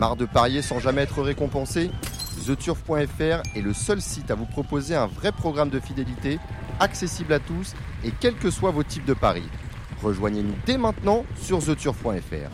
Marre 0.00 0.16
de 0.16 0.24
parier 0.24 0.62
sans 0.62 0.78
jamais 0.78 1.02
être 1.02 1.20
récompensé 1.20 1.90
TheTurf.fr 2.46 3.42
est 3.54 3.60
le 3.60 3.74
seul 3.74 4.00
site 4.00 4.30
à 4.30 4.34
vous 4.34 4.46
proposer 4.46 4.94
un 4.94 5.04
vrai 5.04 5.30
programme 5.30 5.68
de 5.68 5.78
fidélité, 5.78 6.38
accessible 6.80 7.34
à 7.34 7.38
tous 7.38 7.74
et 8.02 8.10
quels 8.18 8.36
que 8.36 8.50
soient 8.50 8.70
vos 8.70 8.82
types 8.82 9.04
de 9.04 9.12
paris. 9.12 9.44
Rejoignez-nous 10.02 10.54
dès 10.64 10.78
maintenant 10.78 11.26
sur 11.36 11.62
TheTurf.fr. 11.62 12.48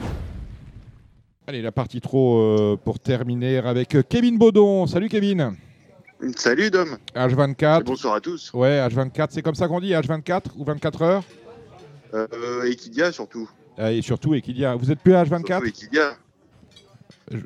Allez, 1.46 1.62
la 1.62 1.70
partie 1.70 2.00
trop 2.00 2.40
euh, 2.40 2.76
pour 2.84 2.98
terminer 2.98 3.58
avec 3.58 3.94
euh, 3.94 4.02
Kevin 4.02 4.38
Baudon. 4.38 4.88
Salut 4.88 5.08
Kevin. 5.08 5.54
Salut 6.34 6.72
Dom. 6.72 6.98
H24. 7.14 7.82
Et 7.82 7.84
bonsoir 7.84 8.14
à 8.14 8.20
tous. 8.20 8.52
Ouais, 8.54 8.84
H24, 8.88 9.28
c'est 9.30 9.42
comme 9.42 9.54
ça 9.54 9.68
qu'on 9.68 9.78
dit, 9.78 9.92
H24 9.92 10.46
ou 10.56 10.64
24 10.64 11.02
heures? 11.02 11.22
Euh, 12.12 12.64
Equidia 12.64 13.12
surtout. 13.12 13.48
Ah, 13.78 13.92
et 13.92 14.02
surtout 14.02 14.34
Equidia. 14.34 14.74
Vous 14.74 14.90
êtes 14.90 14.98
plus 14.98 15.14
à 15.14 15.22
H24 15.22 15.46
Surtout 15.46 15.66
Equidia. 15.66 16.16
Je... 17.30 17.38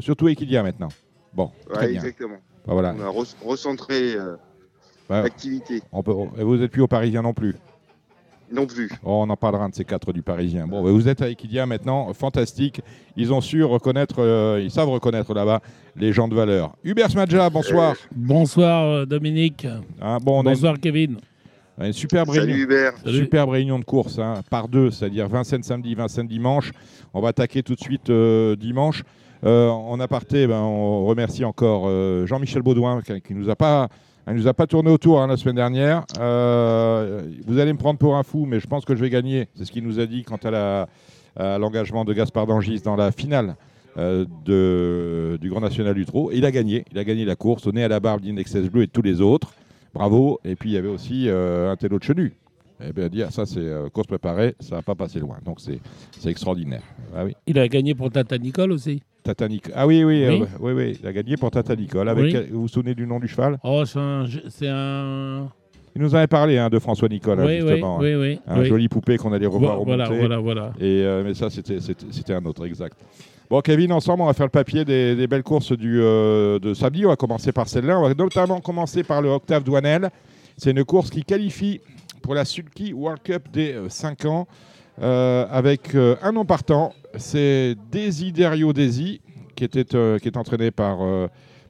Surtout 0.00 0.28
Equidia 0.28 0.62
maintenant. 0.62 0.88
Bon, 1.34 1.50
très 1.70 1.80
Ouais, 1.86 1.92
bien. 1.92 2.00
exactement. 2.00 2.36
Bah, 2.66 2.72
voilà. 2.74 2.94
On 2.98 3.02
a 3.02 3.10
re- 3.10 3.34
recentré 3.44 4.14
euh, 4.14 4.36
Ouais, 5.10 5.22
l'activité. 5.22 5.80
peut... 6.04 6.12
et 6.38 6.44
Vous 6.44 6.56
n'êtes 6.56 6.70
plus 6.70 6.82
au 6.82 6.86
Parisien 6.86 7.22
non 7.22 7.32
plus? 7.32 7.54
Non 8.50 8.66
plus. 8.66 8.88
Oh, 9.04 9.20
on 9.26 9.28
en 9.30 9.36
parlera 9.36 9.64
un 9.64 9.68
de 9.68 9.74
ces 9.74 9.84
quatre 9.84 10.10
du 10.12 10.22
Parisien. 10.22 10.66
Bon, 10.66 10.82
bah, 10.82 10.90
vous 10.90 11.06
êtes 11.08 11.20
à 11.20 11.28
Equidia 11.28 11.66
maintenant, 11.66 12.12
fantastique. 12.14 12.80
Ils 13.16 13.32
ont 13.32 13.40
su 13.42 13.62
reconnaître, 13.62 14.16
euh, 14.20 14.60
ils 14.62 14.70
savent 14.70 14.88
reconnaître 14.88 15.34
là-bas 15.34 15.60
les 15.96 16.12
gens 16.12 16.28
de 16.28 16.34
valeur. 16.34 16.74
Hubert 16.84 17.10
Smadja, 17.10 17.50
bonsoir. 17.50 17.94
Bonsoir 18.14 18.84
euh, 18.86 19.04
Dominique. 19.04 19.66
Hein, 20.00 20.18
bon, 20.22 20.40
une, 20.42 20.44
Bonsoir 20.50 20.78
Kevin. 20.80 21.18
une 21.78 21.92
superbe 21.92 22.28
Salut 22.28 22.40
réunion. 22.52 22.56
Hubert. 22.64 22.92
Salut. 23.04 23.18
Superbe 23.18 23.50
réunion 23.50 23.78
de 23.78 23.84
course, 23.84 24.18
hein, 24.18 24.42
par 24.48 24.68
deux, 24.68 24.90
c'est-à-dire 24.92 25.28
Vincennes 25.28 25.62
samedi, 25.62 25.94
Vincennes 25.94 26.28
dimanche. 26.28 26.72
On 27.12 27.20
va 27.20 27.28
attaquer 27.28 27.62
tout 27.62 27.74
de 27.74 27.80
suite 27.80 28.08
euh, 28.08 28.56
dimanche. 28.56 29.02
Euh, 29.44 29.68
en 29.68 30.00
aparté, 30.00 30.46
ben, 30.46 30.60
on 30.60 31.06
remercie 31.06 31.44
encore 31.44 31.84
euh, 31.86 32.26
Jean-Michel 32.26 32.62
Baudouin 32.62 33.02
qui, 33.02 33.20
qui 33.20 33.34
nous 33.34 33.48
a 33.50 33.56
pas, 33.56 33.88
pas 34.56 34.66
tourné 34.66 34.90
autour 34.90 35.20
hein, 35.20 35.26
la 35.26 35.36
semaine 35.36 35.56
dernière. 35.56 36.04
Euh, 36.18 37.22
vous 37.46 37.58
allez 37.58 37.72
me 37.72 37.78
prendre 37.78 37.98
pour 37.98 38.16
un 38.16 38.22
fou, 38.22 38.46
mais 38.46 38.60
je 38.60 38.66
pense 38.66 38.84
que 38.84 38.96
je 38.96 39.00
vais 39.00 39.10
gagner. 39.10 39.48
C'est 39.54 39.64
ce 39.64 39.72
qu'il 39.72 39.84
nous 39.84 40.00
a 40.00 40.06
dit 40.06 40.24
quant 40.24 40.38
à 40.44 40.88
l'engagement 41.58 42.04
de 42.04 42.12
Gaspard 42.12 42.46
Dangis 42.46 42.80
dans 42.80 42.96
la 42.96 43.12
finale. 43.12 43.56
euh, 43.96 45.38
du 45.38 45.50
Grand 45.50 45.60
National 45.60 45.94
du. 45.94 46.02
Et 46.02 46.38
il 46.38 46.44
a 46.44 46.50
gagné. 46.50 46.84
Il 46.92 46.98
a 46.98 47.04
gagné 47.04 47.24
la 47.24 47.36
course 47.36 47.66
au 47.66 47.72
nez 47.72 47.84
à 47.84 47.88
la 47.88 48.00
barbe 48.00 48.20
d'Indexes 48.20 48.56
Bleu 48.70 48.82
et 48.82 48.86
tous 48.88 49.02
les 49.02 49.20
autres. 49.20 49.54
Bravo. 49.94 50.40
Et 50.44 50.56
puis 50.56 50.70
il 50.70 50.74
y 50.74 50.76
avait 50.76 50.88
aussi 50.88 51.28
un 51.28 51.74
télo 51.76 51.98
de 51.98 52.04
chenu. 52.04 52.34
Eh 52.80 52.92
bien, 52.92 53.08
dire 53.08 53.32
ça, 53.32 53.44
c'est 53.44 53.58
euh, 53.58 53.88
course 53.88 54.06
préparée, 54.06 54.54
ça 54.60 54.76
va 54.76 54.82
pas 54.82 54.94
passer 54.94 55.18
loin. 55.20 55.38
Donc 55.44 55.58
c'est 55.60 56.30
extraordinaire. 56.30 56.82
Ah 57.16 57.24
oui. 57.24 57.34
Il 57.46 57.58
a 57.58 57.66
gagné 57.68 57.94
pour 57.94 58.10
Tata 58.10 58.38
Nicole 58.38 58.72
aussi. 58.72 59.02
Tata 59.24 59.48
Nic- 59.48 59.70
Ah 59.74 59.86
oui, 59.86 60.04
oui, 60.04 60.24
Oui. 60.26 60.42
euh, 60.42 60.46
oui, 60.60 60.72
oui, 60.72 60.98
il 61.02 61.06
a 61.06 61.12
gagné 61.12 61.36
pour 61.36 61.50
Tata 61.50 61.74
Nicole. 61.74 62.08
Avec, 62.08 62.24
Oui. 62.24 62.32
quel- 62.32 62.50
Vous 62.50 62.62
vous 62.62 62.68
souvenez 62.68 62.94
du 62.94 63.06
nom 63.06 63.18
du 63.18 63.28
cheval? 63.28 63.58
Oh, 63.64 63.82
c'est 63.84 63.98
un. 63.98 64.24
Un... 64.62 65.48
Il 65.96 66.02
nous 66.02 66.14
avait 66.14 66.28
parlé 66.28 66.56
hein, 66.58 66.68
de 66.70 66.78
François 66.78 67.08
Nicole, 67.08 67.40
hein, 67.40 67.44
oui, 67.46 67.60
oui, 67.60 67.68
justement. 67.68 67.98
oui, 67.98 68.14
oui. 68.14 68.40
Un 68.46 68.60
oui. 68.60 68.66
joli 68.66 68.88
poupée 68.88 69.16
qu'on 69.16 69.32
allait 69.32 69.46
revoir 69.46 69.82
Voilà, 69.82 70.04
remonter. 70.04 70.20
voilà, 70.20 70.38
voilà. 70.38 70.72
Et, 70.78 71.02
euh, 71.02 71.22
mais 71.24 71.34
ça, 71.34 71.50
c'était- 71.50 72.32
un 72.32 72.44
autre, 72.44 72.64
exact. 72.66 72.96
Bon, 73.50 73.60
Kevin, 73.60 73.92
ensemble, 73.92 74.22
on 74.22 74.26
va 74.26 74.34
faire 74.34 74.46
le 74.46 74.50
papier 74.50 74.84
des, 74.84 75.16
des 75.16 75.26
belles 75.26 75.42
courses 75.42 75.72
du, 75.72 76.00
euh, 76.00 76.58
de 76.60 76.72
samedi. 76.74 77.04
On 77.04 77.08
va 77.08 77.16
commencer 77.16 77.50
par 77.50 77.66
celle-là. 77.66 77.98
On 77.98 78.02
va 78.06 78.14
notamment 78.14 78.60
commencer 78.60 79.02
par 79.02 79.20
le 79.22 79.30
Octave 79.30 79.64
Douanel. 79.64 80.10
C'est 80.56 80.70
une 80.70 80.84
course 80.84 81.10
qui 81.10 81.24
qualifie 81.24 81.80
pour 82.22 82.34
la 82.34 82.44
Sulky 82.44 82.92
World 82.92 83.22
Cup 83.22 83.48
des 83.52 83.74
5 83.88 84.24
ans 84.26 84.46
euh, 85.00 85.46
avec 85.50 85.94
euh, 85.94 86.16
un 86.22 86.32
nom 86.32 86.44
partant. 86.44 86.92
C'est 87.16 87.76
Desiderio 87.90 88.72
Desi, 88.72 89.20
qui, 89.54 89.64
était, 89.64 89.94
euh, 89.94 90.18
qui 90.18 90.28
est 90.28 90.36
entraîné 90.36 90.70
par 90.70 91.02
euh, 91.02 91.28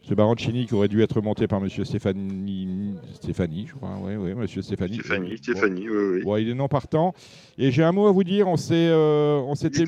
M. 0.08 0.14
Baroncini, 0.16 0.66
qui 0.66 0.74
aurait 0.74 0.88
dû 0.88 1.02
être 1.02 1.20
monté 1.20 1.46
par 1.46 1.60
M. 1.62 1.68
Stéphanie, 1.68 2.94
Stéphanie, 3.12 3.66
je 3.68 3.74
crois. 3.74 3.90
Oui, 4.02 4.14
oui, 4.16 4.30
M. 4.30 4.46
Stéphanie. 4.62 4.94
Stéphanie. 4.94 5.36
Stéphanie, 5.36 5.88
oui, 5.88 5.96
oui. 6.14 6.22
Bon, 6.22 6.36
il 6.36 6.48
est 6.48 6.54
non 6.54 6.68
partant. 6.68 7.12
Et 7.58 7.70
j'ai 7.70 7.84
un 7.84 7.92
mot 7.92 8.06
à 8.06 8.12
vous 8.12 8.24
dire. 8.24 8.48
On 8.48 8.56
s'est, 8.56 8.74
euh, 8.74 9.40
on 9.46 9.54
s'était 9.54 9.84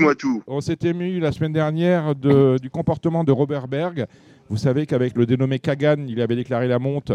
on 0.47 0.61
ému 0.61 1.21
la 1.21 1.33
semaine 1.33 1.53
dernière 1.53 2.15
de- 2.15 2.59
du 2.61 2.69
comportement 2.71 3.25
de 3.25 3.33
Robert 3.33 3.67
Berg. 3.69 4.07
Vous 4.51 4.57
savez 4.57 4.85
qu'avec 4.85 5.17
le 5.17 5.27
dénommé 5.27 5.61
Kagan, 5.61 6.07
il 6.09 6.21
avait 6.21 6.35
déclaré 6.35 6.67
la 6.67 6.81
monte. 6.81 7.13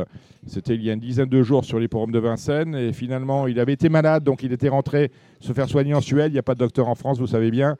C'était 0.47 0.73
il 0.73 0.81
y 0.81 0.90
a 0.90 0.94
une 0.94 1.01
dizaine 1.01 1.28
de 1.28 1.44
jours 1.44 1.66
sur 1.66 1.79
les 1.79 1.90
forums 1.90 2.13
de 2.13 2.19
Vincennes. 2.19 2.75
Et 2.75 2.94
finalement, 2.94 3.46
il 3.46 3.59
avait 3.59 3.73
été 3.73 3.90
malade, 3.90 4.23
donc 4.23 4.41
il 4.41 4.53
était 4.53 4.69
rentré 4.69 5.12
se 5.41 5.51
faire 5.51 5.68
soigner 5.68 5.94
en 5.94 6.00
Suède. 6.00 6.31
Il 6.31 6.34
n'y 6.34 6.40
a 6.40 6.44
pas 6.44 6.53
de 6.53 6.59
docteur 6.59 6.88
en 6.88 6.96
France, 6.96 7.19
vous 7.19 7.28
savez 7.28 7.51
bien. 7.51 7.75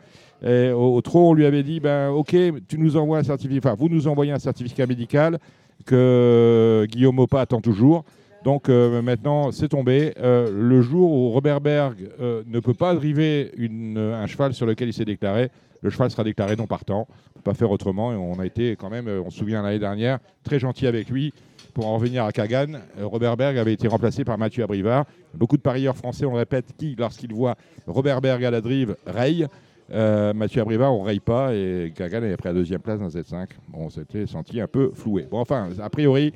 Et 0.46 0.72
au, 0.72 0.96
au 0.96 1.02
trot, 1.02 1.30
on 1.30 1.34
lui 1.34 1.46
avait 1.46 1.64
dit 1.64 1.80
ben, 1.80 2.10
Ok, 2.10 2.36
tu 2.68 2.78
nous 2.78 2.98
envoies 2.98 3.18
un 3.18 3.24
certificat, 3.24 3.70
enfin, 3.70 3.76
vous 3.80 3.88
nous 3.88 4.10
envoyez 4.10 4.34
un 4.34 4.40
certificat 4.40 4.88
médical 4.88 5.40
que 5.86 6.86
Guillaume 6.90 7.20
Opa 7.20 7.40
attend 7.40 7.62
toujours. 7.62 8.04
Donc 8.46 8.70
euh, 8.70 9.02
maintenant, 9.02 9.52
c'est 9.52 9.70
tombé. 9.70 10.14
Euh, 10.20 10.52
le 10.54 10.82
jour 10.82 11.12
où 11.12 11.32
Robert 11.32 11.62
Berg 11.62 11.96
euh, 12.22 12.44
ne 12.46 12.60
peut 12.60 12.76
pas 12.76 12.94
driver 12.94 13.52
un 13.58 14.28
cheval 14.28 14.54
sur 14.54 14.68
lequel 14.68 14.90
il 14.90 14.94
s'est 14.94 15.04
déclaré, 15.04 15.50
le 15.86 15.92
cheval 15.92 16.10
sera 16.10 16.24
déclaré 16.24 16.56
non 16.56 16.66
partant. 16.66 17.08
On 17.08 17.30
ne 17.30 17.34
peut 17.36 17.52
pas 17.52 17.54
faire 17.54 17.70
autrement. 17.70 18.12
Et 18.12 18.16
on 18.16 18.40
a 18.40 18.46
été 18.46 18.76
quand 18.76 18.90
même, 18.90 19.08
euh, 19.08 19.22
on 19.24 19.30
se 19.30 19.38
souvient 19.38 19.62
l'année 19.62 19.80
dernière, 19.80 20.18
très 20.44 20.58
gentil 20.60 20.88
avec 20.88 21.10
lui. 21.10 21.32
Pour 21.76 21.88
en 21.88 21.96
revenir 21.96 22.26
à 22.26 22.32
Kagan, 22.32 22.80
euh, 22.98 23.06
Robert 23.06 23.38
Berg 23.38 23.58
avait 23.58 23.74
été 23.74 23.88
remplacé 23.88 24.26
par 24.26 24.38
Mathieu 24.38 24.64
Abrivard. 24.64 25.06
Beaucoup 25.36 25.58
de 25.58 25.62
parieurs 25.62 25.96
français, 25.96 26.26
on 26.26 26.32
le 26.32 26.38
répète, 26.38 26.66
qui, 26.76 26.96
lorsqu'ils 26.98 27.34
voient 27.34 27.56
Robert 27.86 28.20
Berg 28.20 28.44
à 28.44 28.52
la 28.52 28.62
drive, 28.62 28.96
rayent. 29.06 29.48
Euh, 29.94 30.34
Mathieu 30.34 30.62
Abrivard, 30.62 30.92
on 30.92 31.04
raye 31.04 31.20
pas. 31.20 31.54
Et 31.54 31.94
Kagan 31.96 32.24
est 32.24 32.38
pris 32.38 32.50
à 32.50 32.54
deuxième 32.54 32.82
place 32.82 33.00
dans 33.00 33.12
cette 33.12 33.28
5. 33.28 33.50
Bon, 33.68 33.86
on 33.86 33.90
s'était 33.92 34.26
senti 34.26 34.60
un 34.60 34.68
peu 34.68 34.92
floué. 34.96 35.28
Bon, 35.30 35.40
enfin, 35.40 35.70
a 35.80 35.90
priori, 35.90 36.34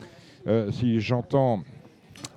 si 0.71 0.99
j'entends 0.99 1.63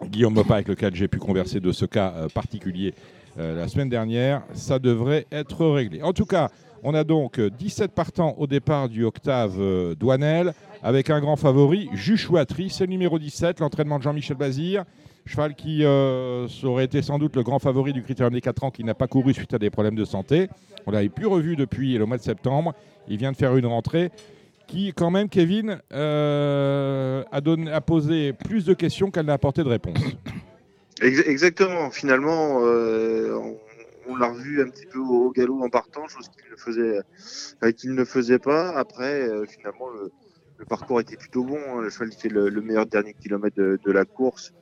Guillaume 0.07 0.35
Mopa 0.35 0.55
avec 0.55 0.69
lequel 0.69 0.95
j'ai 0.95 1.09
pu 1.09 1.19
converser 1.19 1.61
de 1.61 1.73
ce 1.73 1.85
cas 1.85 2.13
particulier 2.35 2.95
la 3.37 3.69
semaine 3.69 3.89
dernière, 3.89 4.43
ça 4.53 4.79
devrait 4.79 5.27
être 5.33 5.67
réglé. 5.67 6.03
En 6.03 6.13
tout 6.13 6.27
cas, 6.27 6.51
on 6.83 6.95
a 6.95 7.05
donc 7.05 7.39
euh, 7.39 7.51
17 7.51 7.93
partants 7.93 8.35
au 8.39 8.47
départ 8.47 8.89
du 8.89 9.05
Octave 9.05 9.57
euh, 9.59 9.95
Douanel, 9.95 10.53
avec 10.83 11.11
un 11.11 11.21
grand 11.21 11.37
favori, 11.37 11.89
Juchouatri, 11.93 12.71
c'est 12.71 12.85
le 12.85 12.91
numéro 12.91 13.19
17, 13.19 13.61
l'entraînement 13.61 13.99
de 13.99 14.03
Jean-Michel 14.03 14.37
Bazir. 14.37 14.85
Cheval 15.25 15.55
qui 15.55 15.85
euh, 15.85 16.49
aurait 16.65 16.85
été 16.85 17.01
sans 17.01 17.19
doute 17.19 17.37
le 17.37 17.45
grand 17.45 17.61
favori 17.61 17.93
du 17.93 18.03
critérium 18.03 18.35
des 18.35 18.41
4 18.41 18.65
ans, 18.65 18.71
qui 18.73 18.83
n'a 18.83 18.95
pas 18.95 19.07
couru 19.07 19.33
suite 19.33 19.55
à 19.55 19.59
des 19.59 19.71
problèmes 19.71 19.95
de 19.95 20.05
santé. 20.05 20.49
On 20.85 20.91
l'avait 20.91 21.09
plus 21.09 21.27
revu 21.27 21.55
depuis 21.55 21.97
le 21.97 22.07
mois 22.07 22.17
de 22.17 22.23
septembre. 22.23 22.75
Il 23.07 23.19
vient 23.19 23.31
de 23.31 23.37
faire 23.37 23.57
une 23.57 23.67
rentrée 23.67 24.11
qui, 24.67 24.93
quand 24.93 25.11
même, 25.11 25.29
Kevin, 25.29 25.79
euh, 25.93 27.23
a, 27.31 27.81
posé 27.81 28.33
plus 28.33 28.65
de 28.65 28.75
questions 28.75 29.11
qu'elle 29.11 29.27
n'a 29.27 29.35
apporté 29.35 29.63
de 29.63 29.69
réponses. 29.69 29.99
Ex- 31.01 31.27
exactement. 31.27 31.91
Finalement, 31.91 32.61
euh, 32.63 33.39
on, 34.09 34.17
l'a 34.17 34.29
revu 34.29 34.63
un 34.63 34.69
petit 34.69 34.87
peu 34.87 34.99
au, 34.99 35.31
galop 35.31 35.63
en 35.63 35.69
partant, 35.69 36.07
chose 36.09 36.29
qu'il 36.29 36.51
ne 36.51 36.57
faisait, 36.57 38.35
euh, 38.35 38.39
pas. 38.39 38.71
Après, 38.71 39.29
euh, 39.29 39.47
finalement, 39.47 39.89
le, 39.91 40.65
parcours 40.69 41.01
était 41.01 41.17
plutôt 41.17 41.45
bon. 41.45 41.59
hein. 41.59 41.81
Le 41.81 41.91
cheval 41.91 42.11
il 42.13 42.17
fait 42.17 42.29
le, 42.29 42.49
le 42.49 42.61
meilleur 42.61 42.87
dernier 42.87 43.15
kilomètre 43.15 43.57
de, 43.57 43.93
la 43.93 44.05
course. 44.05 44.53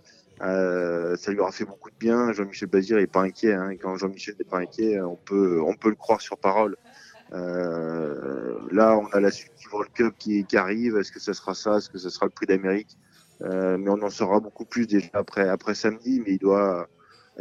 Euh, 0.40 1.16
ça 1.16 1.30
lui 1.30 1.40
aura 1.40 1.52
fait 1.52 1.66
beaucoup 1.66 1.90
de 1.90 1.96
bien. 1.98 2.32
Jean-Michel 2.32 2.68
Bazir 2.68 2.96
n'est 2.96 3.06
pas 3.06 3.22
inquiet. 3.22 3.52
hein. 3.52 3.76
Quand 3.76 3.96
Jean-Michel 3.96 4.34
n'est 4.38 4.46
pas 4.46 4.58
inquiet, 4.58 5.00
on 5.00 5.16
peut, 5.16 5.62
le 5.84 5.94
croire 5.94 6.20
sur 6.20 6.38
parole. 6.38 6.76
Là, 7.32 8.96
on 8.96 9.06
a 9.08 9.20
la 9.20 9.30
suite 9.30 9.52
du 9.58 9.68
World 9.68 9.92
Cup 9.92 10.14
qui, 10.18 10.46
arrive. 10.56 10.96
Est-ce 10.96 11.12
que 11.12 11.20
ce 11.20 11.32
sera 11.32 11.54
ça? 11.54 11.76
Est-ce 11.76 11.90
que 11.90 11.98
ce 11.98 12.08
sera 12.08 12.26
le 12.26 12.30
prix 12.30 12.46
d'Amérique? 12.46 12.96
Mais 13.42 13.88
on 13.88 14.02
en 14.02 14.10
saura 14.10 14.40
beaucoup 14.40 14.64
plus 14.64 14.86
déjà 14.86 15.10
après, 15.12 15.48
après 15.48 15.74
samedi. 15.74 16.22
Mais 16.24 16.32
il 16.32 16.38
doit. 16.38 16.88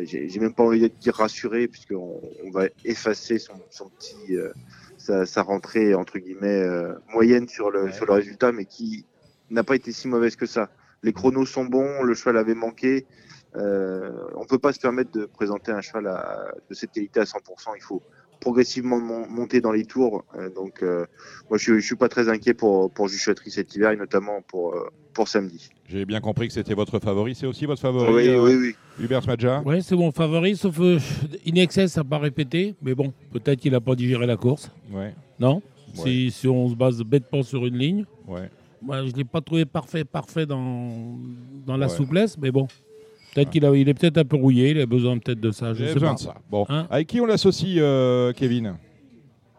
J'ai 0.03 0.39
même 0.39 0.53
pas 0.53 0.63
envie 0.63 0.81
de 0.81 0.87
dire 0.87 1.15
rassuré, 1.15 1.67
puisqu'on 1.67 2.21
on 2.43 2.51
va 2.51 2.67
effacer 2.85 3.39
son, 3.39 3.53
son 3.69 3.89
petit, 3.89 4.35
euh, 4.35 4.51
sa, 4.97 5.25
sa 5.25 5.41
rentrée 5.41 5.93
entre 5.95 6.19
guillemets 6.19 6.61
euh, 6.61 6.93
moyenne 7.13 7.47
sur 7.47 7.71
le, 7.71 7.83
Ouais. 7.85 7.91
sur 7.93 8.05
le 8.05 8.13
résultat, 8.13 8.51
mais 8.51 8.65
qui 8.65 9.05
n'a 9.49 9.63
pas 9.63 9.75
été 9.75 9.91
si 9.91 10.07
mauvaise 10.07 10.35
que 10.35 10.45
ça. 10.45 10.69
Les 11.01 11.13
chronos 11.13 11.45
sont 11.45 11.65
bons, 11.65 12.03
le 12.03 12.13
cheval 12.13 12.37
avait 12.37 12.55
manqué. 12.55 13.07
Euh, 13.55 14.11
on 14.35 14.45
peut 14.45 14.59
pas 14.59 14.73
se 14.73 14.79
permettre 14.79 15.11
de 15.11 15.25
présenter 15.25 15.71
un 15.71 15.81
cheval 15.81 16.07
à- 16.07 16.51
de 16.69 16.73
cette 16.75 16.91
qualité 16.91 17.19
à 17.21 17.25
100%. 17.25 17.73
Il 17.75 17.81
faut 17.81 18.03
progressivement 18.39 18.99
mon- 18.99 19.27
monter 19.27 19.61
dans 19.61 19.71
les 19.71 19.85
tours. 19.85 20.23
Euh, 20.35 20.49
donc, 20.49 20.81
euh, 20.83 21.05
moi, 21.49 21.57
je, 21.57 21.75
je 21.79 21.85
suis 21.85 21.95
pas 21.95 22.09
très 22.09 22.29
inquiet 22.29 22.53
pour 22.53 22.91
pour 22.91 23.07
Juchotterie 23.07 23.51
cet 23.51 23.75
hiver 23.75 23.91
et 23.91 23.97
notamment 23.97 24.41
pour 24.47 24.73
euh, 24.75 24.87
pour 25.13 25.27
samedi. 25.27 25.69
J'ai 25.87 26.05
bien 26.05 26.21
compris 26.21 26.47
que 26.47 26.53
c'était 26.53 26.73
votre 26.75 26.99
favori. 26.99 27.35
C'est 27.35 27.47
aussi 27.47 27.65
votre 27.65 27.81
favori, 27.81 28.13
Oui, 28.13 28.27
euh, 28.29 28.43
oui, 28.43 28.55
oui. 28.55 28.75
Hubert 29.03 29.23
Smadja? 29.23 29.61
Ouais, 29.65 29.81
c'est 29.81 29.95
mon 29.95 30.11
favori, 30.11 30.55
sauf 30.55 30.79
euh, 30.79 30.99
Inexcess 31.45 31.97
n'a 31.97 32.03
pas 32.03 32.19
répété, 32.19 32.75
mais 32.81 32.93
bon, 32.93 33.11
peut-être 33.33 33.59
qu'il 33.59 33.71
n'a 33.71 33.81
pas 33.81 33.95
digéré 33.95 34.25
la 34.27 34.37
course. 34.37 34.71
Ouais, 34.91 35.13
Non? 35.39 35.61
Si, 35.95 36.29
si 36.29 36.47
on 36.47 36.69
se 36.69 36.75
base 36.75 37.01
bêtement 37.01 37.41
sur 37.43 37.65
une 37.65 37.77
ligne. 37.77 38.05
ouais. 38.27 38.49
Moi, 38.81 39.05
je 39.05 39.11
ne 39.11 39.17
l'ai 39.17 39.25
pas 39.25 39.41
trouvé 39.41 39.65
parfait, 39.65 40.05
parfait 40.05 40.45
dans, 40.45 41.17
dans 41.65 41.75
la 41.75 41.87
Ouais. 41.87 41.93
souplesse, 41.93 42.37
mais 42.37 42.49
bon. 42.49 42.65
Peut-être 43.33 43.49
qu'il 43.49 43.63
il 43.63 43.89
est 43.89 43.93
peut-être 43.93 44.17
un 44.17 44.25
peu 44.25 44.35
rouillé, 44.35 44.71
il 44.71 44.81
a 44.81 44.85
besoin 44.85 45.17
peut-être 45.17 45.39
de 45.39 45.51
ça. 45.51 45.73
Je 45.73 45.79
J'ai 45.79 45.87
sais 45.89 45.93
besoin 45.93 46.09
pas. 46.09 46.15
de 46.15 46.19
ça. 46.19 46.35
Bon. 46.49 46.65
Hein 46.69 46.87
Avec 46.89 47.07
qui 47.07 47.21
on 47.21 47.25
l'associe, 47.25 47.77
euh, 47.79 48.33
Kevin 48.33 48.75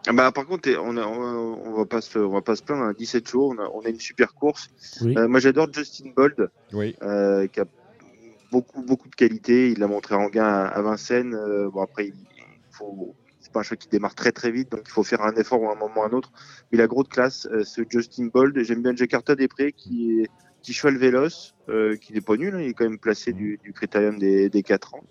Ah 0.06 0.12
bah, 0.12 0.32
par 0.32 0.46
contre, 0.46 0.69
on, 0.82 0.96
a, 0.96 1.06
on, 1.06 1.72
va 1.76 1.87
pas 1.87 2.00
se, 2.00 2.19
on 2.19 2.32
va 2.32 2.43
pas 2.43 2.56
se 2.56 2.62
plaindre. 2.62 2.94
17 2.94 3.22
hein. 3.22 3.31
jours, 3.31 3.55
on 3.56 3.62
a, 3.62 3.69
on 3.75 3.81
a, 3.81 3.88
une 3.88 4.00
super 4.00 4.34
course. 4.34 4.70
Euh, 5.02 5.28
moi, 5.28 5.40
j'adore 5.40 5.72
Justin 5.72 6.11
Bold, 6.17 6.50
oui. 6.72 6.96
euh, 7.02 7.46
qui 7.46 7.61
a 7.61 7.64
beaucoup, 8.50 8.82
beaucoup 8.82 9.08
de 9.08 9.14
qualité. 9.14 9.70
Il 9.70 9.78
l'a 9.78 9.87
montré 9.87 10.14
en 10.14 10.28
gain 10.28 10.46
à, 10.46 10.82
Vincennes. 10.82 11.34
Euh, 11.34 11.70
bon, 11.70 11.82
après, 11.82 12.08
il, 12.08 12.14
faut, 12.70 13.14
c'est 13.40 13.52
pas 13.52 13.61
un 13.61 13.62
choix 13.62 13.76
qui 13.76 13.88
démarre 13.88 14.14
très, 14.14 14.32
très 14.32 14.50
vite, 14.50 14.70
donc 14.73 14.82
il 14.87 14.90
faut 14.90 15.02
faire 15.02 15.23
un 15.23 15.34
effort 15.34 15.62
à 15.69 15.73
un 15.73 15.76
moment 15.76 16.00
ou 16.00 16.02
à 16.02 16.06
un 16.06 16.12
autre. 16.12 16.32
Mais 16.70 16.78
il 16.78 16.81
a 16.81 16.87
gros 16.87 17.02
de 17.02 17.08
classe, 17.08 17.46
euh, 17.50 17.64
ce 17.64 17.82
Justin 17.88 18.26
Bold. 18.32 18.58
J'aime 18.62 18.82
bien 18.82 18.94
Jakarta 18.94 19.34
Després, 19.34 19.73
qui 19.73 20.20
est 20.20 20.31
petit 20.60 20.72
cheval 20.72 20.96
véloce, 20.96 21.54
euh, 21.68 21.96
qui 21.96 22.12
n'est 22.12 22.20
pas 22.20 22.36
nul. 22.36 22.54
Hein. 22.54 22.60
il 22.60 22.68
est 22.70 22.74
quand 22.74 22.84
même 22.84 22.98
placé 22.98 23.32
du, 23.32 23.58
du 23.62 23.72
critérium 23.72 24.18
des, 24.18 24.48
des 24.48 24.62
4 24.62 24.94
ans. 24.94 25.04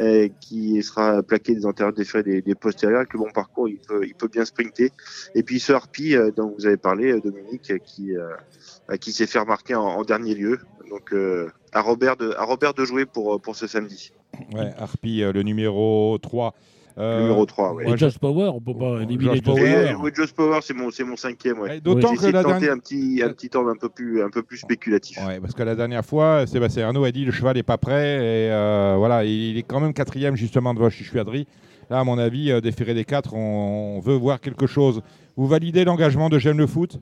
Euh, 0.00 0.28
qui 0.40 0.82
sera 0.82 1.22
plaqué 1.22 1.54
des 1.54 1.66
antérieurs, 1.66 1.94
des 1.94 2.22
des, 2.24 2.42
des 2.42 2.54
postérieurs. 2.56 2.98
Avec 2.98 3.12
le 3.12 3.20
bon 3.20 3.30
parcours, 3.30 3.68
il 3.68 3.78
peut, 3.78 4.04
il 4.04 4.14
peut 4.14 4.26
bien 4.26 4.44
sprinter. 4.44 4.90
Et 5.36 5.44
puis 5.44 5.60
ce 5.60 5.72
Harpy 5.72 6.16
euh, 6.16 6.32
dont 6.32 6.52
vous 6.58 6.66
avez 6.66 6.76
parlé, 6.76 7.12
euh, 7.12 7.20
Dominique, 7.20 7.72
qui, 7.84 8.12
qui 9.00 9.12
s'est 9.12 9.26
fait 9.26 9.38
remarquer 9.38 9.76
en, 9.76 10.02
dernier 10.02 10.34
lieu. 10.34 10.58
Donc 10.90 11.14
à 11.72 11.80
Robert 11.80 12.16
de, 12.16 12.32
à 12.36 12.44
Robert 12.44 12.74
de 12.74 12.84
jouer 12.84 13.06
pour, 13.06 13.40
pour 13.40 13.56
ce 13.56 13.66
samedi. 13.66 14.12
Ouais, 14.52 14.72
Harpy, 14.78 15.20
le 15.20 15.42
numéro 15.42 16.18
3. 16.18 16.54
Euh, 16.96 17.22
numéro 17.22 17.44
3, 17.44 17.74
ouais. 17.74 17.90
Et 17.90 17.96
Josh 17.96 18.18
Power, 18.18 18.50
on 18.54 18.60
peut 18.60 18.76
pas 18.76 19.02
éliminer 19.02 19.36
Josh 19.36 19.42
Power. 19.42 19.94
oui, 20.00 20.10
Josh 20.14 20.32
Power, 20.32 20.60
c'est 20.62 20.74
mon, 20.74 20.90
c'est 20.90 21.02
mon 21.02 21.16
cinquième, 21.16 21.58
ouais. 21.58 21.80
D'autant 21.80 22.14
que 22.14 22.26
la 22.26 22.44
dernière... 22.44 22.72
un 22.72 22.78
petit, 22.78 23.20
un 23.24 23.30
petit 23.30 23.50
temps 23.50 23.66
un 23.66 23.74
peu 23.76 23.88
plus, 23.88 24.22
un 24.22 24.30
peu 24.30 24.42
plus 24.42 24.58
spéculatif. 24.58 25.18
Ouais, 25.26 25.40
parce 25.40 25.54
que 25.54 25.62
la 25.64 25.74
dernière 25.74 26.04
fois, 26.04 26.46
Sébastien 26.46 26.86
Arnaud 26.86 27.04
a 27.04 27.10
dit 27.10 27.24
le 27.24 27.32
cheval 27.32 27.56
n'est 27.56 27.64
pas 27.64 27.78
prêt 27.78 28.16
et 28.16 28.50
euh, 28.52 28.94
voilà, 28.96 29.24
il 29.24 29.58
est 29.58 29.62
quand 29.64 29.80
même 29.80 29.92
quatrième 29.92 30.36
justement 30.36 30.72
devant 30.72 30.88
Chichuadri. 30.88 31.46
Là, 31.90 31.98
à 32.00 32.04
mon 32.04 32.16
avis, 32.16 32.50
euh, 32.50 32.60
déféré 32.60 32.94
des 32.94 33.04
quatre, 33.04 33.34
on, 33.34 33.96
on 33.96 34.00
veut 34.00 34.14
voir 34.14 34.40
quelque 34.40 34.66
chose. 34.66 35.02
Vous 35.36 35.46
validez 35.48 35.84
l'engagement 35.84 36.28
de 36.28 36.38
J'aime 36.38 36.58
le 36.58 36.66
foot? 36.66 37.00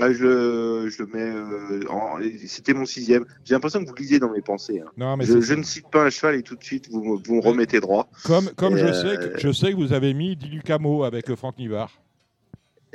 Ah, 0.00 0.12
je, 0.12 0.88
je, 0.88 1.02
le 1.02 1.06
mets. 1.06 1.20
Euh, 1.20 1.90
en... 1.90 2.18
C'était 2.46 2.74
mon 2.74 2.84
sixième. 2.84 3.24
J'ai 3.44 3.54
l'impression 3.54 3.82
que 3.82 3.88
vous 3.88 3.94
lisez 3.94 4.18
dans 4.18 4.30
mes 4.30 4.40
pensées. 4.40 4.80
Hein. 4.80 4.90
Non, 4.96 5.16
mais 5.16 5.24
je, 5.24 5.40
je, 5.40 5.54
ne 5.54 5.62
cite 5.62 5.88
pas 5.90 6.04
un 6.04 6.10
cheval 6.10 6.34
et 6.36 6.42
tout 6.42 6.56
de 6.56 6.64
suite 6.64 6.88
vous, 6.90 7.20
vous 7.24 7.34
me 7.34 7.40
remettez 7.40 7.80
droit. 7.80 8.08
Comme, 8.24 8.50
comme 8.56 8.76
je, 8.76 8.86
euh... 8.86 8.92
sais 8.92 9.16
que, 9.16 9.38
je 9.38 9.52
sais 9.52 9.72
que 9.72 9.76
vous 9.76 9.92
avez 9.92 10.14
mis 10.14 10.36
Dilucamo 10.36 11.04
avec 11.04 11.32
Franck 11.34 11.58
Nivard. 11.58 11.90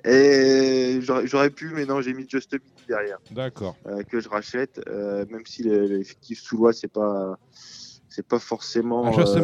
Et 0.06 1.00
j'aurais 1.02 1.50
pu, 1.50 1.72
mais 1.76 1.86
non, 1.86 2.02
j'ai 2.02 2.14
mis 2.14 2.26
Just 2.28 2.54
Midi 2.54 2.84
derrière. 2.88 3.18
D'accord. 3.32 3.76
Euh, 3.86 4.04
que 4.04 4.20
je 4.20 4.30
rachète, 4.30 4.82
euh, 4.88 5.26
même 5.30 5.46
si 5.46 5.64
l'effectif 5.64 6.40
sous 6.40 6.58
loi, 6.58 6.74
c'est 6.74 6.92
pas. 6.92 7.38
C'est 8.12 8.26
pas 8.26 8.40
forcément. 8.40 9.04
Ah, 9.06 9.20
euh, 9.20 9.36
à 9.36 9.40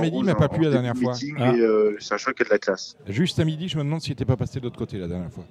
midi, 0.00 0.16
il 0.18 0.24
m'a 0.24 0.34
pas 0.34 0.48
plu 0.48 0.64
la 0.64 0.70
dernière 0.70 0.96
fois. 0.96 1.12
Meeting, 1.12 1.36
ah. 1.38 1.52
Euh, 1.52 1.96
c'est 2.00 2.14
un 2.14 2.16
cheval 2.16 2.34
qui 2.34 2.42
a 2.42 2.44
de 2.46 2.50
la 2.50 2.58
classe. 2.58 2.96
Juste 3.06 3.38
à 3.38 3.44
midi, 3.44 3.68
je 3.68 3.76
me 3.76 3.84
demande 3.84 4.00
s'il 4.00 4.12
n'était 4.12 4.24
pas 4.24 4.38
passé 4.38 4.58
de 4.58 4.64
l'autre 4.64 4.78
côté 4.78 4.96
la 4.96 5.06
dernière 5.06 5.30
fois. 5.30 5.44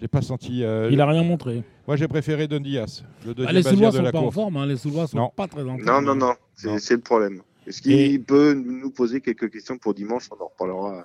J'ai 0.00 0.08
pas 0.08 0.22
senti. 0.22 0.62
Euh, 0.62 0.88
il 0.92 1.00
a 1.00 1.06
rien 1.06 1.22
montré. 1.24 1.62
Moi, 1.86 1.96
j'ai 1.96 2.08
préféré 2.08 2.46
Don 2.46 2.60
Diaz, 2.60 3.04
le 3.26 3.34
deuxième 3.34 3.48
ah, 3.48 3.52
Les 3.52 3.62
Soulois 3.62 3.92
sont 3.92 4.02
pas 4.02 4.12
course. 4.12 4.24
en 4.24 4.30
forme. 4.30 4.56
Hein. 4.58 4.66
Les 4.66 4.76
Soulois 4.76 5.06
sont 5.06 5.16
non. 5.16 5.32
pas 5.34 5.48
très 5.48 5.62
en 5.62 5.78
forme. 5.78 5.84
Non, 5.84 6.00
non, 6.00 6.14
non. 6.14 6.34
C'est 6.54 6.94
le 6.94 7.00
problème. 7.00 7.42
Est-ce 7.66 7.82
qu'il 7.82 7.92
Et... 7.92 8.18
peut 8.18 8.54
nous 8.54 8.90
poser 8.90 9.20
quelques 9.20 9.50
questions 9.50 9.76
pour 9.78 9.94
dimanche? 9.94 10.28
On 10.30 10.42
en 10.42 10.48
reparlera. 10.48 11.04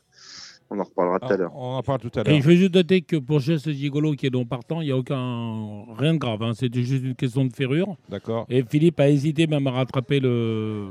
On 0.69 0.79
en 0.79 0.83
reparlera 0.83 1.19
tout 1.19 1.33
à 1.33 1.37
l'heure. 1.37 1.51
On 1.55 1.75
en 1.75 1.83
parle 1.83 1.99
tout 1.99 2.11
à 2.15 2.23
l'heure. 2.23 2.33
Et 2.33 2.41
je 2.41 2.49
juste 2.51 2.73
noter 2.73 3.01
que 3.01 3.17
pour 3.17 3.39
Geste 3.39 3.69
Gigolo 3.71 4.13
qui 4.13 4.27
est 4.27 4.33
non 4.33 4.45
partant, 4.45 4.81
il 4.81 4.85
n'y 4.85 4.91
a 4.91 4.97
aucun 4.97 5.85
rien 5.97 6.13
de 6.13 6.19
grave. 6.19 6.41
Hein. 6.41 6.53
C'était 6.55 6.83
juste 6.83 7.03
une 7.03 7.15
question 7.15 7.45
de 7.45 7.53
ferrure. 7.53 7.95
D'accord. 8.09 8.45
Et 8.49 8.63
Philippe 8.63 8.99
a 8.99 9.09
hésité 9.09 9.45
même 9.45 9.67
à 9.67 9.71
rattraper 9.71 10.19
le 10.19 10.87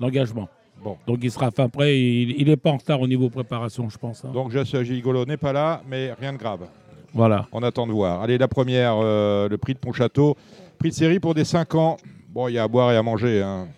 l'engagement. 0.00 0.48
Bon. 0.82 0.96
Donc 1.06 1.20
il 1.22 1.30
sera 1.30 1.50
fin 1.50 1.68
prêt. 1.68 1.96
Il 2.00 2.46
n'est 2.46 2.56
pas 2.56 2.70
en 2.70 2.78
retard 2.78 3.00
au 3.00 3.06
niveau 3.06 3.28
préparation, 3.28 3.88
je 3.88 3.98
pense. 3.98 4.24
Hein. 4.24 4.32
Donc 4.32 4.50
Geste 4.50 4.82
Gigolo 4.82 5.24
n'est 5.24 5.36
pas 5.36 5.52
là, 5.52 5.82
mais 5.88 6.12
rien 6.14 6.32
de 6.32 6.38
grave. 6.38 6.66
Voilà. 7.14 7.46
On 7.52 7.62
attend 7.62 7.86
de 7.86 7.92
voir. 7.92 8.22
Allez, 8.22 8.38
la 8.38 8.48
première, 8.48 8.96
euh, 8.96 9.48
le 9.48 9.58
prix 9.58 9.74
de 9.74 9.78
Pontchâteau. 9.78 10.36
Prix 10.78 10.90
de 10.90 10.94
série 10.94 11.20
pour 11.20 11.34
des 11.34 11.44
5 11.44 11.74
ans. 11.74 11.96
Bon, 12.30 12.48
il 12.48 12.54
y 12.54 12.58
a 12.58 12.64
à 12.64 12.68
boire 12.68 12.92
et 12.92 12.96
à 12.96 13.02
manger. 13.02 13.42
Hein. 13.42 13.68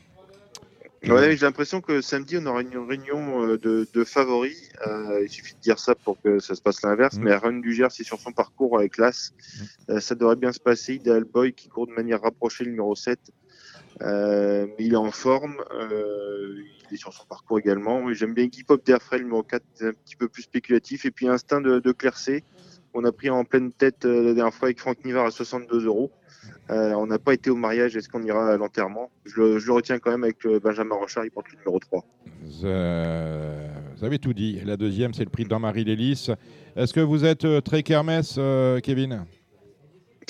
Ouais, 1.08 1.36
j'ai 1.36 1.44
l'impression 1.44 1.80
que 1.80 2.00
samedi, 2.00 2.38
on 2.38 2.46
aura 2.46 2.62
une 2.62 2.78
réunion 2.78 3.44
euh, 3.44 3.58
de, 3.58 3.86
de 3.92 4.04
favoris. 4.04 4.70
Euh, 4.86 5.20
il 5.22 5.28
suffit 5.28 5.54
de 5.54 5.60
dire 5.60 5.78
ça 5.78 5.94
pour 5.94 6.20
que 6.22 6.38
ça 6.38 6.54
se 6.54 6.62
passe 6.62 6.82
l'inverse. 6.82 7.18
Mm. 7.18 7.22
Mais 7.22 7.34
Run 7.34 7.58
Duger, 7.60 7.88
c'est 7.90 8.04
sur 8.04 8.18
son 8.18 8.32
parcours 8.32 8.78
avec 8.78 8.96
l'As. 8.96 9.32
Mm. 9.32 9.64
Euh, 9.90 10.00
ça 10.00 10.14
devrait 10.14 10.36
bien 10.36 10.52
se 10.52 10.60
passer. 10.60 10.94
Ideal 10.94 11.24
Boy 11.24 11.52
qui 11.52 11.68
court 11.68 11.86
de 11.86 11.92
manière 11.92 12.22
rapprochée 12.22 12.64
le 12.64 12.70
numéro 12.70 12.94
7. 12.94 13.18
Euh, 14.02 14.66
mais 14.78 14.86
il 14.86 14.94
est 14.94 14.96
en 14.96 15.10
forme. 15.10 15.56
Euh, 15.72 16.62
il 16.90 16.94
est 16.94 16.98
sur 16.98 17.12
son 17.12 17.24
parcours 17.26 17.58
également. 17.58 18.12
J'aime 18.12 18.34
bien 18.34 18.46
Guy 18.46 18.64
Pop 18.64 18.84
d'Airfray, 18.84 19.18
le 19.18 19.24
numéro 19.24 19.42
4, 19.42 19.62
un 19.82 19.92
petit 19.92 20.16
peu 20.16 20.28
plus 20.28 20.42
spéculatif. 20.42 21.04
Et 21.04 21.10
puis 21.10 21.28
Instinct 21.28 21.60
de, 21.60 21.80
de 21.80 21.92
Clercé. 21.92 22.44
On 22.94 23.04
a 23.04 23.10
pris 23.10 23.28
en 23.28 23.44
pleine 23.44 23.72
tête 23.72 24.04
euh, 24.04 24.22
la 24.22 24.34
dernière 24.34 24.54
fois 24.54 24.68
avec 24.68 24.78
Franck 24.78 25.04
Nivard 25.04 25.26
à 25.26 25.30
62 25.32 25.84
euros. 25.86 26.12
Euh, 26.70 26.92
on 26.92 27.06
n'a 27.06 27.18
pas 27.18 27.34
été 27.34 27.50
au 27.50 27.56
mariage. 27.56 27.96
Est-ce 27.96 28.08
qu'on 28.08 28.22
ira 28.22 28.52
à 28.52 28.56
l'enterrement? 28.56 29.10
Je 29.24 29.40
le, 29.40 29.58
je 29.58 29.66
le, 29.66 29.72
retiens 29.72 29.98
quand 29.98 30.12
même 30.12 30.22
avec 30.22 30.44
le 30.44 30.60
Benjamin 30.60 30.94
Rochard. 30.94 31.24
Il 31.24 31.30
porte 31.32 31.50
le 31.50 31.58
numéro 31.58 31.80
3. 31.80 32.04
Euh, 32.62 33.68
vous 33.96 34.04
avez 34.04 34.20
tout 34.20 34.32
dit. 34.32 34.60
La 34.64 34.76
deuxième, 34.76 35.12
c'est 35.12 35.24
le 35.24 35.30
prix 35.30 35.44
de 35.44 35.54
Marie 35.56 35.84
Lélis. 35.84 36.28
Est-ce 36.76 36.94
que 36.94 37.00
vous 37.00 37.24
êtes 37.24 37.44
euh, 37.44 37.60
très 37.60 37.82
kermesse, 37.82 38.36
euh, 38.38 38.78
Kevin? 38.78 39.26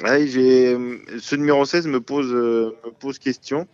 Ouais. 0.02 0.26
Ce 0.26 1.36
numéro 1.36 1.64
16 1.66 1.86
me 1.86 2.00
pose, 2.00 2.32
euh, 2.32 2.74
me 2.84 2.90
pose 2.92 3.18
question. 3.18 3.68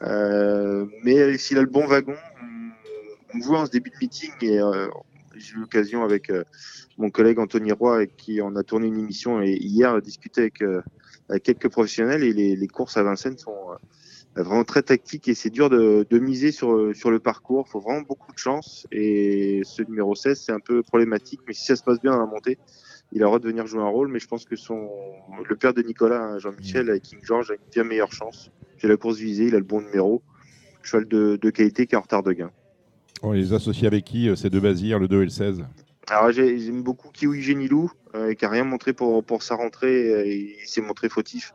mais 0.00 1.36
s'il 1.38 1.58
a 1.58 1.60
le 1.60 1.66
bon 1.66 1.86
wagon, 1.86 2.14
on, 2.40 3.36
on 3.36 3.40
voit 3.40 3.60
en 3.60 3.66
ce 3.66 3.72
début 3.72 3.90
de 3.90 3.96
meeting 4.00 4.30
et 4.42 4.60
j'ai 5.36 5.54
eu 5.54 5.60
l'occasion 5.60 6.02
avec 6.02 6.30
euh, 6.30 6.44
mon 6.98 7.10
collègue 7.10 7.38
Anthony 7.38 7.72
Roy, 7.72 7.94
avec 7.94 8.16
qui 8.16 8.40
on 8.42 8.56
a 8.56 8.62
tourné 8.62 8.86
une 8.86 8.98
émission 8.98 9.40
et 9.40 9.52
hier 9.52 10.00
discuté 10.02 10.42
avec, 10.42 10.62
euh, 10.62 10.82
avec 11.28 11.42
quelques 11.42 11.68
professionnels 11.68 12.22
et 12.22 12.32
les, 12.32 12.56
les, 12.56 12.68
courses 12.68 12.96
à 12.96 13.02
Vincennes 13.02 13.38
sont 13.38 13.56
euh, 14.36 14.42
vraiment 14.42 14.64
très 14.64 14.82
tactiques 14.82 15.28
et 15.28 15.34
c'est 15.34 15.50
dur 15.50 15.70
de, 15.70 16.06
de, 16.08 16.18
miser 16.18 16.52
sur, 16.52 16.94
sur 16.94 17.10
le 17.10 17.18
parcours. 17.18 17.64
Il 17.68 17.70
faut 17.70 17.80
vraiment 17.80 18.02
beaucoup 18.02 18.32
de 18.32 18.38
chance 18.38 18.86
et 18.92 19.62
ce 19.64 19.82
numéro 19.82 20.14
16 20.14 20.40
c'est 20.40 20.52
un 20.52 20.60
peu 20.60 20.82
problématique, 20.82 21.40
mais 21.46 21.54
si 21.54 21.64
ça 21.64 21.76
se 21.76 21.82
passe 21.82 22.00
bien 22.00 22.12
dans 22.12 22.20
la 22.20 22.26
montée, 22.26 22.58
il 23.12 23.22
aura 23.24 23.38
de 23.38 23.46
venir 23.46 23.66
jouer 23.66 23.82
un 23.82 23.88
rôle, 23.88 24.08
mais 24.08 24.18
je 24.18 24.26
pense 24.26 24.44
que 24.44 24.56
son 24.56 24.88
le 25.46 25.56
père 25.56 25.74
de 25.74 25.82
Nicolas, 25.82 26.22
hein, 26.22 26.38
Jean-Michel, 26.38 26.88
avec 26.88 27.02
King 27.02 27.20
George, 27.22 27.50
a 27.50 27.54
une 27.54 27.70
bien 27.70 27.84
meilleure 27.84 28.12
chance. 28.12 28.50
J'ai 28.78 28.88
la 28.88 28.96
course 28.96 29.18
visée, 29.18 29.44
il 29.44 29.54
a 29.54 29.58
le 29.58 29.64
bon 29.64 29.82
numéro. 29.82 30.22
Cheval 30.82 31.06
de, 31.06 31.38
de 31.40 31.50
qualité 31.50 31.86
qui 31.86 31.94
est 31.94 31.98
en 31.98 32.00
retard 32.00 32.24
de 32.24 32.32
gain. 32.32 32.50
On 33.22 33.32
les 33.32 33.52
associe 33.52 33.86
avec 33.86 34.04
qui 34.04 34.28
ces 34.36 34.50
deux 34.50 34.60
Bazirs, 34.60 34.98
le 34.98 35.08
2 35.08 35.22
et 35.22 35.24
le 35.24 35.30
16 35.30 35.64
alors 36.08 36.32
j'aime 36.32 36.82
beaucoup 36.82 37.10
Kiwi 37.10 37.40
Genilou, 37.40 37.90
euh, 38.16 38.34
qui 38.34 38.44
a 38.44 38.48
rien 38.48 38.64
montré 38.64 38.92
pour, 38.92 39.24
pour 39.24 39.44
sa 39.44 39.54
rentrée, 39.54 40.12
euh, 40.12 40.26
il 40.26 40.66
s'est 40.66 40.80
montré 40.80 41.08
fautif. 41.08 41.54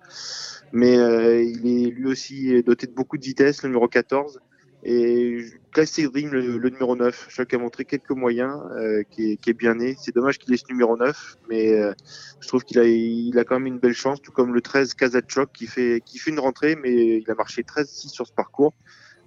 Mais 0.71 0.97
euh, 0.97 1.43
il 1.43 1.67
est 1.67 1.89
lui 1.91 2.07
aussi 2.07 2.63
doté 2.63 2.87
de 2.87 2.93
beaucoup 2.93 3.17
de 3.17 3.23
vitesse, 3.23 3.61
le 3.63 3.69
numéro 3.69 3.87
14. 3.89 4.39
Et 4.83 5.45
Classic 5.71 6.05
Dream, 6.05 6.31
le, 6.31 6.57
le, 6.57 6.69
numéro 6.69 6.95
9, 6.95 7.27
je 7.29 7.43
qui 7.43 7.55
a 7.55 7.57
montré 7.57 7.83
quelques 7.83 8.11
moyens, 8.11 8.57
euh, 8.71 9.03
qui, 9.09 9.37
est, 9.45 9.53
bien 9.53 9.75
né. 9.75 9.95
C'est 9.99 10.13
dommage 10.13 10.37
qu'il 10.37 10.53
ait 10.53 10.57
ce 10.57 10.67
numéro 10.69 10.95
9, 10.95 11.37
mais 11.49 11.73
euh, 11.73 11.93
je 12.39 12.47
trouve 12.47 12.63
qu'il 12.63 12.79
a, 12.79 12.85
il 12.85 13.37
a 13.37 13.43
quand 13.43 13.55
même 13.55 13.67
une 13.67 13.79
belle 13.79 13.93
chance, 13.93 14.21
tout 14.21 14.31
comme 14.31 14.53
le 14.53 14.61
13 14.61 14.93
Kazachok, 14.93 15.51
qui 15.51 15.67
fait, 15.67 16.01
qui 16.05 16.19
fait 16.19 16.31
une 16.31 16.39
rentrée, 16.39 16.75
mais 16.75 17.17
il 17.17 17.29
a 17.29 17.35
marché 17.35 17.63
13-6 17.63 18.09
sur 18.09 18.27
ce 18.27 18.31
parcours. 18.33 18.73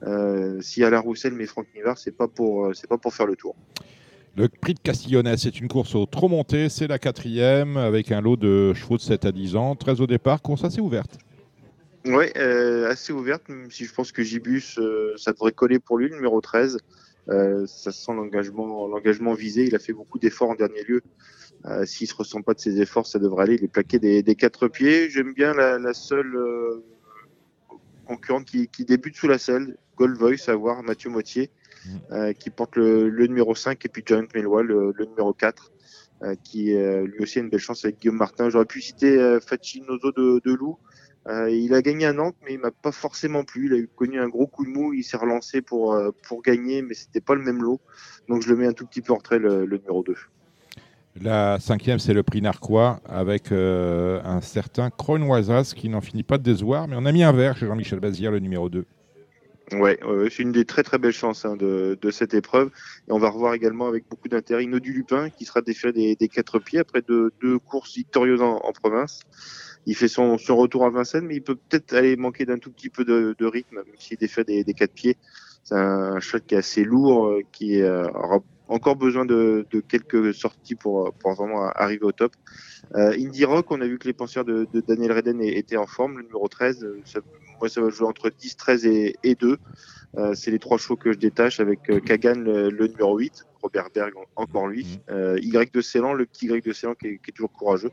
Euh, 0.02 0.61
si 0.61 0.83
Alain 0.83 1.00
Roussel 1.00 1.35
met 1.35 1.47
Franck 1.47 1.66
Nivard, 1.75 1.99
c'est 1.99 2.16
pas 2.16 2.28
pour 2.28 2.75
c'est 2.75 2.88
pas 2.88 2.99
pour 2.99 3.14
faire 3.14 3.26
le 3.26 3.37
tour. 3.37 3.54
Le 4.37 4.49
prix 4.49 4.75
de 4.75 4.80
Castillonnais, 4.80 5.37
c'est 5.37 5.61
une 5.61 5.69
course 5.69 5.95
au 5.95 6.07
trop 6.07 6.28
monté, 6.28 6.69
c'est 6.69 6.87
la 6.87 6.99
quatrième 6.99 7.76
avec 7.76 8.12
un 8.12 8.21
lot 8.21 8.37
de 8.37 8.73
chevaux 8.75 8.97
de 8.97 9.02
7 9.02 9.25
à 9.25 9.33
10 9.33 9.57
ans, 9.57 9.75
13 9.75 10.00
au 10.00 10.07
départ, 10.07 10.40
course 10.40 10.64
assez 10.64 10.80
ouverte. 10.80 11.19
Oui, 12.07 12.26
euh, 12.37 12.88
assez 12.88 13.12
ouverte, 13.12 13.49
même 13.49 13.71
si 13.71 13.85
je 13.85 13.92
pense 13.92 14.12
que 14.12 14.23
Gibus, 14.23 14.78
euh, 14.78 15.14
ça 15.16 15.33
devrait 15.33 15.52
coller 15.52 15.78
pour 15.78 15.99
lui, 15.99 16.09
le 16.09 16.14
numéro 16.14 16.40
13. 16.40 16.78
Euh, 17.28 17.66
ça 17.66 17.92
sent 17.92 18.12
l'engagement, 18.14 18.87
l'engagement 18.88 19.35
visé. 19.35 19.64
Il 19.66 19.75
a 19.75 19.78
fait 19.78 19.92
beaucoup 19.92 20.19
d'efforts 20.19 20.50
en 20.50 20.54
dernier 20.54 20.83
lieu. 20.85 21.02
Euh, 21.66 21.85
S'il 21.85 22.07
se 22.07 22.14
ressent 22.14 22.40
pas 22.40 22.54
de 22.54 22.61
ses 22.61 22.80
efforts, 22.80 23.07
ça 23.07 23.19
devrait 23.19 23.42
aller. 23.42 23.57
Il 23.57 23.64
est 23.64 23.69
plaqué 23.69 23.99
des, 23.99 24.23
des 24.23 24.35
quatre 24.35 24.69
pieds. 24.69 25.11
J'aime 25.11 25.35
bien 25.35 25.52
la, 25.52 25.78
la 25.78 25.92
seule 25.92 26.38
concurrente 28.10 28.44
qui, 28.44 28.68
qui, 28.68 28.84
débute 28.84 29.16
sous 29.16 29.28
la 29.28 29.38
selle, 29.38 29.76
Gold 29.96 30.16
Voice, 30.16 30.48
à 30.48 30.54
voir 30.56 30.82
Mathieu 30.82 31.10
Motier, 31.10 31.50
mmh. 31.84 31.90
euh, 32.10 32.32
qui 32.32 32.50
porte 32.50 32.76
le, 32.76 33.08
le, 33.08 33.26
numéro 33.26 33.54
5, 33.54 33.84
et 33.84 33.88
puis 33.88 34.02
Giant 34.04 34.26
Melois, 34.34 34.62
le, 34.62 34.92
le, 34.96 35.04
numéro 35.06 35.32
4, 35.32 35.72
euh, 36.22 36.34
qui 36.42 36.74
euh, 36.74 37.06
lui 37.06 37.22
aussi 37.22 37.38
a 37.38 37.42
une 37.42 37.50
belle 37.50 37.60
chance 37.60 37.84
avec 37.84 38.00
Guillaume 38.00 38.16
Martin. 38.16 38.50
J'aurais 38.50 38.64
pu 38.64 38.80
citer 38.80 39.38
Facinoso 39.40 40.10
de, 40.12 40.40
de 40.44 40.52
Loup. 40.52 40.76
il 41.28 41.72
a 41.72 41.82
gagné 41.82 42.06
à 42.06 42.12
Nantes, 42.12 42.36
mais 42.44 42.54
il 42.54 42.58
m'a 42.58 42.72
pas 42.72 42.92
forcément 42.92 43.44
plu. 43.44 43.66
Il 43.66 43.72
a 43.74 43.76
eu 43.76 43.88
connu 43.88 44.18
un 44.20 44.28
gros 44.28 44.48
coup 44.48 44.64
de 44.64 44.70
mou. 44.70 44.92
Il 44.92 45.04
s'est 45.04 45.16
relancé 45.16 45.62
pour, 45.62 45.96
pour 46.26 46.42
gagner, 46.42 46.82
mais 46.82 46.94
c'était 46.94 47.20
pas 47.20 47.34
le 47.34 47.42
même 47.42 47.62
lot. 47.62 47.80
Donc 48.28 48.42
je 48.42 48.48
le 48.48 48.56
mets 48.56 48.66
un 48.66 48.72
tout 48.72 48.86
petit 48.86 49.02
peu 49.02 49.12
en 49.12 49.16
retrait, 49.16 49.38
le, 49.38 49.64
le 49.64 49.78
numéro 49.78 50.02
2. 50.02 50.14
La 51.18 51.58
cinquième, 51.58 51.98
c'est 51.98 52.14
le 52.14 52.22
prix 52.22 52.40
Narquois 52.40 53.00
avec 53.04 53.50
euh, 53.50 54.20
un 54.24 54.40
certain 54.40 54.90
Kronoisas 54.90 55.74
qui 55.74 55.88
n'en 55.88 56.00
finit 56.00 56.22
pas 56.22 56.38
de 56.38 56.44
décevoir. 56.44 56.86
Mais 56.86 56.94
on 56.96 57.04
a 57.04 57.12
mis 57.12 57.24
un 57.24 57.32
vert 57.32 57.56
chez 57.56 57.66
Jean-Michel 57.66 57.98
Bazir, 57.98 58.30
le 58.30 58.38
numéro 58.38 58.68
2. 58.68 58.86
Ouais, 59.72 60.02
ouais, 60.02 60.28
c'est 60.30 60.42
une 60.42 60.50
des 60.50 60.64
très 60.64 60.82
très 60.82 60.98
belles 60.98 61.12
chances 61.12 61.44
hein, 61.44 61.56
de, 61.56 61.96
cette 62.10 62.34
épreuve. 62.34 62.70
Et 63.08 63.12
on 63.12 63.18
va 63.18 63.28
revoir 63.30 63.54
également 63.54 63.86
avec 63.86 64.04
beaucoup 64.08 64.28
d'intérêt 64.28 64.64
Ino 64.64 64.80
du 64.80 64.92
Lupin 64.92 65.30
qui 65.30 65.44
sera 65.44 65.60
déféré 65.62 65.92
des, 65.92 66.16
des 66.16 66.28
quatre 66.28 66.58
pieds 66.58 66.80
après 66.80 67.02
deux, 67.02 67.30
courses 67.58 67.94
victorieuses 67.96 68.42
en, 68.42 68.58
province. 68.72 69.20
Il 69.86 69.96
fait 69.96 70.08
son, 70.08 70.36
retour 70.36 70.84
à 70.84 70.90
Vincennes, 70.90 71.26
mais 71.26 71.36
il 71.36 71.42
peut 71.42 71.54
peut-être 71.54 71.92
aller 71.94 72.16
manquer 72.16 72.46
d'un 72.46 72.58
tout 72.58 72.70
petit 72.70 72.90
peu 72.90 73.04
de, 73.04 73.44
rythme, 73.44 73.76
même 73.76 73.84
s'il 73.98 74.18
défait 74.18 74.44
des, 74.44 74.64
des 74.64 74.74
quatre 74.74 74.92
pieds. 74.92 75.16
C'est 75.62 75.76
un 75.76 76.18
cheval 76.20 76.42
qui 76.42 76.54
est 76.54 76.58
assez 76.58 76.84
lourd, 76.84 77.26
euh, 77.26 77.42
qui 77.52 77.80
euh, 77.80 78.08
aura 78.08 78.40
encore 78.70 78.96
besoin 78.96 79.24
de, 79.24 79.66
de, 79.70 79.80
quelques 79.80 80.32
sorties 80.32 80.74
pour, 80.76 81.12
pour 81.14 81.34
vraiment 81.34 81.68
arriver 81.74 82.04
au 82.04 82.12
top. 82.12 82.32
Euh, 82.94 83.12
Indie 83.12 83.44
Rock, 83.44 83.70
on 83.70 83.80
a 83.80 83.86
vu 83.86 83.98
que 83.98 84.06
les 84.06 84.14
penseurs 84.14 84.44
de, 84.44 84.66
de 84.72 84.80
Daniel 84.80 85.12
Reden 85.12 85.42
étaient 85.42 85.76
en 85.76 85.86
forme. 85.86 86.18
Le 86.18 86.24
numéro 86.24 86.48
13, 86.48 86.86
ça, 87.04 87.20
moi, 87.60 87.68
ça 87.68 87.80
va 87.80 87.90
jouer 87.90 88.06
entre 88.06 88.30
10, 88.30 88.56
13 88.56 88.86
et, 88.86 89.16
et 89.22 89.34
2. 89.34 89.58
Euh, 90.18 90.34
c'est 90.34 90.50
les 90.50 90.58
trois 90.58 90.76
chevaux 90.78 90.96
que 90.96 91.12
je 91.12 91.18
détache 91.18 91.60
avec 91.60 91.88
euh, 91.88 92.00
Kagan, 92.00 92.34
le, 92.34 92.68
le, 92.68 92.88
numéro 92.88 93.16
8, 93.16 93.46
Robert 93.62 93.90
Berg, 93.94 94.12
encore 94.34 94.66
lui, 94.66 94.84
mmh. 94.84 95.12
euh, 95.12 95.38
Y 95.40 95.72
de 95.72 95.80
Ceylan, 95.80 96.14
le 96.14 96.26
petit 96.26 96.46
Y 96.46 96.64
de 96.66 96.72
Ceylan 96.72 96.94
qui, 96.94 97.18
qui 97.18 97.30
est, 97.30 97.32
toujours 97.32 97.52
courageux, 97.52 97.92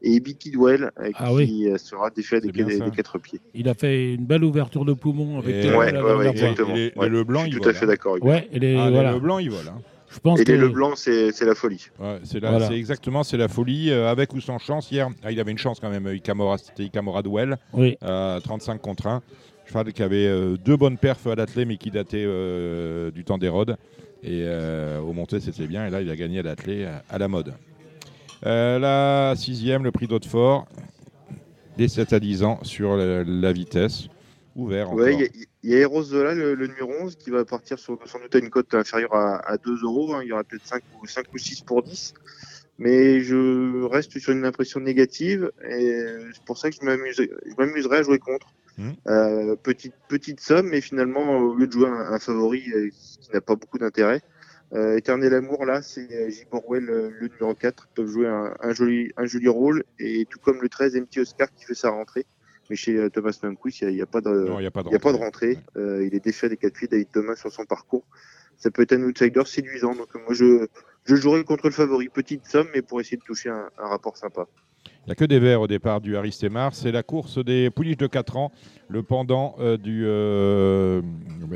et 0.00 0.14
Ebi 0.14 0.36
Kidwell 0.36 0.92
euh, 1.00 1.10
ah, 1.14 1.26
qui 1.28 1.34
oui. 1.34 1.72
sera 1.78 2.10
défait 2.10 2.40
des, 2.40 2.52
des, 2.52 2.62
des, 2.64 2.90
quatre 2.94 3.18
pieds. 3.18 3.40
Il 3.52 3.68
a 3.68 3.74
fait 3.74 4.14
une 4.14 4.26
belle 4.26 4.44
ouverture 4.44 4.84
de 4.84 4.92
poumon 4.92 5.40
avec 5.40 5.56
et 5.56 5.70
ouais, 5.70 5.92
ouais, 5.92 6.14
ouais, 6.14 6.28
exactement. 6.28 6.76
Et, 6.76 6.92
et, 6.94 7.08
le 7.08 7.24
blanc, 7.24 7.40
je 7.40 7.46
suis 7.46 7.54
il 7.54 7.58
tout 7.58 7.64
vole, 7.64 7.74
à 7.76 7.78
fait 7.80 7.86
d'accord. 7.86 8.22
Ouais, 8.22 8.48
et 8.52 8.60
les, 8.60 8.76
ah, 8.76 8.90
voilà. 8.90 9.12
Le 9.14 9.18
blanc, 9.20 9.38
il 9.40 9.50
vole. 9.50 9.66
Hein. 9.66 9.80
Je 10.10 10.18
pense 10.20 10.40
et 10.40 10.44
que... 10.44 10.52
les 10.52 10.58
le 10.58 10.68
blanc, 10.68 10.94
c'est 10.96 11.32
la 11.40 11.54
folie. 11.54 11.88
Ouais, 11.98 12.18
c'est 12.22 12.40
voilà. 12.40 12.70
exactement, 12.72 13.22
c'est 13.22 13.36
la 13.36 13.48
folie. 13.48 13.90
Euh, 13.90 14.10
avec 14.10 14.32
ou 14.34 14.40
sans 14.40 14.58
chance, 14.58 14.90
hier, 14.90 15.08
ah, 15.24 15.32
il 15.32 15.40
avait 15.40 15.50
une 15.52 15.58
chance 15.58 15.80
quand 15.80 15.90
même. 15.90 16.06
Ikamora, 16.14 16.58
c'était 16.58 16.84
Ikamora 16.84 17.22
Duel, 17.22 17.56
oui. 17.72 17.96
euh, 18.02 18.40
35 18.40 18.80
contre 18.80 19.06
1. 19.08 19.22
Cheval 19.66 19.92
qui 19.92 20.02
avait 20.02 20.26
euh, 20.26 20.56
deux 20.56 20.76
bonnes 20.76 20.96
perfs 20.96 21.26
à 21.26 21.34
l'athlé, 21.34 21.64
mais 21.64 21.76
qui 21.76 21.90
dataient 21.90 22.24
euh, 22.24 23.10
du 23.10 23.24
temps 23.24 23.36
d'Hérode. 23.38 23.76
Et 24.22 24.42
euh, 24.44 25.00
au 25.00 25.12
monté, 25.12 25.40
c'était 25.40 25.66
bien. 25.66 25.86
Et 25.86 25.90
là, 25.90 26.00
il 26.00 26.10
a 26.10 26.16
gagné 26.16 26.38
à 26.38 26.42
l'athlé 26.42 26.84
à, 26.84 27.02
à, 27.10 27.18
la 27.18 27.28
mode. 27.28 27.52
Euh, 28.44 28.78
la 28.78 29.34
sixième, 29.36 29.82
le 29.82 29.90
prix 29.90 30.06
d'Hautefort, 30.06 30.66
des 31.76 31.88
7 31.88 32.12
à 32.12 32.20
10 32.20 32.42
ans 32.44 32.58
sur 32.62 32.96
la, 32.96 33.24
la 33.24 33.52
vitesse. 33.52 34.08
Ouvert. 34.56 34.92
Oui, 34.92 35.30
il 35.62 35.70
y, 35.70 35.72
y, 35.72 35.76
a 35.76 35.80
Eros 35.80 36.02
Zola, 36.02 36.34
le, 36.34 36.54
le, 36.54 36.66
numéro 36.66 36.90
11, 37.00 37.16
qui 37.16 37.30
va 37.30 37.44
partir 37.44 37.78
sur 37.78 37.98
sans 38.06 38.18
doute 38.18 38.34
à 38.34 38.38
une 38.38 38.48
cote 38.48 38.74
inférieure 38.74 39.14
à, 39.14 39.36
à 39.46 39.58
2 39.58 39.82
euros. 39.84 40.14
Hein. 40.14 40.22
Il 40.22 40.28
y 40.28 40.32
aura 40.32 40.44
peut-être 40.44 40.66
5 40.66 40.82
ou, 41.02 41.06
5 41.06 41.26
ou 41.32 41.38
6 41.38 41.60
pour 41.60 41.82
10. 41.82 42.14
Mais 42.78 43.20
je 43.20 43.84
reste 43.84 44.18
sur 44.18 44.32
une 44.32 44.44
impression 44.44 44.80
négative 44.80 45.50
et 45.66 46.02
c'est 46.34 46.44
pour 46.44 46.58
ça 46.58 46.70
que 46.70 46.76
je 46.76 46.84
m'amuserai 46.84 47.96
à 47.96 48.02
jouer 48.02 48.18
contre. 48.18 48.48
Mmh. 48.78 48.90
Euh, 49.06 49.56
petite, 49.56 49.94
petite 50.08 50.40
somme, 50.40 50.68
mais 50.68 50.80
finalement, 50.80 51.38
au 51.38 51.54
lieu 51.54 51.66
de 51.66 51.72
jouer 51.72 51.88
un, 51.88 52.12
un 52.12 52.18
favori 52.18 52.64
euh, 52.74 52.90
qui 52.90 53.30
n'a 53.32 53.40
pas 53.40 53.56
beaucoup 53.56 53.78
d'intérêt, 53.78 54.20
euh, 54.74 54.96
Éternel 54.96 55.32
Amour, 55.32 55.64
là, 55.64 55.80
c'est 55.80 56.30
J. 56.30 56.44
Borwell, 56.50 56.84
le, 56.84 57.10
le, 57.10 57.28
numéro 57.28 57.54
4, 57.54 57.88
peuvent 57.94 58.06
jouer 58.06 58.26
un, 58.26 58.54
un, 58.60 58.74
joli, 58.74 59.12
un 59.16 59.24
joli 59.24 59.48
rôle, 59.48 59.84
et 59.98 60.26
tout 60.26 60.38
comme 60.40 60.60
le 60.60 60.68
13, 60.68 60.96
MT 60.96 61.18
Oscar 61.18 61.48
qui 61.54 61.64
fait 61.64 61.74
sa 61.74 61.90
rentrée. 61.90 62.26
Mais 62.70 62.76
chez 62.76 62.96
euh, 62.96 63.10
Thomas 63.10 63.38
Manquist, 63.42 63.82
il 63.82 63.88
n'y 63.88 64.00
a, 64.00 64.04
a, 64.04 64.06
pas 64.06 64.20
de, 64.20 64.30
non, 64.30 64.60
y 64.60 64.66
a, 64.66 64.70
pas 64.70 64.82
de 64.82 64.90
y 64.90 64.94
a 64.94 64.98
pas 64.98 65.12
de 65.12 65.18
rentrée. 65.18 65.58
Ouais. 65.74 65.82
Euh, 65.82 66.06
il 66.06 66.14
est 66.14 66.24
défait 66.24 66.48
des 66.48 66.56
4 66.56 66.72
pieds, 66.72 66.88
David 66.88 67.08
Thomas 67.12 67.36
sur 67.36 67.52
son 67.52 67.64
parcours. 67.64 68.04
Ça 68.56 68.70
peut 68.70 68.82
être 68.82 68.92
un 68.92 69.02
outsider 69.02 69.44
séduisant. 69.44 69.94
Donc 69.94 70.14
moi, 70.14 70.32
je, 70.32 70.66
je 71.04 71.14
jouerai 71.14 71.44
contre 71.44 71.66
le 71.66 71.72
favori. 71.72 72.08
Petite 72.08 72.46
somme, 72.46 72.68
mais 72.74 72.82
pour 72.82 73.00
essayer 73.00 73.18
de 73.18 73.22
toucher 73.22 73.50
un, 73.50 73.68
un 73.78 73.88
rapport 73.88 74.16
sympa. 74.16 74.46
Il 75.06 75.10
n'y 75.10 75.12
a 75.12 75.14
que 75.14 75.24
des 75.24 75.38
verts 75.38 75.60
au 75.60 75.66
départ 75.66 76.00
du 76.00 76.16
Aristemar. 76.16 76.74
C'est 76.74 76.90
la 76.90 77.02
course 77.02 77.38
des 77.44 77.70
pouliches 77.70 77.96
de 77.96 78.06
4 78.06 78.36
ans, 78.36 78.52
le 78.88 79.02
pendant 79.02 79.54
euh, 79.60 79.76
du, 79.76 80.04
euh, 80.04 81.00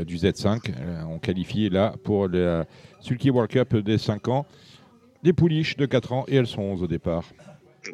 du 0.06 0.16
Z5. 0.16 0.72
On 1.08 1.18
qualifie 1.18 1.68
là 1.68 1.94
pour 2.04 2.28
la 2.28 2.66
Sulky 3.00 3.30
World 3.30 3.50
Cup 3.50 3.76
des 3.76 3.98
5 3.98 4.28
ans. 4.28 4.46
Des 5.22 5.32
pouliches 5.32 5.76
de 5.76 5.86
4 5.86 6.12
ans 6.12 6.24
et 6.28 6.36
elles 6.36 6.46
sont 6.46 6.62
11 6.62 6.82
au 6.84 6.86
départ. 6.86 7.24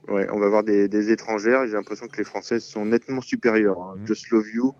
Ouais, 0.08 0.26
on 0.32 0.38
va 0.38 0.48
voir 0.48 0.64
des, 0.64 0.88
des 0.88 1.10
étrangères. 1.10 1.66
J'ai 1.66 1.74
l'impression 1.74 2.08
que 2.08 2.16
les 2.16 2.24
Françaises 2.24 2.64
sont 2.64 2.84
nettement 2.84 3.20
supérieures. 3.20 3.80
Hein. 3.80 3.96
Mmh. 3.98 4.06
Just 4.06 4.30
Love 4.30 4.48
You, 4.48 4.74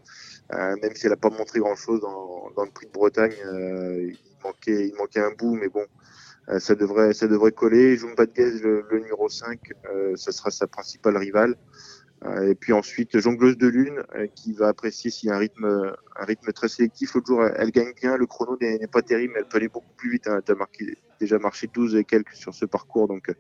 euh, 0.53 0.77
même 0.83 0.95
si 0.95 1.07
elle 1.07 1.11
n'a 1.11 1.17
pas 1.17 1.31
montré 1.31 1.59
grand-chose 1.59 2.01
dans, 2.01 2.51
dans, 2.57 2.65
le 2.65 2.71
prix 2.71 2.87
de 2.87 2.93
Bretagne, 2.93 3.35
euh, 3.45 4.11
il, 4.11 4.19
manquait, 4.45 4.89
il 4.89 4.95
manquait 4.97 5.21
un 5.21 5.33
bout, 5.33 5.55
mais 5.55 5.69
bon, 5.69 5.85
euh, 6.49 6.59
ça, 6.59 6.75
devrait, 6.75 7.13
ça 7.13 7.27
devrait 7.27 7.53
coller. 7.53 7.97
Jumba 7.97 8.27
de 8.27 8.33
le, 8.37 8.85
le, 8.91 8.99
numéro 8.99 9.29
5, 9.29 9.59
euh, 9.93 10.15
ça 10.17 10.33
sera 10.33 10.51
sa 10.51 10.67
principale 10.67 11.17
rivale. 11.17 11.57
Euh, 12.25 12.51
et 12.51 12.55
puis 12.55 12.73
ensuite, 12.73 13.19
Jongleuse 13.19 13.59
de 13.59 13.69
Lune, 13.69 14.03
qui 14.35 14.53
va 14.53 14.69
apprécier 14.69 15.11
s'il 15.11 15.29
y 15.29 15.33
a 15.33 15.37
un 15.37 15.39
rythme, 15.39 15.67
un 16.19 16.25
rythme 16.25 16.53
très 16.53 16.69
sélectif. 16.69 17.15
L'autre 17.15 17.27
jour, 17.27 17.45
elle, 17.45 17.71
gagne 17.71 17.93
bien. 18.01 18.17
Le 18.17 18.27
chrono 18.27 18.57
n'est 18.61 18.87
pas 18.87 19.03
terrible, 19.03 19.35
mais 19.35 19.41
elle 19.41 19.49
peut 19.49 19.59
aller 19.59 19.69
beaucoup 19.69 19.93
plus 19.97 20.11
vite. 20.11 20.27
Hein. 20.27 20.41
Elle 20.47 20.55
a 20.55 20.59
marqué, 20.59 20.97
déjà 21.21 21.39
marché 21.39 21.69
12 21.73 21.97
et 21.97 22.05
quelques 22.05 22.35
sur 22.35 22.55
ce 22.55 22.65
parcours. 22.65 23.07
Donc, 23.07 23.31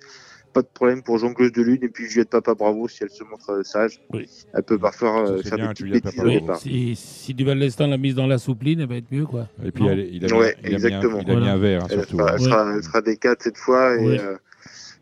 pas 0.56 0.62
de 0.62 0.68
problème 0.72 1.02
pour 1.02 1.18
Jongleuse 1.18 1.52
de 1.52 1.60
Lune. 1.60 1.80
Et 1.82 1.90
puis 1.90 2.08
Juliette 2.08 2.30
Papa 2.30 2.54
Bravo, 2.54 2.88
si 2.88 3.02
elle 3.02 3.10
se 3.10 3.22
montre 3.24 3.50
euh, 3.50 3.62
sage, 3.62 4.00
oui. 4.14 4.26
elle 4.54 4.62
peut 4.62 4.78
parfois 4.78 5.28
euh, 5.28 5.42
faire 5.42 5.56
bien, 5.56 5.68
des 5.68 5.74
petites 5.74 5.90
bêtises 5.90 6.20
au 6.20 6.28
départ. 6.30 6.56
Si, 6.56 6.96
si 6.96 7.34
Duval 7.34 7.58
Lestin 7.58 7.88
l'a 7.88 7.98
mise 7.98 8.14
dans 8.14 8.26
la 8.26 8.38
soupline, 8.38 8.80
elle 8.80 8.88
va 8.88 8.96
être 8.96 9.12
mieux. 9.12 9.26
Quoi. 9.26 9.48
Et 9.62 9.70
puis, 9.70 9.86
elle, 9.86 9.98
il, 10.10 10.24
a 10.24 10.34
ouais, 10.34 10.56
mis, 10.62 10.70
il, 10.70 10.74
exactement. 10.74 11.18
A 11.18 11.24
mis 11.24 11.30
un, 11.30 11.34
il 11.34 11.36
a 11.36 11.40
mis 11.40 11.48
un 11.48 11.58
verre, 11.58 11.84
hein, 11.84 11.88
elle, 11.90 11.98
surtout. 11.98 12.16
Sera, 12.16 12.32
elle, 12.32 12.40
sera, 12.40 12.74
elle, 12.74 12.82
sera, 12.82 13.00
des 13.02 13.16
4 13.18 13.42
cette 13.42 13.58
fois. 13.58 13.96
Et, 14.00 14.18
euh, 14.18 14.36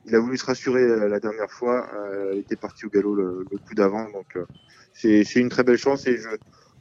il 0.07 0.15
a 0.15 0.21
voulu 0.21 0.37
se 0.37 0.45
rassurer 0.45 0.83
euh, 0.83 1.09
la 1.09 1.21
dernière 1.21 1.51
fois. 1.51 1.89
Euh, 1.95 2.33
elle 2.33 2.39
était 2.39 2.57
partie 2.57 2.87
au 2.87 2.91
galop 2.91 3.15
le, 3.15 3.45
le 3.51 3.59
coup 3.59 3.75
d'avant. 3.75 4.11
Donc, 4.11 4.37
euh, 4.37 4.45
c'est 4.93 5.41
une 5.41 5.49
très 5.49 5.65
belle 5.65 5.79
chance. 5.79 6.07
Et 6.07 6.17
je, 6.17 6.29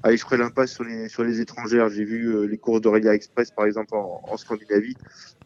allez, 0.04 0.18
je 0.18 0.24
ferai 0.24 0.38
l'impasse 0.38 0.74
sur 0.74 0.84
les, 0.84 1.10
sur 1.10 1.24
les 1.24 1.42
étrangères. 1.42 1.90
J'ai 1.90 2.04
vu 2.04 2.48
les 2.48 2.58
courses 2.58 2.82
d'Aurélia 2.82 3.14
Express, 3.14 3.52
par 3.52 3.66
exemple, 3.66 3.96
en, 3.96 4.22
en 4.28 4.38
Scandinavie. 4.38 4.96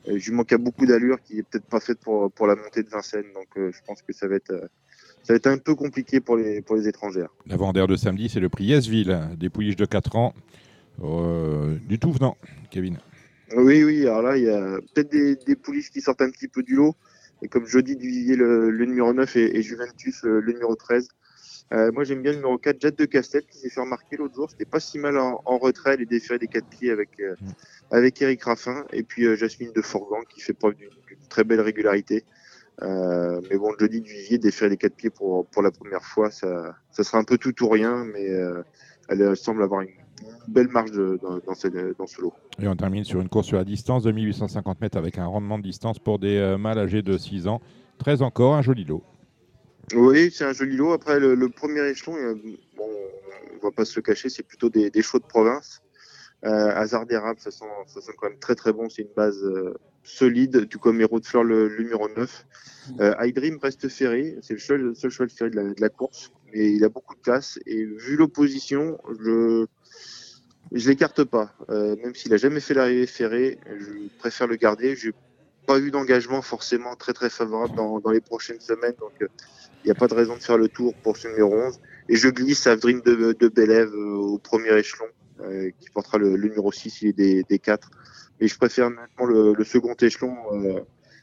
Euh, 0.08 0.18
je 0.18 0.30
lui 0.30 0.36
manque 0.36 0.52
à 0.54 0.58
beaucoup 0.58 0.86
d'allure 0.86 1.22
qui 1.22 1.40
est 1.40 1.44
peut-être 1.44 1.66
pas 1.66 1.80
faite 1.80 2.00
pour, 2.00 2.32
pour 2.32 2.48
la 2.48 2.56
montée 2.56 2.84
de 2.84 2.90
Vincennes. 2.90 3.32
Donc 3.34 3.48
euh, 3.58 3.72
je 3.72 3.80
pense 3.86 4.02
que 4.02 4.14
ça 4.14 4.28
va 4.28 4.36
être, 4.36 4.70
ça 5.24 5.34
va 5.34 5.36
être 5.36 5.48
un 5.48 5.58
peu 5.58 5.76
compliqué 5.76 6.20
pour 6.20 6.38
les, 6.38 6.62
pour 6.62 6.76
les 6.76 6.88
étrangères. 6.88 7.30
L'avant-dernière 7.46 7.88
de 7.88 7.96
samedi, 7.96 8.30
c'est 8.30 8.40
le 8.40 8.50
prix 8.50 8.66
Yesville, 8.66 9.30
des 9.38 9.50
pouliches 9.50 9.76
de 9.76 9.86
4 9.86 10.16
ans, 10.16 10.34
du 11.88 12.00
tout 12.00 12.12
venant, 12.12 12.38
Kevin. 12.72 12.98
Oui, 13.56 13.84
oui, 13.84 14.02
alors 14.02 14.24
là, 14.24 14.38
il 14.38 14.44
y 14.44 14.50
a 14.50 14.78
peut-être 14.94 15.10
des, 15.10 15.36
des, 15.36 15.56
pouliches 15.56 15.90
qui 15.90 16.02
sortent 16.02 16.22
un 16.22 16.30
petit 16.30 16.50
peu 16.50 16.64
du 16.64 16.76
lot. 16.76 16.96
Et 17.42 17.48
comme 17.48 17.66
je 17.66 17.80
dis, 17.80 17.96
Duvivier, 17.96 18.36
le, 18.36 18.70
le 18.70 18.86
numéro 18.86 19.14
9 19.14 19.36
et, 19.36 19.58
et 19.58 19.62
Juventus, 19.62 20.24
le, 20.24 20.40
le, 20.40 20.54
numéro 20.54 20.76
13. 20.76 21.10
Euh, 21.74 21.92
moi, 21.92 22.04
j'aime 22.04 22.22
bien 22.22 22.32
le 22.32 22.38
numéro 22.38 22.58
4, 22.58 22.82
Jet 22.82 22.98
de 22.98 23.06
Castel, 23.06 23.44
qui 23.46 23.58
s'est 23.58 23.70
fait 23.70 23.82
remarquer 23.82 24.18
l'autre 24.18 24.36
jour. 24.36 24.50
C'était 24.50 24.66
pas 24.66 24.80
si 24.80 25.00
mal 25.00 25.18
en, 25.18 25.42
en 25.46 25.58
retrait, 25.58 25.98
les 25.98 26.06
déférés 26.06 26.40
des 26.40 26.48
4 26.48 26.66
pieds 26.66 26.92
avec, 26.92 27.20
euh, 27.20 27.36
mmh. 27.40 27.46
avec 27.92 28.22
Eric 28.22 28.44
Raffin. 28.44 28.86
Et 28.92 29.04
puis 29.04 29.26
euh, 29.26 29.36
Jasmine 29.36 29.72
de 29.74 29.82
Forgan, 29.82 30.22
qui 30.30 30.42
fait 30.42 30.54
preuve 30.54 30.76
d'une 30.76 30.90
très 31.30 31.44
belle 31.44 31.62
régularité. 31.62 32.24
Euh, 32.84 33.42
mais 33.50 33.58
bon, 33.58 33.74
jeudi 33.80 34.02
du 34.02 34.12
Vivier, 34.12 34.38
déférer 34.38 34.70
les 34.70 34.78
4 34.78 34.96
pieds 34.96 35.10
pour, 35.10 35.48
pour 35.48 35.62
la 35.62 35.72
première 35.72 36.04
fois, 36.04 36.30
ça, 36.30 36.76
ça 36.92 37.04
sera 37.04 37.18
un 37.18 37.24
peu 37.24 37.38
tout 37.38 37.64
ou 37.64 37.70
rien, 37.70 38.06
mais 38.06 38.30
euh, 38.30 38.62
elle, 39.10 39.22
elle, 39.22 39.36
semble 39.36 39.64
avoir 39.64 39.82
une 39.82 39.90
belle 40.48 40.68
marge 40.70 40.92
de, 40.92 41.20
dans, 41.22 41.38
dans, 41.40 41.56
ce, 41.56 41.68
dans, 41.98 42.08
ce, 42.08 42.22
lot. 42.22 42.34
Et 42.60 42.68
on 42.68 42.76
termine 42.76 43.04
sur 43.04 43.22
une 43.22 43.30
course 43.30 43.48
sur 43.48 43.58
la 43.58 43.64
distance 43.64 44.04
de 44.04 44.12
1850 44.12 44.82
mètres 44.82 44.98
avec 44.98 45.18
un 45.18 45.26
rendement 45.26 45.58
de 45.58 45.64
distance 45.64 46.00
pour 46.00 46.20
des 46.20 46.38
euh, 46.38 46.58
mâles 46.58 46.80
âgés 46.80 47.02
de 47.02 47.18
6 47.18 47.48
ans. 47.48 47.62
13 48.00 48.22
encore, 48.22 48.56
un 48.56 48.62
joli 48.62 48.86
lot. 48.86 49.04
Oui, 49.94 50.32
c'est 50.32 50.46
un 50.46 50.54
joli 50.54 50.76
lot. 50.76 50.92
Après, 50.92 51.20
le, 51.20 51.36
le 51.36 51.50
premier 51.50 51.88
échelon, 51.88 52.14
bon, 52.78 52.90
on 53.56 53.66
va 53.66 53.72
pas 53.72 53.86
se 53.86 53.96
le 53.98 54.04
cacher, 54.04 54.30
c'est 54.30 54.44
plutôt 54.44 54.70
des, 54.70 54.90
des 54.90 55.02
chevaux 55.02 55.20
de 55.20 55.26
province. 55.26 55.82
Euh, 56.46 56.70
hasard 56.76 57.06
d'érable, 57.08 57.40
ça 57.40 57.50
sent, 57.50 57.66
ça 57.88 58.00
sent 58.00 58.12
quand 58.18 58.30
même 58.30 58.40
très 58.40 58.56
très 58.56 58.72
bon. 58.72 58.90
C'est 58.90 59.04
une 59.04 59.14
base 59.16 59.44
euh, 59.44 59.74
solide, 60.04 60.70
tout 60.70 60.80
comme 60.80 61.02
Héros 61.02 61.20
de 61.20 61.26
Fleur, 61.26 61.44
le, 61.44 61.68
le 61.68 61.84
numéro 61.84 62.08
9. 62.16 62.46
Euh, 63.00 63.16
iDream 63.20 63.58
reste 63.62 63.90
ferré, 63.90 64.38
c'est 64.42 64.54
le 64.54 64.60
seul, 64.60 64.96
seul 64.96 65.12
cheval 65.12 65.30
ferré 65.30 65.50
de 65.50 65.56
la, 65.56 65.64
de 65.64 65.82
la, 65.82 65.90
course, 65.90 66.32
mais 66.54 66.72
il 66.72 66.84
a 66.84 66.90
beaucoup 66.90 67.16
de 67.16 67.22
classe. 67.22 67.60
Et 67.66 67.84
vu 67.84 68.16
l'opposition, 68.16 68.98
je 69.20 69.66
je 70.72 70.90
l'écarte 70.90 71.24
pas. 71.24 71.52
Euh, 71.70 71.96
même 72.04 72.16
s'il 72.16 72.34
a 72.34 72.38
jamais 72.38 72.60
fait 72.60 72.74
l'arrivée 72.74 73.08
ferrée, 73.08 73.60
je 73.68 74.08
préfère 74.20 74.48
le 74.48 74.56
garder. 74.56 74.96
J'ai 74.96 75.14
pas 75.66 75.80
eu 75.80 75.92
d'engagement 75.92 76.42
forcément 76.42 76.96
très 76.96 77.14
très 77.14 77.30
favorable 77.30 77.76
dans, 77.76 78.12
les 78.12 78.22
prochaines 78.22 78.60
semaines, 78.60 78.96
donc 79.00 79.12
il 79.20 79.26
euh, 79.26 79.30
n'y 79.86 79.92
a 79.92 79.96
pas 79.96 80.08
de 80.08 80.14
raison 80.14 80.36
de 80.36 80.42
faire 80.42 80.58
le 80.58 80.70
tour 80.70 80.94
pour 81.04 81.18
ce 81.18 81.28
numéro 81.28 81.54
11. 81.54 81.80
Et 82.10 82.16
je 82.16 82.30
glisse 82.30 82.68
Avdrim 82.68 83.02
de, 83.02 83.36
de 83.38 83.48
Bélève 83.50 83.94
euh, 83.94 84.16
au 84.16 84.38
premier 84.38 84.78
échelon, 84.78 85.08
qui 85.80 85.90
portera 85.92 86.18
le, 86.18 86.36
numéro 86.36 86.72
6, 86.72 87.02
il 87.02 87.10
est 87.10 87.14
des, 87.14 87.44
des 87.44 87.60
4. 87.60 87.90
Et 88.40 88.48
je 88.48 88.58
préfère 88.58 88.90
maintenant 88.90 89.26
le, 89.26 89.64
second 89.64 89.94
échelon. 89.94 90.36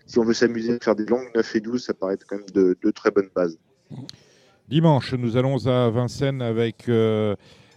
Si 0.06 0.18
on 0.18 0.24
veut 0.24 0.34
s'amuser 0.34 0.74
à 0.74 0.78
faire 0.78 0.94
des 0.94 1.06
longues 1.06 1.30
9 1.34 1.56
et 1.56 1.60
12, 1.60 1.84
ça 1.84 1.94
paraît 1.94 2.16
quand 2.28 2.36
même 2.36 2.46
de, 2.54 2.90
très 2.90 3.10
bonnes 3.10 3.30
bases. 3.34 3.58
Dimanche, 4.68 5.14
nous 5.14 5.36
allons 5.36 5.66
à 5.66 5.90
Vincennes 5.90 6.42
avec 6.42 6.88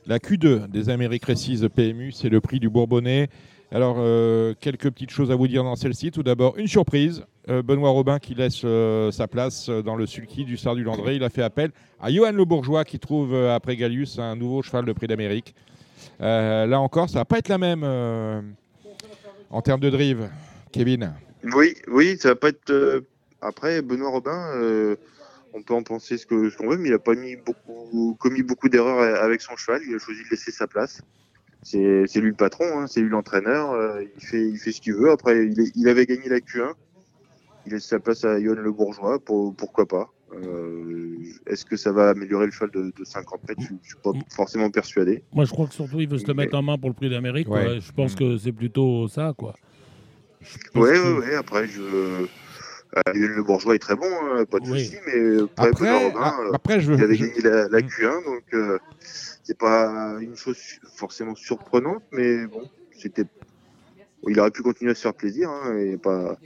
la 0.07 0.19
Q2 0.19 0.67
des 0.67 0.89
Amériques 0.89 1.25
Récises 1.25 1.67
PMU. 1.73 2.11
C'est 2.11 2.29
le 2.29 2.41
prix 2.41 2.59
du 2.59 2.69
Bourbonnais. 2.69 3.29
Alors, 3.71 3.97
euh, 3.99 4.53
quelques 4.59 4.89
petites 4.89 5.09
choses 5.09 5.29
à 5.29 5.35
vous 5.35 5.47
dire 5.47 5.63
dans 5.63 5.75
celle-ci. 5.75 6.11
Tout 6.11 6.23
d'abord, 6.23 6.57
une 6.57 6.67
surprise. 6.67 7.23
Euh, 7.49 7.61
Benoît 7.61 7.89
Robin 7.89 8.17
qui 8.17 8.33
laisse 8.33 8.61
euh, 8.63 9.11
sa 9.11 9.27
place 9.27 9.69
dans 9.69 9.95
le 9.95 10.05
sulky 10.05 10.45
du 10.45 10.55
Star 10.55 10.75
du 10.75 10.83
Landré. 10.83 11.15
Il 11.15 11.23
a 11.23 11.29
fait 11.29 11.43
appel 11.43 11.71
à 12.01 12.11
Johan 12.11 12.31
Le 12.31 12.45
Bourgeois 12.45 12.85
qui 12.85 12.99
trouve, 12.99 13.35
après 13.35 13.75
Gallius, 13.75 14.19
un 14.19 14.35
nouveau 14.35 14.61
cheval 14.61 14.85
de 14.85 14.93
prix 14.93 15.07
d'Amérique. 15.07 15.53
Là 16.19 16.79
encore, 16.79 17.09
ça 17.09 17.19
va 17.19 17.25
pas 17.25 17.39
être 17.39 17.49
la 17.49 17.57
même 17.57 17.83
en 19.49 19.61
termes 19.61 19.81
de 19.81 19.89
drive, 19.89 20.29
Kevin. 20.71 21.13
Oui, 21.55 21.75
oui, 21.87 22.17
ça 22.17 22.29
va 22.29 22.35
pas 22.35 22.49
être. 22.49 23.03
Après, 23.41 23.81
Benoît 23.81 24.09
Robin, 24.09 24.95
on 25.53 25.61
peut 25.63 25.73
en 25.73 25.83
penser 25.83 26.17
ce 26.17 26.25
qu'on 26.25 26.67
veut, 26.69 26.77
mais 26.77 26.89
il 26.89 26.93
a 26.93 26.99
pas 26.99 27.15
mis 27.15 27.35
beaucoup, 27.35 28.15
commis 28.19 28.43
beaucoup 28.43 28.69
d'erreurs 28.69 28.99
a- 28.99 29.23
avec 29.23 29.41
son 29.41 29.55
cheval. 29.55 29.81
Il 29.87 29.95
a 29.95 29.99
choisi 29.99 30.23
de 30.23 30.29
laisser 30.29 30.51
sa 30.51 30.67
place. 30.67 31.01
C'est 31.63 31.79
lui 32.15 32.29
le 32.29 32.33
patron, 32.35 32.79
hein, 32.79 32.87
c'est 32.87 33.01
lui 33.01 33.09
l'entraîneur. 33.09 33.71
euh, 33.71 34.01
il 34.15 34.23
fait, 34.25 34.47
il 34.47 34.57
fait 34.57 34.71
ce 34.71 34.79
qu'il 34.79 34.93
veut. 34.93 35.11
Après, 35.11 35.47
il, 35.47 35.59
est- 35.59 35.71
il 35.75 35.87
avait 35.89 36.05
gagné 36.05 36.29
la 36.29 36.39
Q1. 36.39 36.73
Il 37.65 37.73
laisse 37.73 37.85
sa 37.85 37.99
place 37.99 38.23
à 38.23 38.39
Yohan 38.39 38.61
Le 38.61 38.71
Bourgeois. 38.71 39.19
Pour, 39.19 39.53
pourquoi 39.55 39.85
pas 39.85 40.09
Euh, 40.33 41.15
Est-ce 41.47 41.65
que 41.65 41.75
ça 41.77 41.91
va 41.93 42.09
améliorer 42.09 42.45
le 42.47 42.51
cheval 42.51 42.69
de, 42.71 42.91
de 42.97 43.03
50 43.05 43.47
mètres? 43.47 43.61
Je 43.61 43.67
je 43.81 43.87
suis 43.87 43.97
pas 44.03 44.11
forcément 44.29 44.69
persuadé. 44.69 45.23
Moi, 45.33 45.45
je 45.45 45.51
crois 45.51 45.67
que 45.67 45.73
surtout, 45.73 45.99
il 46.01 46.07
veut 46.09 46.17
se 46.17 46.27
le 46.27 46.33
Mais- 46.33 46.43
mettre 46.43 46.57
en 46.57 46.61
main 46.61 46.77
pour 46.77 46.89
le 46.89 46.93
prix 46.95 47.09
d'Amérique. 47.09 47.49
Ouais. 47.49 47.79
Je 47.81 47.91
pense 47.93 48.13
Mm. 48.13 48.17
que 48.19 48.37
c'est 48.37 48.51
plutôt 48.51 49.07
ça, 49.07 49.33
quoi. 49.37 49.53
Ouais, 50.75 50.91
que- 50.93 51.19
ouais, 51.19 51.27
ouais. 51.29 51.35
Après, 51.35 51.67
je. 51.67 51.81
Euh, 52.95 53.01
Le 53.13 53.43
Bourgeois 53.43 53.75
est 53.75 53.79
très 53.79 53.95
bon, 53.95 54.05
hein, 54.05 54.45
pas 54.45 54.59
de 54.59 54.67
Oui. 54.69 54.85
souci, 54.85 54.97
mais 55.07 55.39
après, 55.57 55.69
Après, 55.69 56.05
Robin, 56.05 56.33
euh, 56.45 56.51
après 56.53 56.79
je 56.79 56.93
Il 56.93 57.03
avait 57.03 57.15
je- 57.15 57.25
gagné 57.25 57.41
la, 57.41 57.67
la 57.67 57.81
Mm. 57.81 57.87
Q1, 57.87 58.25
donc 58.25 58.43
euh, 58.53 58.79
c'est 58.99 59.57
pas 59.57 60.15
une 60.21 60.35
chose 60.35 60.57
forcément 60.95 61.35
surprenante, 61.35 62.03
mais 62.11 62.45
bon, 62.47 62.63
c'était. 62.91 63.25
Il 64.27 64.39
aurait 64.39 64.51
pu 64.51 64.61
continuer 64.63 64.91
à 64.91 64.95
se 64.95 65.01
faire 65.01 65.13
plaisir, 65.13 65.49
hein, 65.49 65.77
et 65.77 65.97
pas... 65.97 66.37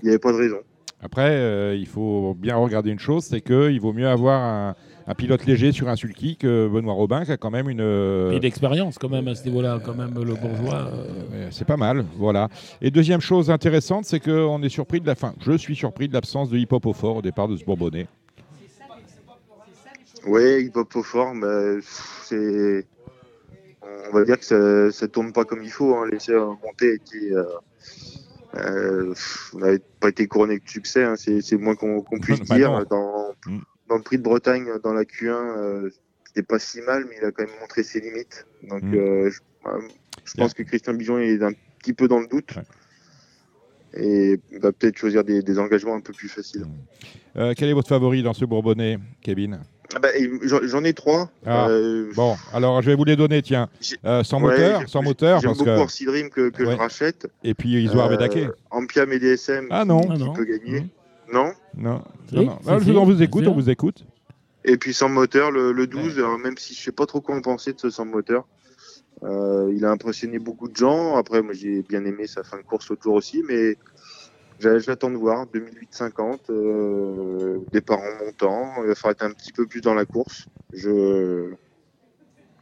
il 0.00 0.04
n'y 0.04 0.10
avait 0.10 0.18
pas 0.18 0.32
de 0.32 0.38
raison. 0.38 0.58
Après, 1.00 1.30
euh, 1.30 1.74
il 1.74 1.86
faut 1.86 2.34
bien 2.34 2.56
regarder 2.56 2.90
une 2.90 2.98
chose, 2.98 3.24
c'est 3.24 3.40
qu'il 3.40 3.80
vaut 3.80 3.92
mieux 3.92 4.08
avoir 4.08 4.40
un, 4.40 4.74
un 5.06 5.14
pilote 5.14 5.44
léger 5.46 5.72
sur 5.72 5.88
un 5.88 5.96
sulky 5.96 6.36
que 6.36 6.68
Benoît 6.68 6.94
Robin, 6.94 7.24
qui 7.24 7.32
a 7.32 7.36
quand 7.36 7.50
même 7.50 7.68
une. 7.68 7.80
euh, 7.80 8.30
Et 8.32 8.40
d'expérience, 8.40 8.98
quand 8.98 9.08
même, 9.08 9.26
à 9.28 9.34
ce 9.34 9.44
niveau-là. 9.44 9.80
Quand 9.84 9.94
même, 9.94 10.14
le 10.14 10.34
bourgeois. 10.34 10.88
euh, 10.92 11.06
Euh, 11.34 11.48
C'est 11.50 11.64
pas 11.66 11.76
mal, 11.76 12.04
voilà. 12.16 12.48
Et 12.80 12.90
deuxième 12.90 13.20
chose 13.20 13.50
intéressante, 13.50 14.04
c'est 14.04 14.20
qu'on 14.20 14.62
est 14.62 14.68
surpris 14.68 15.00
de 15.00 15.06
la 15.06 15.14
fin. 15.14 15.34
Je 15.40 15.52
suis 15.56 15.74
surpris 15.76 16.08
de 16.08 16.12
l'absence 16.14 16.50
de 16.50 16.58
hip-hop 16.58 16.86
au 16.86 16.92
fort 16.92 17.16
au 17.16 17.22
départ 17.22 17.48
de 17.48 17.56
ce 17.56 17.64
Bourbonnais. 17.64 18.06
Ouais, 20.26 20.62
hip 20.64 20.72
hop 20.76 20.94
au 20.96 21.02
fort, 21.02 21.32
bah, 21.40 21.80
c'est. 22.24 22.86
On 24.10 24.14
va 24.16 24.24
dire 24.24 24.38
que 24.38 24.44
ça, 24.44 24.92
ça 24.92 25.08
tourne 25.08 25.32
pas 25.32 25.44
comme 25.44 25.62
il 25.62 25.70
faut. 25.70 25.94
Hein. 25.96 26.06
L'essai 26.10 26.34
à 26.34 26.40
monter 26.44 26.94
était. 26.94 27.32
Euh, 27.32 27.44
euh, 28.54 29.08
pff, 29.10 29.52
on 29.54 29.58
n'avait 29.58 29.80
pas 29.98 30.10
été 30.10 30.26
couronné 30.26 30.58
de 30.58 30.68
succès, 30.68 31.02
hein. 31.04 31.14
c'est 31.16 31.56
moins 31.56 31.74
qu'on 31.74 32.02
puisse 32.20 32.40
Bah 32.40 32.56
dire. 32.56 32.70
non. 32.70 32.84
Dans, 32.88 33.32
Mm. 33.46 33.58
Dans 33.92 33.98
le 33.98 34.02
prix 34.02 34.16
de 34.16 34.22
Bretagne, 34.22 34.70
dans 34.82 34.94
la 34.94 35.02
Q1, 35.02 35.28
euh, 35.28 35.90
c'était 36.26 36.42
pas 36.42 36.58
si 36.58 36.80
mal, 36.80 37.04
mais 37.10 37.16
il 37.20 37.24
a 37.26 37.30
quand 37.30 37.44
même 37.44 37.52
montré 37.60 37.82
ses 37.82 38.00
limites. 38.00 38.46
Donc, 38.62 38.82
Mm. 38.82 38.94
euh, 38.94 39.30
je, 39.30 39.40
euh, 39.68 39.80
je 40.24 40.32
pense 40.34 40.54
que 40.54 40.62
Christian 40.62 40.94
Bijon 40.94 41.18
est 41.18 41.42
un 41.42 41.52
petit 41.78 41.92
peu 41.92 42.08
dans 42.08 42.18
le 42.20 42.26
doute. 42.26 42.56
Ouais. 42.56 42.62
Et 43.94 44.40
va 44.58 44.72
peut-être 44.72 44.96
choisir 44.96 45.22
des, 45.24 45.42
des 45.42 45.58
engagements 45.58 45.94
un 45.94 46.00
peu 46.00 46.14
plus 46.14 46.28
faciles. 46.30 46.64
Euh, 47.36 47.52
quel 47.54 47.68
est 47.68 47.74
votre 47.74 47.88
favori 47.88 48.22
dans 48.22 48.32
ce 48.32 48.46
Bourbonnais, 48.46 48.98
Kevin? 49.20 49.60
Ah 49.94 49.98
bah, 49.98 50.08
J'en 50.42 50.82
ai 50.84 50.94
trois. 50.94 51.30
Ah, 51.44 51.68
Euh, 51.68 52.10
Bon, 52.16 52.34
alors 52.54 52.80
je 52.80 52.86
vais 52.90 52.96
vous 52.96 53.04
les 53.04 53.16
donner, 53.16 53.42
tiens. 53.42 53.68
Euh, 54.06 54.24
sans 54.24 54.40
ouais, 54.42 54.52
moteur, 54.52 54.88
sans 54.88 55.02
moteur, 55.02 55.40
J'aime 55.40 55.50
parce 55.50 55.58
beaucoup 55.58 55.86
que. 55.86 56.04
Dream 56.06 56.30
que, 56.30 56.48
que 56.48 56.62
Ouais. 56.62 56.72
je 56.72 56.76
rachète. 56.78 57.26
Et 57.44 57.52
puis 57.52 57.68
Isoar 57.84 58.06
Euh, 58.06 58.16
Vedake. 58.16 58.48
Ampiam 58.70 59.12
et 59.12 59.18
DSM 59.18 59.66
Ah 59.68 59.84
non, 59.84 60.00
Ah 60.10 60.14
qui 60.14 60.20
non. 60.24 60.32
peut 60.32 60.44
gagner. 60.46 60.80
Mmh. 60.80 60.88
Non 61.34 61.52
non, 61.76 62.58
Ah, 62.66 62.78
je 62.78 62.90
on 62.92 63.04
vous 63.04 63.22
écoute, 63.22 63.46
on 63.46 63.54
vous 63.54 63.70
écoute. 63.70 64.04
Et 64.64 64.76
puis 64.76 64.94
sans 64.94 65.08
moteur, 65.08 65.50
le, 65.50 65.72
le 65.72 65.86
12, 65.86 66.18
alors 66.18 66.38
même 66.38 66.56
si 66.56 66.74
je 66.74 66.80
sais 66.82 66.92
pas 66.92 67.06
trop 67.06 67.20
quoi 67.20 67.34
en 67.36 67.40
penser 67.40 67.72
de 67.72 67.80
ce 67.80 67.90
sans 67.90 68.04
moteur. 68.04 68.46
Euh, 69.24 69.72
il 69.74 69.84
a 69.84 69.90
impressionné 69.90 70.38
beaucoup 70.38 70.68
de 70.68 70.76
gens. 70.76 71.16
Après, 71.16 71.42
moi 71.42 71.52
j'ai 71.52 71.82
bien 71.82 72.04
aimé 72.04 72.26
sa 72.26 72.42
fin 72.42 72.56
de 72.58 72.62
course 72.62 72.88
l'autre 72.88 73.02
jour 73.02 73.14
aussi, 73.14 73.42
mais 73.46 73.76
j'a- 74.58 74.78
j'attends 74.78 75.10
de 75.10 75.16
voir. 75.16 75.46
2008-50, 75.46 76.50
euh, 76.50 77.58
départ 77.72 77.98
en 78.00 78.24
montant. 78.24 78.72
Il 78.82 78.88
va 78.88 78.94
falloir 78.94 79.12
être 79.12 79.22
un 79.24 79.30
petit 79.32 79.52
peu 79.52 79.66
plus 79.66 79.80
dans 79.80 79.94
la 79.94 80.04
course. 80.04 80.46
Je, 80.72 81.52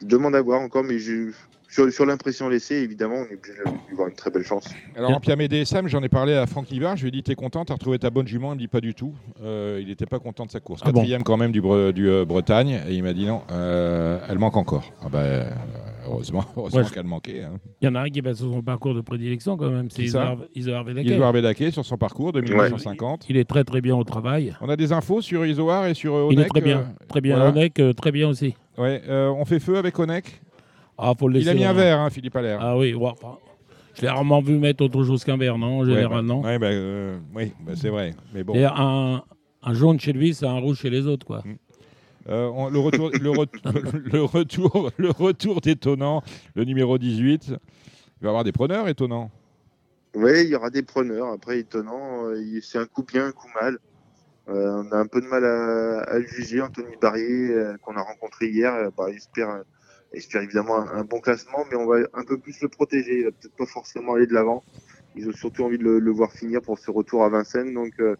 je 0.00 0.06
demande 0.06 0.34
à 0.34 0.42
voir 0.42 0.60
encore, 0.60 0.84
mais 0.84 0.98
je- 0.98 1.32
sur, 1.70 1.90
sur 1.92 2.04
l'impression 2.06 2.48
laissée, 2.48 2.76
évidemment, 2.76 3.14
on 3.16 3.24
est 3.32 3.36
obligé 3.36 3.58
de 3.64 3.70
lui 3.88 3.94
voir 3.96 4.08
une 4.08 4.14
très 4.14 4.30
belle 4.30 4.44
chance. 4.44 4.64
Alors 4.96 5.12
en 5.12 5.20
Piamé 5.20 5.46
DSM, 5.48 5.86
j'en 5.88 6.02
ai 6.02 6.08
parlé 6.08 6.34
à 6.34 6.46
Franck 6.46 6.68
Livard, 6.70 6.96
je 6.96 7.02
lui 7.02 7.08
ai 7.08 7.12
dit 7.12 7.22
T'es 7.22 7.34
content, 7.34 7.64
t'as 7.64 7.74
retrouvé 7.74 7.98
ta 7.98 8.10
bonne 8.10 8.26
jument 8.26 8.52
Il 8.52 8.56
me 8.56 8.60
dit 8.60 8.68
Pas 8.68 8.80
du 8.80 8.94
tout. 8.94 9.14
Euh, 9.42 9.78
il 9.80 9.86
n'était 9.88 10.06
pas 10.06 10.18
content 10.18 10.46
de 10.46 10.50
sa 10.50 10.60
course. 10.60 10.80
Ah 10.84 10.90
bon 10.92 11.00
Quatrième 11.00 11.22
quand 11.22 11.36
même 11.36 11.52
du, 11.52 11.62
Bre- 11.62 11.92
du 11.92 12.08
euh, 12.08 12.24
Bretagne. 12.24 12.80
Et 12.88 12.94
il 12.94 13.02
m'a 13.02 13.12
dit 13.12 13.26
Non, 13.26 13.42
euh, 13.50 14.18
elle 14.28 14.38
manque 14.38 14.56
encore. 14.56 14.92
Ah 15.02 15.08
bah, 15.10 15.20
heureusement 16.08 16.44
heureusement 16.56 16.80
Ouais, 16.80 16.86
je- 16.88 16.92
qu'elle 16.92 17.04
manquait. 17.06 17.42
Hein. 17.44 17.58
Il 17.80 17.86
y 17.86 17.88
en 17.88 17.94
a 17.94 18.00
un 18.00 18.08
qui 18.08 18.20
va 18.20 18.34
sur 18.34 18.50
son 18.50 18.62
parcours 18.62 18.94
de 18.94 19.00
prédilection, 19.00 19.56
quand 19.56 19.70
même. 19.70 19.90
C'est 19.90 20.02
Isoar 20.02 20.36
Vedake. 20.84 21.06
Isoar 21.06 21.32
Vedake 21.32 21.72
sur 21.72 21.84
son 21.84 21.96
parcours 21.96 22.32
de 22.32 22.40
1950. 22.40 23.26
Il 23.28 23.36
est 23.36 23.44
très, 23.48 23.64
très 23.64 23.80
bien 23.80 23.94
au 23.96 24.04
travail. 24.04 24.54
On 24.60 24.68
a 24.68 24.76
des 24.76 24.92
infos 24.92 25.20
sur 25.22 25.46
Isoar 25.46 25.86
et 25.86 25.94
sur 25.94 26.14
euh, 26.14 26.28
Il 26.32 26.40
est 26.40 26.46
très 26.48 26.60
bien. 26.60 26.92
Très 27.08 27.20
bien. 27.20 27.36
voilà. 27.36 27.50
Onek, 27.50 27.80
très 27.96 28.10
bien 28.12 28.28
aussi. 28.28 28.54
ouais, 28.78 29.02
euh, 29.08 29.28
on 29.28 29.44
fait 29.44 29.60
feu 29.60 29.76
avec 29.76 29.98
Onek. 29.98 30.40
Ah, 31.02 31.12
faut 31.18 31.28
le 31.28 31.36
Il 31.38 31.48
a 31.48 31.52
laisser, 31.52 31.58
mis 31.58 31.64
un 31.64 31.70
hein. 31.70 31.74
verre, 31.74 31.98
hein, 32.00 32.10
Philippe 32.10 32.36
Allaire. 32.36 32.58
Ah 32.60 32.76
oui, 32.76 32.94
ouais, 32.94 33.08
enfin, 33.10 33.38
je 33.94 34.02
l'ai 34.02 34.08
rarement 34.08 34.40
vu 34.40 34.58
mettre 34.58 34.84
autre 34.84 35.02
chose 35.04 35.24
qu'un 35.24 35.36
verre, 35.36 35.56
non, 35.58 35.78
en 35.78 35.80
Ouais, 35.80 35.86
général, 35.94 36.26
bah, 36.26 36.34
ouais, 36.34 36.58
bah, 36.58 36.66
euh, 36.68 37.18
oui, 37.34 37.52
bah, 37.60 37.72
c'est 37.74 37.88
vrai. 37.88 38.14
Mais 38.34 38.44
bon. 38.44 38.54
Et 38.54 38.64
un, 38.64 39.22
un 39.62 39.74
jaune 39.74 39.98
chez 39.98 40.12
lui, 40.12 40.34
c'est 40.34 40.46
un 40.46 40.58
rouge 40.58 40.78
chez 40.78 40.90
les 40.90 41.06
autres, 41.06 41.26
quoi. 41.26 41.42
Euh, 42.28 42.50
on- 42.54 42.68
le, 42.68 42.78
retour, 42.78 43.10
le, 43.10 43.30
re- 43.30 43.48
le 44.12 44.22
retour, 44.22 44.90
le 44.98 45.10
retour 45.10 45.60
d'étonnant, 45.60 46.22
le 46.54 46.64
numéro 46.64 46.98
18. 46.98 47.46
Il 47.48 47.52
va 47.52 47.58
y 48.22 48.26
avoir 48.28 48.44
des 48.44 48.52
preneurs 48.52 48.86
étonnants. 48.88 49.30
Oui, 50.14 50.42
il 50.42 50.48
y 50.48 50.54
aura 50.56 50.70
des 50.70 50.82
preneurs. 50.82 51.28
Après, 51.28 51.60
étonnant, 51.60 52.26
euh, 52.26 52.60
c'est 52.62 52.78
un 52.78 52.84
coup 52.84 53.04
bien, 53.04 53.26
un 53.28 53.32
coup 53.32 53.48
mal. 53.60 53.78
Euh, 54.48 54.82
on 54.84 54.92
a 54.92 54.98
un 54.98 55.06
peu 55.06 55.20
de 55.20 55.26
mal 55.26 55.44
à, 55.44 56.00
à 56.02 56.18
le 56.18 56.26
juger. 56.26 56.60
Anthony 56.60 56.94
Barrier, 57.00 57.50
euh, 57.52 57.76
qu'on 57.80 57.94
a 57.96 58.02
rencontré 58.02 58.48
hier, 58.48 58.74
euh, 58.74 58.90
bah, 58.96 59.06
il 59.08 59.16
espère, 59.16 59.48
euh, 59.50 59.62
espère 60.12 60.42
évidemment 60.42 60.76
un, 60.78 60.88
un 61.00 61.04
bon 61.04 61.20
classement, 61.20 61.64
mais 61.70 61.76
on 61.76 61.86
va 61.86 61.98
un 62.14 62.24
peu 62.24 62.38
plus 62.38 62.60
le 62.60 62.68
protéger. 62.68 63.18
Il 63.18 63.24
va 63.24 63.30
peut-être 63.30 63.56
pas 63.56 63.66
forcément 63.66 64.14
aller 64.14 64.26
de 64.26 64.34
l'avant. 64.34 64.62
Ils 65.16 65.28
ont 65.28 65.32
surtout 65.32 65.64
envie 65.64 65.78
de 65.78 65.84
le, 65.84 65.98
le 65.98 66.10
voir 66.10 66.32
finir 66.32 66.60
pour 66.62 66.78
ce 66.78 66.90
retour 66.90 67.24
à 67.24 67.28
Vincennes. 67.28 67.74
Donc, 67.74 67.92
euh, 68.00 68.14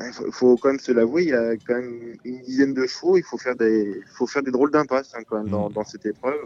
il 0.00 0.12
faut, 0.12 0.30
faut 0.32 0.56
quand 0.56 0.68
même 0.70 0.78
se 0.80 0.90
l'avouer, 0.92 1.22
il 1.24 1.28
y 1.28 1.32
a 1.34 1.52
quand 1.66 1.74
même 1.74 2.14
une 2.24 2.40
dizaine 2.42 2.74
de 2.74 2.86
chevaux. 2.86 3.16
Il 3.16 3.22
faut 3.22 3.38
faire 3.38 3.54
des, 3.56 3.94
il 3.96 4.12
faut 4.16 4.26
faire 4.26 4.42
des 4.42 4.50
drôles 4.50 4.70
d'impasse 4.70 5.12
hein, 5.14 5.22
quand 5.26 5.38
même 5.38 5.48
dans, 5.50 5.70
dans 5.70 5.84
cette 5.84 6.04
épreuve. 6.06 6.38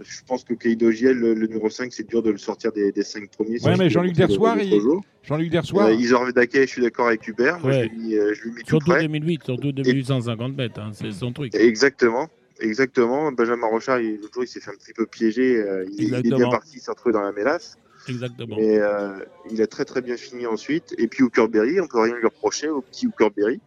Je 0.00 0.20
pense 0.26 0.42
que 0.42 0.54
Keido 0.54 0.90
Giel, 0.90 1.16
le, 1.16 1.34
le 1.34 1.46
numéro 1.46 1.70
5, 1.70 1.92
c'est 1.92 2.08
dur 2.08 2.22
de 2.24 2.30
le 2.30 2.38
sortir 2.38 2.72
des, 2.72 2.90
des 2.90 3.04
5 3.04 3.30
premiers. 3.30 3.62
Ouais, 3.62 3.76
mais 3.78 3.88
Jean-Luc 3.88 4.14
Dersoir, 4.14 4.56
l'autre 4.56 4.66
il- 4.68 4.80
jour. 4.80 5.04
Jean-Luc 5.22 5.50
Dersoir, 5.50 5.86
Euh, 5.88 5.92
Isor 5.94 6.24
Vedake, 6.24 6.56
je 6.62 6.66
suis 6.66 6.82
d'accord 6.82 7.06
avec 7.06 7.28
Hubert. 7.28 7.60
Moi, 7.60 7.70
Ouais. 7.70 7.84
je 7.84 7.96
l'ai 7.96 8.02
mis, 8.02 8.14
euh, 8.16 8.34
je 8.34 8.48
mis 8.48 8.54
tout 8.62 8.66
Surtout 8.70 8.90
près. 8.90 9.02
2008, 9.02 9.44
surtout 9.44 9.70
2850 9.70 10.56
mètres, 10.56 10.80
hein, 10.80 10.90
c'est 10.92 11.12
son 11.12 11.32
truc. 11.32 11.54
Exactement. 11.54 12.28
Exactement. 12.62 13.30
Benjamin 13.32 13.66
Rochard, 13.66 14.00
il- 14.00 14.20
l'autre 14.20 14.34
jour, 14.34 14.44
il 14.44 14.48
s'est 14.48 14.60
fait 14.60 14.70
un 14.70 14.74
petit 14.76 14.92
peu 14.92 15.06
piéger. 15.06 15.56
euh, 15.60 15.84
il, 15.90 15.98
il 16.20 16.26
est 16.26 16.30
bien 16.36 16.46
parti, 16.50 16.76
il 16.76 16.80
s'est 16.80 16.90
retrouvé 16.90 17.12
dans 17.12 17.22
la 17.22 17.32
mélasse. 17.32 17.76
Exactement. 18.08 18.56
Mais 18.56 18.78
euh, 18.78 19.18
il 19.50 19.60
a 19.62 19.66
très 19.66 19.84
très 19.84 20.00
bien 20.02 20.16
fini 20.16 20.46
ensuite. 20.46 20.94
Et 20.98 21.06
puis 21.08 21.22
Hookerberry, 21.22 21.80
on 21.80 21.86
peut 21.86 22.00
rien 22.00 22.16
lui 22.16 22.24
reprocher 22.24 22.68
au 22.68 22.80
petit 22.80 23.06
Hookerberry. 23.06 23.60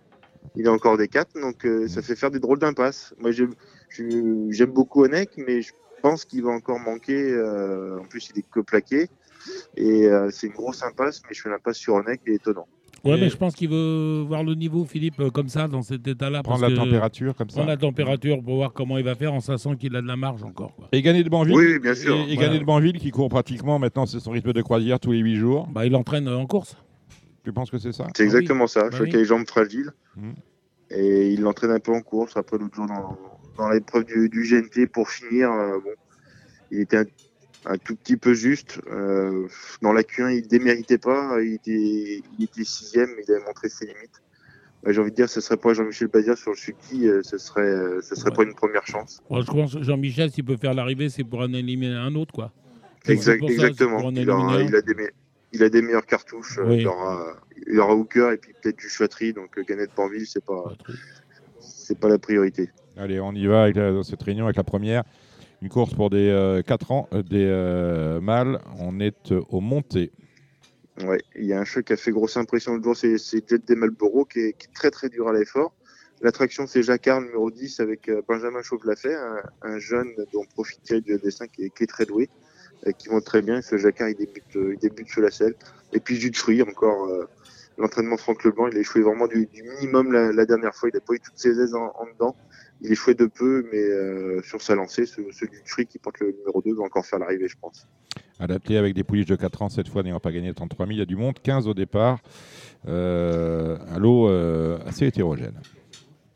Il 0.58 0.68
a 0.68 0.72
encore 0.72 0.98
des 0.98 1.08
4, 1.08 1.40
donc 1.40 1.66
euh, 1.66 1.88
ça 1.88 2.02
fait 2.02 2.16
faire 2.16 2.32
des 2.32 2.40
drôles 2.40 2.60
d'impasses. 2.60 3.14
Moi, 3.20 3.32
j'aime 3.32 4.72
beaucoup 4.72 5.04
Onek, 5.04 5.32
mais 5.38 5.62
je 5.62 5.74
pense 6.02 6.24
qu'il 6.26 6.44
va 6.44 6.52
encore 6.52 6.80
manquer. 6.80 7.32
euh, 7.32 8.00
en 8.00 8.06
plus, 8.06 8.30
il 8.34 8.40
est 8.40 8.46
que 8.50 8.60
plaqué. 8.62 9.10
Et 9.76 10.08
euh, 10.08 10.30
c'est 10.32 10.48
une 10.48 10.54
grosse 10.54 10.84
impasse, 10.84 11.22
mais 11.28 11.34
je 11.34 11.42
fais 11.42 11.50
l'impasse 11.50 11.78
sur 11.78 11.96
Onek, 11.96 12.22
il 12.26 12.34
est 12.34 12.36
étonnant. 12.36 12.68
Ouais, 13.06 13.18
Et- 13.18 13.22
mais 13.22 13.30
je 13.30 13.38
pense 13.38 13.54
qu'il 13.56 13.70
veut 13.70 14.24
voir 14.28 14.44
le 14.44 14.56
niveau, 14.56 14.84
Philippe, 14.86 15.20
euh, 15.20 15.30
comme 15.30 15.48
ça, 15.48 15.68
dans 15.68 15.84
cet 15.84 16.08
état-là. 16.08 16.42
prendre 16.42 16.60
parce 16.60 16.72
la 16.74 16.78
que- 16.78 16.84
température 16.84 17.36
comme 17.36 17.50
ça. 17.50 17.58
Prendre 17.58 17.70
la 17.70 17.78
température 17.78 18.42
pour 18.44 18.56
voir 18.56 18.74
comment 18.74 18.98
il 18.98 19.04
va 19.04 19.14
faire 19.16 19.34
en 19.34 19.40
sachant 19.42 19.76
qu'il 19.76 19.96
a 19.96 20.02
de 20.02 20.08
la 20.08 20.16
marge 20.16 20.44
encore. 20.44 20.76
Quoi. 20.76 20.90
Et 20.92 21.02
gagner 21.02 21.24
de 21.24 21.30
Banville. 21.30 21.56
Oui, 21.56 21.80
bien 21.80 21.94
sûr. 21.94 22.16
Et, 22.16 22.22
et 22.22 22.24
Voilà. 22.36 22.42
gagner 22.48 22.60
de 22.60 22.66
Banville 22.66 22.98
qui 23.00 23.12
court 23.12 23.30
pratiquement 23.30 23.78
maintenant, 23.80 24.06
c'est 24.06 24.20
son 24.20 24.32
rythme 24.32 24.54
de 24.54 24.62
croisière 24.62 25.00
tous 25.00 25.12
les 25.12 25.20
8 25.20 25.36
jours. 25.36 25.68
Bah, 25.68 25.86
il 25.86 25.96
entraîne 25.96 26.28
euh, 26.28 26.38
en 26.38 26.48
course. 26.48 26.76
Tu 27.44 27.54
penses 27.54 27.70
que 27.70 27.78
c'est 27.78 27.92
ça? 27.92 28.08
C'est 28.16 28.24
Ah 28.24 28.26
exactement 28.26 28.66
ça. 28.66 28.82
Bah 28.82 28.88
Je 28.90 28.96
crois 28.96 29.04
oui. 29.04 29.10
qu'il 29.12 29.18
a 29.20 29.22
les 29.22 29.28
jambes 29.28 29.48
fragiles. 29.48 29.92
Mhm. 30.18 30.34
Et 30.92 31.30
il 31.32 31.42
l'entraîne 31.42 31.72
un 31.72 31.80
peu 31.80 31.94
en 31.94 32.02
course. 32.02 32.36
Après, 32.38 32.58
l'autre 32.58 32.74
jour, 32.76 32.88
dans, 32.88 33.18
dans 33.58 33.70
l'épreuve 33.70 34.06
du, 34.06 34.30
du 34.30 34.44
GNT, 34.44 34.88
pour 34.88 35.10
finir, 35.10 35.52
euh, 35.52 35.78
bon, 35.84 35.92
il 36.72 36.80
était 36.82 36.98
un, 36.98 37.06
un 37.66 37.78
tout 37.78 37.96
petit 37.96 38.18
peu 38.18 38.34
juste. 38.34 38.80
Euh, 38.92 39.48
dans 39.82 39.94
la 39.94 40.02
Q1, 40.04 40.36
il 40.38 40.48
déméritait 40.48 40.98
pas. 40.98 41.38
Il 41.42 41.54
était, 41.56 42.22
il 42.38 42.44
était 42.44 42.64
sixième, 42.64 43.10
mais 43.16 43.24
il 43.28 43.32
avait 43.34 43.44
montré 43.46 43.70
ses 43.70 43.86
limites. 43.86 44.22
Bah, 44.84 44.92
J'ai 44.92 45.02
envie 45.02 45.12
de 45.12 45.16
dire, 45.16 45.30
ce 45.30 45.42
serait 45.42 45.58
pas 45.58 45.74
Jean-Michel 45.74 46.08
Bazir 46.10 46.38
sur 46.38 46.52
le 46.52 46.58
sulky, 46.58 47.08
euh, 47.08 47.22
ce 47.24 47.38
serait, 47.38 47.62
euh, 47.62 48.02
ce 48.02 48.16
serait 48.16 48.30
Ouais. 48.32 48.36
pas 48.36 48.44
une 48.44 48.54
première 48.54 48.86
chance. 48.86 49.20
Je 49.32 49.44
pense 49.52 49.74
que 49.76 49.84
Jean-Michel, 49.84 50.30
s'il 50.32 50.44
peut 50.46 50.58
faire 50.58 50.74
l'arrivée, 50.74 51.10
c'est 51.10 51.24
pour 51.24 51.40
en 51.40 51.52
éliminer 51.54 51.96
un 51.96 52.14
autre. 52.16 52.34
quoi. 52.34 52.52
Exact- 53.08 53.40
ça, 53.48 53.52
exactement. 53.54 54.10
Il, 54.12 54.30
aura- 54.30 54.56
a 54.58 54.82
des, 54.82 54.94
me- 54.96 55.10
il 55.54 55.64
a 55.64 55.70
des 55.70 55.82
meilleures 55.82 56.06
cartouches. 56.06 56.58
euh, 56.60 56.66
Oui. 56.68 56.78
Il, 56.82 56.88
aura, 56.88 57.36
il 57.68 57.80
aura 57.80 57.96
Hooker 57.96 58.32
et 58.34 58.38
puis 58.38 58.54
peut-être 58.62 58.78
du 58.78 58.90
Chouetterie. 58.90 59.34
Donc, 59.34 59.58
euh, 59.58 59.64
Gannett 59.68 59.90
Banville, 59.96 60.26
c'est 60.28 60.44
pas, 60.44 60.64
Pas 60.64 60.76
trop. 60.76 60.94
c'est 61.60 61.98
pas 62.00 62.10
la 62.10 62.18
priorité. 62.20 62.70
Allez, 62.98 63.20
on 63.20 63.32
y 63.34 63.46
va 63.48 63.64
avec 63.64 63.76
la- 63.76 63.92
dans 63.92 64.04
cette 64.04 64.22
réunion 64.24 64.46
avec 64.46 64.56
la 64.58 64.64
première. 64.64 65.04
Une 65.62 65.70
course 65.70 65.94
pour 65.94 66.10
des 66.10 66.62
4 66.66 66.92
ans, 66.92 67.10
des 67.30 68.20
mâles. 68.22 68.60
On 68.80 69.00
est 69.00 69.34
au 69.50 69.62
monté. 69.62 70.12
Ouais, 71.04 71.22
il 71.36 71.46
y 71.46 71.54
a 71.54 71.60
un 71.60 71.66
choc 71.66 71.86
qui 71.86 71.94
a 71.94 71.98
fait 71.98 72.12
grosse 72.12 72.38
impression 72.38 72.76
le 72.76 72.82
jour, 72.82 72.96
c'est 72.96 73.18
Jet 73.18 73.68
des 73.68 73.76
Malboro 73.76 74.24
qui 74.24 74.40
est, 74.40 74.74
très 74.74 74.92
très 74.92 75.10
dur 75.10 75.28
à 75.28 75.34
l'effort. 75.34 75.74
L'attraction, 76.22 76.68
c'est 76.68 76.84
Jacquard, 76.84 77.20
numéro 77.20 77.52
10, 77.52 77.82
avec 77.82 78.10
Benjamin 78.28 78.62
Chauvelafay, 78.62 79.14
un, 79.14 79.42
un 79.64 79.80
jeune 79.80 80.14
dont 80.32 80.46
profite 80.46 80.94
du 80.94 81.18
dessin 81.18 81.48
qui 81.48 81.64
est, 81.66 81.88
très 81.88 82.06
doué, 82.06 82.30
qui 82.98 83.10
monte 83.10 83.26
très 83.26 83.42
bien. 83.42 83.62
Ce 83.62 83.78
Jacquard, 83.78 84.10
il 84.10 84.16
débute, 84.16 84.44
il 84.56 84.78
débute 84.78 85.10
sur 85.10 85.22
la 85.22 85.32
selle. 85.32 85.56
Et 85.92 86.00
puis 86.00 86.18
Fruit, 86.34 86.62
encore 86.62 87.10
l'entraînement 87.78 88.16
Franck 88.16 88.46
Leblanc, 88.46 88.68
il 88.68 88.78
a 88.78 88.80
échoué 88.80 89.02
vraiment 89.02 89.28
du, 89.28 89.50
minimum 89.54 90.14
la, 90.14 90.46
dernière 90.46 90.74
fois. 90.74 90.88
Il 90.88 90.96
n'a 90.96 91.02
pas 91.02 91.14
eu 91.14 91.20
toutes 91.20 91.38
ses 91.38 91.60
aises 91.60 91.76
en 91.76 92.06
dedans. 92.14 92.38
Il 92.82 92.92
échouait 92.92 93.16
de 93.16 93.26
peu, 93.26 93.66
mais 93.72 93.82
euh, 93.82 94.42
sur 94.44 94.62
sa 94.62 94.76
lancée, 94.76 95.06
ce, 95.06 95.22
ce 95.32 95.46
Dutry 95.46 95.86
qui 95.86 95.98
porte 95.98 96.20
le 96.20 96.36
numéro 96.38 96.62
2 96.62 96.76
va 96.76 96.84
encore 96.84 97.06
faire 97.06 97.20
l'arrivée, 97.20 97.48
je 97.48 97.56
pense. 97.60 97.88
Adapté 98.40 98.78
avec 98.78 98.94
des 98.94 99.04
pouliches 99.04 99.28
de 99.28 99.36
4 99.36 99.62
ans, 99.62 99.70
cette 99.70 99.88
fois 99.88 100.04
n'ayant 100.04 100.20
pas 100.20 100.32
gagné 100.32 100.54
33 100.54 100.86
000, 100.86 100.96
il 100.96 101.00
y 101.00 101.02
a 101.02 101.06
du 101.06 101.16
monde, 101.16 101.36
15 101.42 101.68
au 101.68 101.74
départ. 101.74 102.20
Euh, 102.88 103.78
un 103.90 103.98
lot 103.98 104.30
euh, 104.30 104.78
assez 104.86 105.06
hétérogène. 105.06 105.60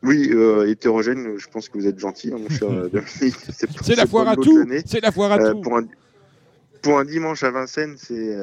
Oui, 0.02 0.32
hétérogène, 0.66 1.38
je 1.38 1.48
pense 1.50 1.68
que 1.68 1.78
vous 1.78 1.86
êtes 1.86 2.00
gentil, 2.00 2.32
hein, 2.34 2.38
mon 2.40 2.50
cher 2.50 2.70
Dominique. 2.90 3.36
C'est 3.82 3.96
la 3.96 4.08
foire 4.08 4.30
à 4.30 4.36
tout 4.38 4.66
C'est 4.86 5.02
la 5.02 5.12
foire 5.12 5.34
à 5.34 5.52
tout 5.52 5.60
pour 5.60 5.78
un, 5.78 5.86
pour 6.82 6.98
un 7.00 7.04
dimanche 7.04 7.44
à 7.44 7.52
Vincennes, 7.52 7.96
c'est 7.98 8.34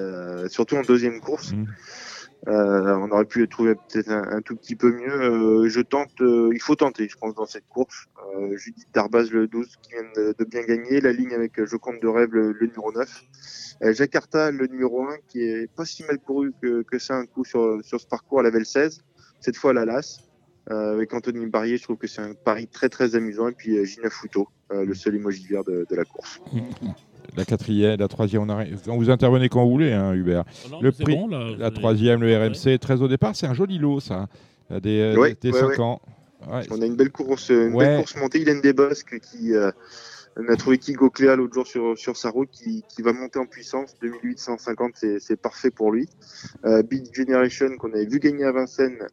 surtout 0.51 0.77
en 0.77 0.83
deuxième 0.83 1.21
course. 1.21 1.53
Mmh. 1.53 1.65
Euh, 2.49 2.97
on 2.97 3.11
aurait 3.11 3.25
pu 3.25 3.41
le 3.41 3.49
trouver 3.49 3.75
peut-être 3.75 4.11
un, 4.11 4.41
tout 4.41 4.55
petit 4.55 4.77
peu 4.77 4.93
mieux. 4.93 5.11
Euh, 5.11 5.69
je 5.69 5.81
tente, 5.81 6.21
euh, 6.21 6.51
il 6.53 6.61
faut 6.61 6.77
tenter, 6.77 7.09
je 7.09 7.17
pense, 7.17 7.35
dans 7.35 7.47
cette 7.47 7.67
course. 7.69 8.07
Judith 8.55 8.87
Darbaz, 8.93 9.31
le 9.31 9.47
12, 9.49 9.67
qui 9.83 9.93
vient 9.93 10.03
de, 10.15 10.45
bien 10.45 10.63
gagner. 10.63 11.01
La 11.01 11.13
ligne 11.13 11.35
avec 11.35 11.65
Je 11.65 11.77
compte 11.77 12.01
de 12.01 12.09
rêve, 12.09 12.33
le, 12.33 12.53
numéro 12.61 12.93
9. 12.93 13.25
Jakarta, 13.93 14.51
le 14.51 14.67
numéro 14.67 15.07
1, 15.09 15.17
qui 15.29 15.43
est 15.43 15.73
pas 15.75 15.85
si 15.85 16.05
mal 16.05 16.19
couru 16.19 16.53
que, 16.61 16.99
ça 16.99 17.17
un 17.17 17.27
coup 17.27 17.45
sur, 17.45 17.83
sur 17.83 18.01
ce 18.01 18.07
parcours 18.07 18.41
à 18.41 18.43
la 18.43 18.51
Velle 18.51 18.67
16. 18.67 19.03
Cette 19.41 19.57
fois 19.57 19.73
la 19.73 19.85
LAS. 19.85 20.21
avec 20.69 21.13
Anthony 21.15 21.47
Barrier, 21.47 21.79
je 21.79 21.83
trouve 21.83 21.97
que 21.97 22.07
c'est 22.07 22.23
un 22.23 22.35
pari 22.35 22.69
très 22.69 22.89
très 22.89 23.17
amusant. 23.17 23.49
Et 23.49 23.53
puis 23.53 23.85
Gina 23.85 24.11
Futo, 24.11 24.49
le 24.71 24.95
seul 24.95 25.17
emoji 25.17 25.47
vert 25.47 25.65
de, 25.65 25.87
de 25.89 25.97
la 25.97 26.05
course. 26.05 26.41
La 27.37 27.45
quatrième, 27.45 27.99
la 27.99 28.09
troisième, 28.09 28.43
on 28.43 28.49
arrive. 28.49 28.79
Vous 28.87 29.11
intervenez 29.11 29.49
quand 29.49 29.65
vous 29.65 29.71
voulez, 29.71 29.93
hein, 29.93 30.12
Hubert. 30.12 30.45
Non, 30.71 30.81
le 30.81 30.93
prix, 30.93 31.17
bon, 31.17 31.29
là, 31.29 31.51
la 31.59 31.71
troisième, 31.71 32.21
le 32.23 32.37
RMC, 32.37 32.79
13 32.79 33.03
au 33.03 33.09
départ, 33.09 33.35
c'est 33.35 33.47
un 33.47 33.55
joli 33.55 33.79
lot, 33.79 34.01
ça. 34.01 34.27
Des, 34.71 35.15
ouais, 35.17 35.37
des 35.41 35.53
ouais, 35.53 35.61
5 35.61 35.69
ouais. 35.69 35.81
ans. 35.81 36.01
Ouais. 36.49 36.62
On 36.71 36.81
a 36.81 36.87
une 36.87 36.97
belle 36.97 37.11
course, 37.11 37.49
une 37.49 37.77
belle 37.77 37.99
course 37.99 38.17
montée. 38.17 38.41
Hélène 38.41 38.61
Desbosques 38.61 39.19
qui 39.21 39.55
euh, 39.55 39.71
on 40.38 40.49
a 40.49 40.57
trouvé 40.57 40.77
Kigo 40.77 41.09
Cléa 41.09 41.35
l'autre 41.35 41.55
jour 41.55 41.66
sur, 41.66 41.99
sur 41.99 42.16
sa 42.16 42.29
route 42.29 42.51
qui, 42.51 42.85
qui, 42.88 43.01
va 43.01 43.14
monter 43.14 43.38
en 43.38 43.46
puissance. 43.46 43.94
2850, 44.03 44.92
c'est 45.18 45.40
parfait 45.40 45.70
pour 45.70 45.90
lui. 45.90 46.09
Euh, 46.66 46.83
Big 46.83 47.07
Generation 47.14 47.75
qu'on 47.79 47.92
avait 47.92 48.05
vu 48.05 48.18
gagner 48.18 48.44
à 48.44 48.53
Vincennes, 48.53 49.07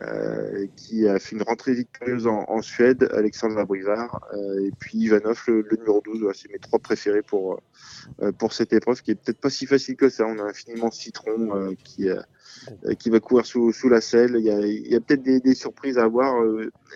euh, 0.00 0.66
qui 0.76 1.06
a 1.06 1.18
fait 1.18 1.36
une 1.36 1.42
rentrée 1.42 1.74
victorieuse 1.74 2.26
en, 2.26 2.44
en 2.48 2.62
Suède, 2.62 3.06
Alexandre 3.12 3.56
Labrivard, 3.56 4.26
euh, 4.32 4.66
et 4.66 4.70
puis 4.78 4.96
Ivanov, 4.96 5.42
le, 5.46 5.60
le 5.60 5.76
numéro 5.76 6.00
12. 6.02 6.20
Voilà, 6.20 6.34
c'est 6.34 6.50
mes 6.50 6.58
trois 6.58 6.78
préférés 6.78 7.22
pour, 7.22 7.60
euh, 8.22 8.32
pour 8.32 8.54
cette 8.54 8.72
épreuve 8.72 9.02
qui 9.02 9.10
est 9.10 9.14
peut-être 9.14 9.40
pas 9.40 9.50
si 9.50 9.66
facile 9.66 9.96
que 9.96 10.08
ça. 10.08 10.24
On 10.26 10.38
a 10.38 10.44
infiniment 10.44 10.90
Citron 10.90 11.54
euh, 11.54 11.74
qui, 11.84 12.08
qui 12.98 13.10
va 13.10 13.20
courir 13.20 13.44
sous, 13.44 13.72
sous 13.72 13.90
la 13.90 14.00
selle. 14.00 14.36
Il 14.38 14.44
y 14.44 14.50
a, 14.50 14.58
y 14.66 14.96
a 14.96 15.00
peut-être 15.00 15.22
des, 15.22 15.40
des, 15.40 15.54
surprises 15.54 15.98
à 15.98 16.04
avoir. 16.04 16.42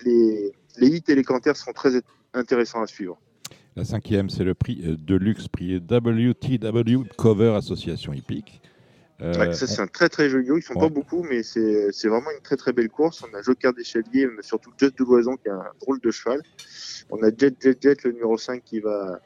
les, 0.04 0.52
les 0.78 0.88
hits 0.88 1.04
et 1.08 1.14
les 1.14 1.24
cantaires 1.24 1.56
seront 1.56 1.74
très 1.74 1.90
intéressants 2.32 2.80
à 2.80 2.86
suivre. 2.86 3.18
La 3.76 3.84
cinquième, 3.84 4.30
c'est 4.30 4.44
le 4.44 4.54
prix 4.54 4.76
de 4.76 5.14
luxe, 5.16 5.48
prix 5.48 5.76
WTW 5.76 7.04
Cover 7.16 7.54
Association 7.56 8.14
Hippique. 8.14 8.62
Euh, 9.22 9.34
ouais, 9.38 9.52
ça, 9.54 9.66
c'est 9.66 9.80
un 9.80 9.86
très 9.86 10.08
très 10.08 10.28
joli 10.28 10.46
lot. 10.46 10.58
Ils 10.58 10.62
sont 10.62 10.74
ouais. 10.74 10.80
pas 10.80 10.88
beaucoup, 10.88 11.22
mais 11.22 11.42
c'est 11.42 11.90
vraiment 12.04 12.30
une 12.34 12.42
très 12.42 12.56
très 12.56 12.72
belle 12.72 12.88
course. 12.88 13.22
On 13.22 13.34
a 13.34 13.42
Joker 13.42 13.72
d'échalier, 13.72 14.26
mais 14.34 14.42
surtout 14.42 14.70
Just 14.78 14.98
de 14.98 15.04
Loison 15.04 15.36
qui 15.36 15.48
a 15.48 15.54
un 15.54 15.72
drôle 15.80 16.00
de 16.00 16.10
cheval. 16.10 16.42
On 17.10 17.22
a 17.22 17.28
Jet 17.28 17.54
Jet 17.60 17.82
Jet, 17.82 18.02
le 18.04 18.12
numéro 18.12 18.36
5, 18.36 18.62
qui 18.64 18.80
va 18.80 19.20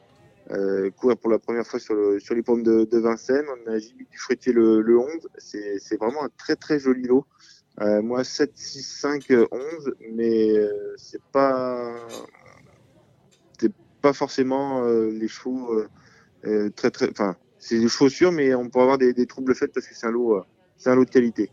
euh, 0.51 0.89
courir 0.91 1.17
pour 1.17 1.29
la 1.29 1.39
première 1.39 1.65
fois 1.65 1.79
sur, 1.79 1.93
le, 1.93 2.19
sur 2.19 2.35
les 2.35 2.41
pommes 2.41 2.63
de, 2.63 2.85
de, 2.85 2.97
Vincennes. 2.99 3.45
On 3.47 3.71
a 3.71 3.79
Jimmy 3.79 4.05
Dufruitier, 4.11 4.53
le, 4.53 4.81
le 4.81 4.97
11. 4.97 5.07
C'est 5.37 5.97
vraiment 5.97 6.23
un 6.23 6.29
très 6.37 6.55
très 6.55 6.79
joli 6.79 7.03
lot. 7.03 7.25
Euh, 7.79 8.01
moi, 8.01 8.23
7, 8.23 8.51
6, 8.53 8.83
5, 8.83 9.33
11, 9.51 9.93
mais 10.13 10.57
euh, 10.57 10.93
c'est 10.97 11.21
pas 11.31 11.95
pas 14.01 14.13
forcément 14.13 14.83
euh, 14.83 15.09
les 15.11 15.27
chevaux 15.27 15.85
euh, 16.45 16.69
très 16.75 16.91
très. 16.91 17.09
Enfin, 17.09 17.35
c'est 17.59 17.79
des 17.79 17.89
chaussures, 17.89 18.31
mais 18.31 18.55
on 18.55 18.69
peut 18.69 18.79
avoir 18.79 18.97
des, 18.97 19.13
des 19.13 19.25
troubles 19.25 19.53
faits 19.53 19.71
parce 19.73 19.87
que 19.87 19.95
c'est 19.95 20.07
un 20.07 20.11
lot, 20.11 20.37
euh, 20.37 20.41
c'est 20.77 20.89
un 20.89 20.95
lot 20.95 21.05
de 21.05 21.09
qualité. 21.09 21.49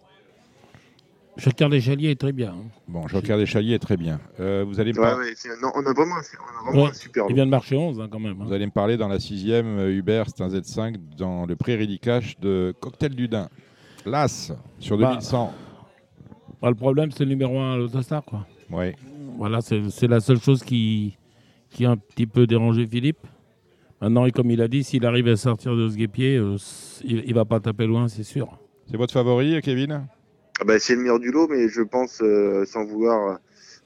Joker 1.37 1.68
des 1.68 1.80
Chaliers 1.80 2.11
est 2.11 2.20
très 2.20 2.32
bien. 2.32 2.50
Hein. 2.50 2.68
Bon, 2.88 3.06
Joker 3.06 3.38
des 3.38 3.46
Chaliers 3.46 3.74
est 3.74 3.78
très 3.78 3.96
bien. 3.96 4.18
Euh, 4.40 4.64
vous 4.66 4.80
allez 4.80 4.92
me 4.92 4.98
ouais, 4.98 5.04
par... 5.04 5.18
ouais, 5.18 5.34
non, 5.62 5.70
on 5.74 5.87
a 5.87 5.92
vraiment, 5.92 6.16
on 6.16 6.18
a 6.18 6.64
vraiment 6.64 6.84
ouais, 6.84 6.90
un 6.90 6.94
super 6.94 7.24
lot. 7.24 7.30
Il 7.30 7.37
vient 7.37 7.46
de 7.46 7.50
marcher 7.50 7.76
11 7.76 8.00
hein, 8.00 8.08
quand 8.11 8.18
même. 8.18 8.40
Hein. 8.40 8.44
Vous 8.46 8.52
allez 8.52 8.66
me 8.66 8.72
parler 8.72 8.96
dans 8.96 9.06
la 9.06 9.20
sixième, 9.20 9.78
Hubert, 9.88 10.26
c'est 10.34 10.42
un 10.42 10.48
Z5 10.48 10.96
dans 11.16 11.46
le 11.46 11.54
Prairie 11.54 11.98
Cash 12.00 12.40
de 12.40 12.74
Cocktail 12.80 13.14
du 13.14 13.28
Dain. 13.28 13.48
L'As 14.04 14.52
sur 14.80 14.96
2100. 14.96 15.46
Bah, 15.46 15.52
bah, 16.61 16.68
le 16.70 16.74
problème, 16.74 17.12
c'est 17.12 17.24
le 17.24 17.30
numéro 17.30 17.61
1 17.61 17.74
à 17.74 17.76
l'Autostar, 17.76 18.24
quoi. 18.24 18.46
Oui. 18.70 18.92
Voilà, 19.37 19.61
c'est 19.61 20.08
la 20.08 20.18
seule 20.18 20.40
chose 20.40 20.64
qui, 20.64 21.17
qui 21.70 21.85
a 21.85 21.90
un 21.90 21.96
petit 21.96 22.26
peu 22.26 22.46
dérangé 22.46 22.87
Philippe. 22.87 23.26
Maintenant, 24.00 24.28
comme 24.31 24.50
il 24.50 24.62
a 24.62 24.68
dit, 24.68 24.85
s'il 24.85 25.04
arrive 25.04 25.28
à 25.28 25.37
sortir 25.37 25.74
de 25.76 25.88
ce 25.88 25.96
guépier, 25.96 26.37
euh, 26.37 26.57
il 27.04 27.28
ne 27.28 27.35
va 27.35 27.44
pas 27.44 27.59
taper 27.61 27.87
loin, 27.87 28.09
c'est 28.09 28.22
sûr. 28.22 28.59
C'est 28.90 28.96
votre 28.96 29.12
favori, 29.12 29.61
Kevin? 29.61 30.07
Ah 30.61 30.64
bah, 30.64 30.78
C'est 30.78 30.94
le 30.94 31.02
meilleur 31.02 31.18
du 31.18 31.31
lot, 31.31 31.48
mais 31.48 31.68
je 31.68 31.83
pense, 31.83 32.20
euh, 32.22 32.64
sans 32.64 32.85
vouloir 32.85 33.38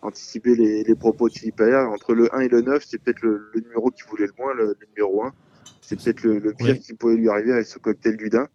anticiper 0.03 0.55
les, 0.55 0.85
les, 0.85 0.95
propos 0.95 1.29
de 1.29 1.35
Philippe 1.35 1.61
Allaire, 1.61 1.88
entre 1.90 2.14
le 2.14 2.35
1 2.35 2.40
et 2.40 2.49
le 2.49 2.61
9, 2.61 2.85
c'est 2.87 2.99
peut-être 2.99 3.23
le, 3.23 3.51
le, 3.55 3.61
numéro 3.61 3.90
qui 3.90 4.03
voulait 4.09 4.27
le 4.27 4.33
moins, 4.38 4.53
le, 4.53 4.77
le 4.79 4.87
numéro 4.95 5.25
1. 5.25 5.33
C'est 5.81 5.97
peut-être 6.03 6.23
le, 6.23 6.38
le, 6.38 6.53
pire 6.53 6.75
oui. 6.75 6.81
qui 6.81 6.92
pouvait 6.95 7.16
lui 7.16 7.29
arriver 7.29 7.53
avec 7.53 7.66
ce 7.66 7.79
cocktail 7.79 8.16
du 8.16 8.29
Dain. 8.29 8.49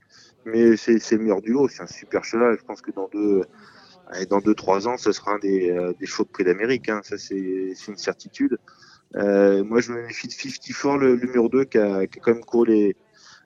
Mais 0.45 0.77
c'est 0.77 1.11
le 1.11 1.17
meilleur 1.19 1.41
du 1.41 1.51
lot, 1.51 1.67
c'est 1.67 1.81
un 1.81 1.87
super 1.87 2.23
cheval. 2.23 2.57
Je 2.59 2.65
pense 2.65 2.81
que 2.81 2.91
dans 2.91 3.09
deux, 3.11 3.41
dans 4.29 4.39
deux, 4.39 4.55
trois 4.55 4.87
ans, 4.87 4.97
ce 4.97 5.11
sera 5.11 5.33
un 5.33 5.39
des, 5.39 5.71
euh, 5.71 5.93
des 5.99 6.05
chevaux 6.05 6.23
de 6.23 6.29
prix 6.29 6.43
d'Amérique. 6.43 6.87
Hein. 6.89 7.01
Ça, 7.03 7.17
c'est 7.17 7.35
une 7.87 7.97
certitude. 7.97 8.57
Euh, 9.15 9.63
moi, 9.63 9.79
je 9.79 9.91
me 9.91 10.01
méfie 10.05 10.27
de 10.27 10.33
54, 10.33 10.97
le, 10.97 11.15
le 11.15 11.25
numéro 11.25 11.49
2, 11.49 11.65
qui 11.65 11.77
a, 11.77 12.07
qui 12.07 12.19
a, 12.19 12.21
quand 12.21 12.33
même 12.33 12.43
couru 12.43 12.67
les, 12.67 12.95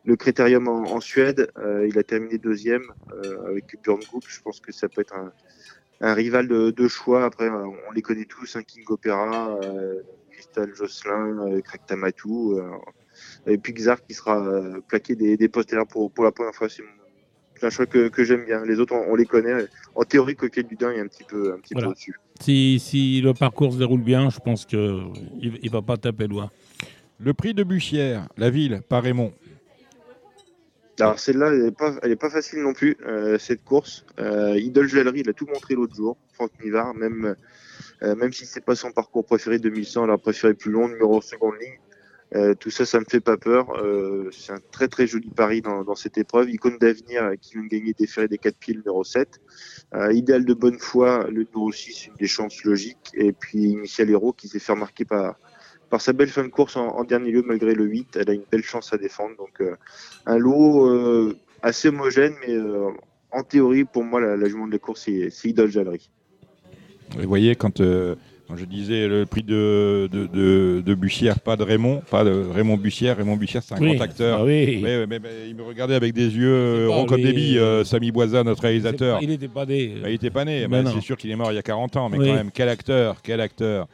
le 0.06 0.16
critérium 0.16 0.68
en, 0.68 0.84
en 0.84 1.00
Suède. 1.00 1.52
Euh, 1.58 1.88
il 1.88 1.98
a 1.98 2.04
terminé 2.04 2.38
deuxième 2.38 2.84
euh, 3.14 3.48
avec 3.48 3.78
Björn 3.84 4.00
Goop. 4.12 4.24
Je 4.28 4.42
pense 4.42 4.60
que 4.60 4.72
ça 4.72 4.90
peut 4.90 5.02
être 5.02 5.16
un, 5.16 5.32
un 6.02 6.14
rival 6.14 6.48
de, 6.48 6.72
de, 6.72 6.88
choix. 6.88 7.26
Après, 7.26 7.50
on 7.50 7.92
les 7.94 8.02
connaît 8.02 8.26
tous, 8.26 8.56
hein, 8.56 8.64
King 8.64 8.84
Opera, 8.88 9.58
euh, 9.64 10.02
Crystal 10.32 10.74
Jocelyn, 10.74 11.48
euh, 11.48 11.62
Craig 11.62 11.82
Tamatou, 11.86 12.60
et 13.46 13.58
puis 13.58 13.74
Xar 13.74 14.04
qui 14.04 14.14
sera 14.14 14.44
plaqué 14.88 15.16
des, 15.16 15.38
des 15.38 15.48
postes 15.50 15.76
pour, 15.90 16.12
pour 16.12 16.24
la 16.24 16.32
première 16.32 16.56
fois. 16.56 16.70
C'est 16.70 16.84
un 17.66 17.70
choix 17.70 17.86
que, 17.86 18.10
que 18.10 18.24
j'aime 18.24 18.46
bien. 18.46 18.66
Les 18.66 18.80
autres, 18.80 18.94
on, 18.94 19.12
on, 19.12 19.16
les 19.16 19.26
connaît. 19.26 19.66
En 19.96 20.04
théorie, 20.04 20.36
Coquet 20.36 20.64
du 20.64 20.76
Dain 20.76 20.92
est 20.92 21.00
un 21.00 21.08
petit 21.08 21.24
peu, 21.24 21.54
un 21.54 21.60
petit 21.60 21.74
voilà. 21.74 21.88
peu 21.88 21.92
au-dessus. 21.92 22.16
Si, 22.40 22.80
si, 22.80 23.22
le 23.22 23.34
parcours 23.34 23.74
se 23.74 23.78
déroule 23.78 24.02
bien, 24.02 24.30
je 24.30 24.40
pense 24.40 24.66
qu'il 24.66 24.80
ne 24.80 25.70
va 25.70 25.82
pas 25.82 25.98
taper 25.98 26.28
loin. 26.28 26.52
Le 27.20 27.34
prix 27.34 27.54
de 27.54 27.64
Buchière, 27.64 28.28
la 28.38 28.50
ville, 28.50 28.82
par 28.90 29.04
Raymond. 29.04 29.32
Alors 31.00 31.20
celle-là, 31.20 31.52
elle 31.52 31.64
n'est 31.64 31.72
pas, 31.72 31.96
elle 32.04 32.12
est 32.12 32.16
pas 32.16 32.30
facile 32.30 32.62
non 32.62 32.74
plus, 32.74 32.98
euh, 33.06 33.38
cette 33.40 33.64
course. 33.64 34.06
Euh, 34.20 34.58
Idol 34.58 34.88
Galerie, 34.88 35.22
il 35.22 35.30
a 35.30 35.34
tout 35.34 35.48
montré 35.48 35.74
l'autre 35.74 35.96
jour. 35.96 36.18
Franck 36.34 36.52
Nivard, 36.64 36.94
même, 36.94 37.36
euh, 38.04 38.16
même 38.16 38.32
si 38.34 38.46
c'est 38.46 38.64
pas 38.64 38.76
son 38.76 38.92
parcours 38.92 39.26
préféré 39.26 39.58
2100, 39.58 40.06
il 40.06 40.12
a 40.12 40.18
préféré 40.18 40.54
plus 40.54 40.72
long, 40.72 40.88
numéro 40.88 41.22
seconde 41.22 41.56
ligne. 41.60 41.80
Euh, 42.34 42.54
tout 42.56 42.70
ça, 42.70 42.86
ça 42.86 43.00
me 43.00 43.06
fait 43.06 43.20
pas 43.20 43.38
peur. 43.38 43.74
Euh, 43.78 44.30
c'est 44.32 44.54
un 44.54 44.62
très 44.72 44.88
très 44.88 45.06
joli 45.06 45.30
pari 45.30 45.62
dans, 45.62 45.96
cette 45.96 46.18
épreuve. 46.18 46.50
Icône 46.50 46.78
d'avenir 46.78 47.32
qui 47.42 47.54
vient 47.54 47.64
de 47.64 47.68
gagner 47.68 47.94
des 47.94 48.08
ferrés 48.08 48.30
des 48.30 48.38
4 48.38 48.58
pieds, 48.58 48.74
numéro 48.74 49.04
7. 49.04 49.42
Euh, 49.94 50.14
idéal 50.14 50.46
de 50.46 50.54
bonne 50.54 50.80
foi, 50.80 51.28
le 51.30 51.44
numéro 51.44 51.72
6, 51.72 52.08
une 52.08 52.16
des 52.16 52.28
chances 52.28 52.64
logiques. 52.64 53.12
Et 53.14 53.34
puis 53.34 53.64
Initial 53.64 54.10
Hero 54.10 54.32
qui 54.32 54.48
s'est 54.48 54.60
fait 54.60 54.72
remarquer 54.72 55.04
par, 55.04 55.36
par 55.90 56.00
sa 56.00 56.14
belle 56.14 56.30
fin 56.30 56.44
de 56.44 56.50
course 56.50 56.78
en, 56.78 57.04
dernier 57.04 57.32
lieu 57.32 57.44
malgré 57.46 57.74
le 57.74 57.84
8. 57.84 58.16
Elle 58.16 58.30
a 58.30 58.34
une 58.34 58.46
belle 58.50 58.64
chance 58.64 58.94
à 58.94 58.98
défendre. 58.98 59.36
Donc 59.36 59.62
un 60.26 60.38
lot 60.38 61.34
assez 61.62 61.90
homogène, 61.90 62.34
mais 62.48 62.58
en 63.32 63.44
théorie, 63.44 63.84
pour 63.84 64.06
moi, 64.06 64.22
la, 64.22 64.38
la 64.38 64.48
jument 64.48 64.68
de 64.68 64.72
la 64.72 64.80
course, 64.80 65.04
c'est 65.04 65.50
Idol 65.50 65.70
Galerie. 65.70 66.10
Vous 67.18 67.28
voyez, 67.28 67.58
quand 67.58 67.82
je 68.56 68.66
disais 68.66 69.08
le 69.08 69.26
prix 69.26 69.44
de, 69.44 70.10
de, 70.12 70.28
de, 70.28 70.84
de, 70.86 70.96
Bussière, 70.96 71.40
pas 71.40 71.56
de 71.56 71.64
Raymond, 71.64 72.02
pas 72.10 72.24
de 72.24 72.32
Raymond 72.32 72.78
Bussière. 72.78 73.18
Raymond 73.18 73.36
Bussière, 73.36 73.64
c'est 73.64 73.76
un 73.76 73.80
oui. 73.80 73.96
grand 73.96 74.04
acteur. 74.04 74.40
Ah 74.42 74.46
oui. 74.46 74.80
mais, 74.82 75.08
mais, 75.08 75.20
mais, 75.20 75.30
il 75.48 75.56
me 75.56 75.64
regardait 75.64 75.96
avec 75.96 76.14
des 76.14 76.36
yeux 76.36 76.88
ronds 76.90 77.06
comme 77.06 77.22
des 77.22 77.34
billes, 77.34 77.60
euh, 77.60 77.84
Samy 77.84 78.12
Boisa, 78.12 78.44
notre 78.44 78.62
réalisateur. 78.64 79.18
Pas, 79.18 79.24
il 79.24 79.30
n'était 79.30 79.48
pas 79.48 79.66
né. 79.66 79.96
Bah, 80.02 80.10
il 80.10 80.14
n'était 80.14 80.30
pas 80.30 80.46
né. 80.46 80.68
Bah, 80.68 80.84
c'est 80.94 81.02
sûr 81.02 81.18
qu'il 81.18 81.32
est 81.32 81.36
mort 81.36 81.52
il 81.52 81.56
y 81.56 81.60
a 81.60 81.64
40 81.64 81.98
ans, 81.98 82.10
mais 82.10 82.18
oui. 82.18 82.28
quand 82.28 82.36
même, 82.36 82.52
quel 82.52 82.70
acteur, 82.70 83.22
quel 83.24 83.42
acteur. 83.42 83.88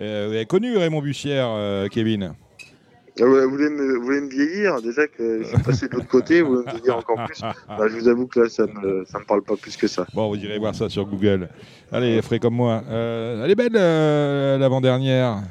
Euh, 0.00 0.26
vous 0.28 0.34
avez 0.34 0.46
connu 0.46 0.76
Raymond 0.76 1.02
Bussière, 1.02 1.48
euh, 1.50 1.88
Kevin? 1.88 2.34
Vous, 3.18 3.50
voulez 3.50 3.70
me, 3.70 3.96
vous 3.96 4.02
voulez 4.04 4.20
me 4.20 4.28
vieillir 4.28 4.80
Déjà 4.82 5.06
que 5.06 5.42
je 5.42 5.48
suis 5.48 5.58
passé 5.62 5.88
de 5.88 5.94
l'autre 5.94 6.08
côté, 6.08 6.42
vous 6.42 6.56
voulez 6.56 6.64
me 6.66 6.70
vieillir 6.72 6.96
encore 6.96 7.24
plus? 7.24 7.40
Bah, 7.40 7.86
Je 7.88 7.94
vous 7.96 8.08
avoue 8.08 8.26
que 8.26 8.40
là, 8.40 8.48
ça 8.48 8.66
me, 8.66 9.04
ça 9.04 9.18
me 9.18 9.24
parle 9.24 9.42
pas 9.42 9.56
plus 9.56 9.76
que 9.76 9.86
ça. 9.86 10.06
Bon, 10.14 10.28
vous 10.28 10.36
irez 10.36 10.58
voir 10.58 10.74
ça 10.74 10.88
sur 10.88 11.06
Google. 11.06 11.48
Allez, 11.92 12.20
frais 12.22 12.38
comme 12.40 12.54
moi. 12.54 12.82
Euh, 12.88 13.44
elle 13.44 13.50
est 13.50 13.54
belle, 13.54 13.76
euh, 13.76 14.58
l'avant-dernière. 14.58 15.42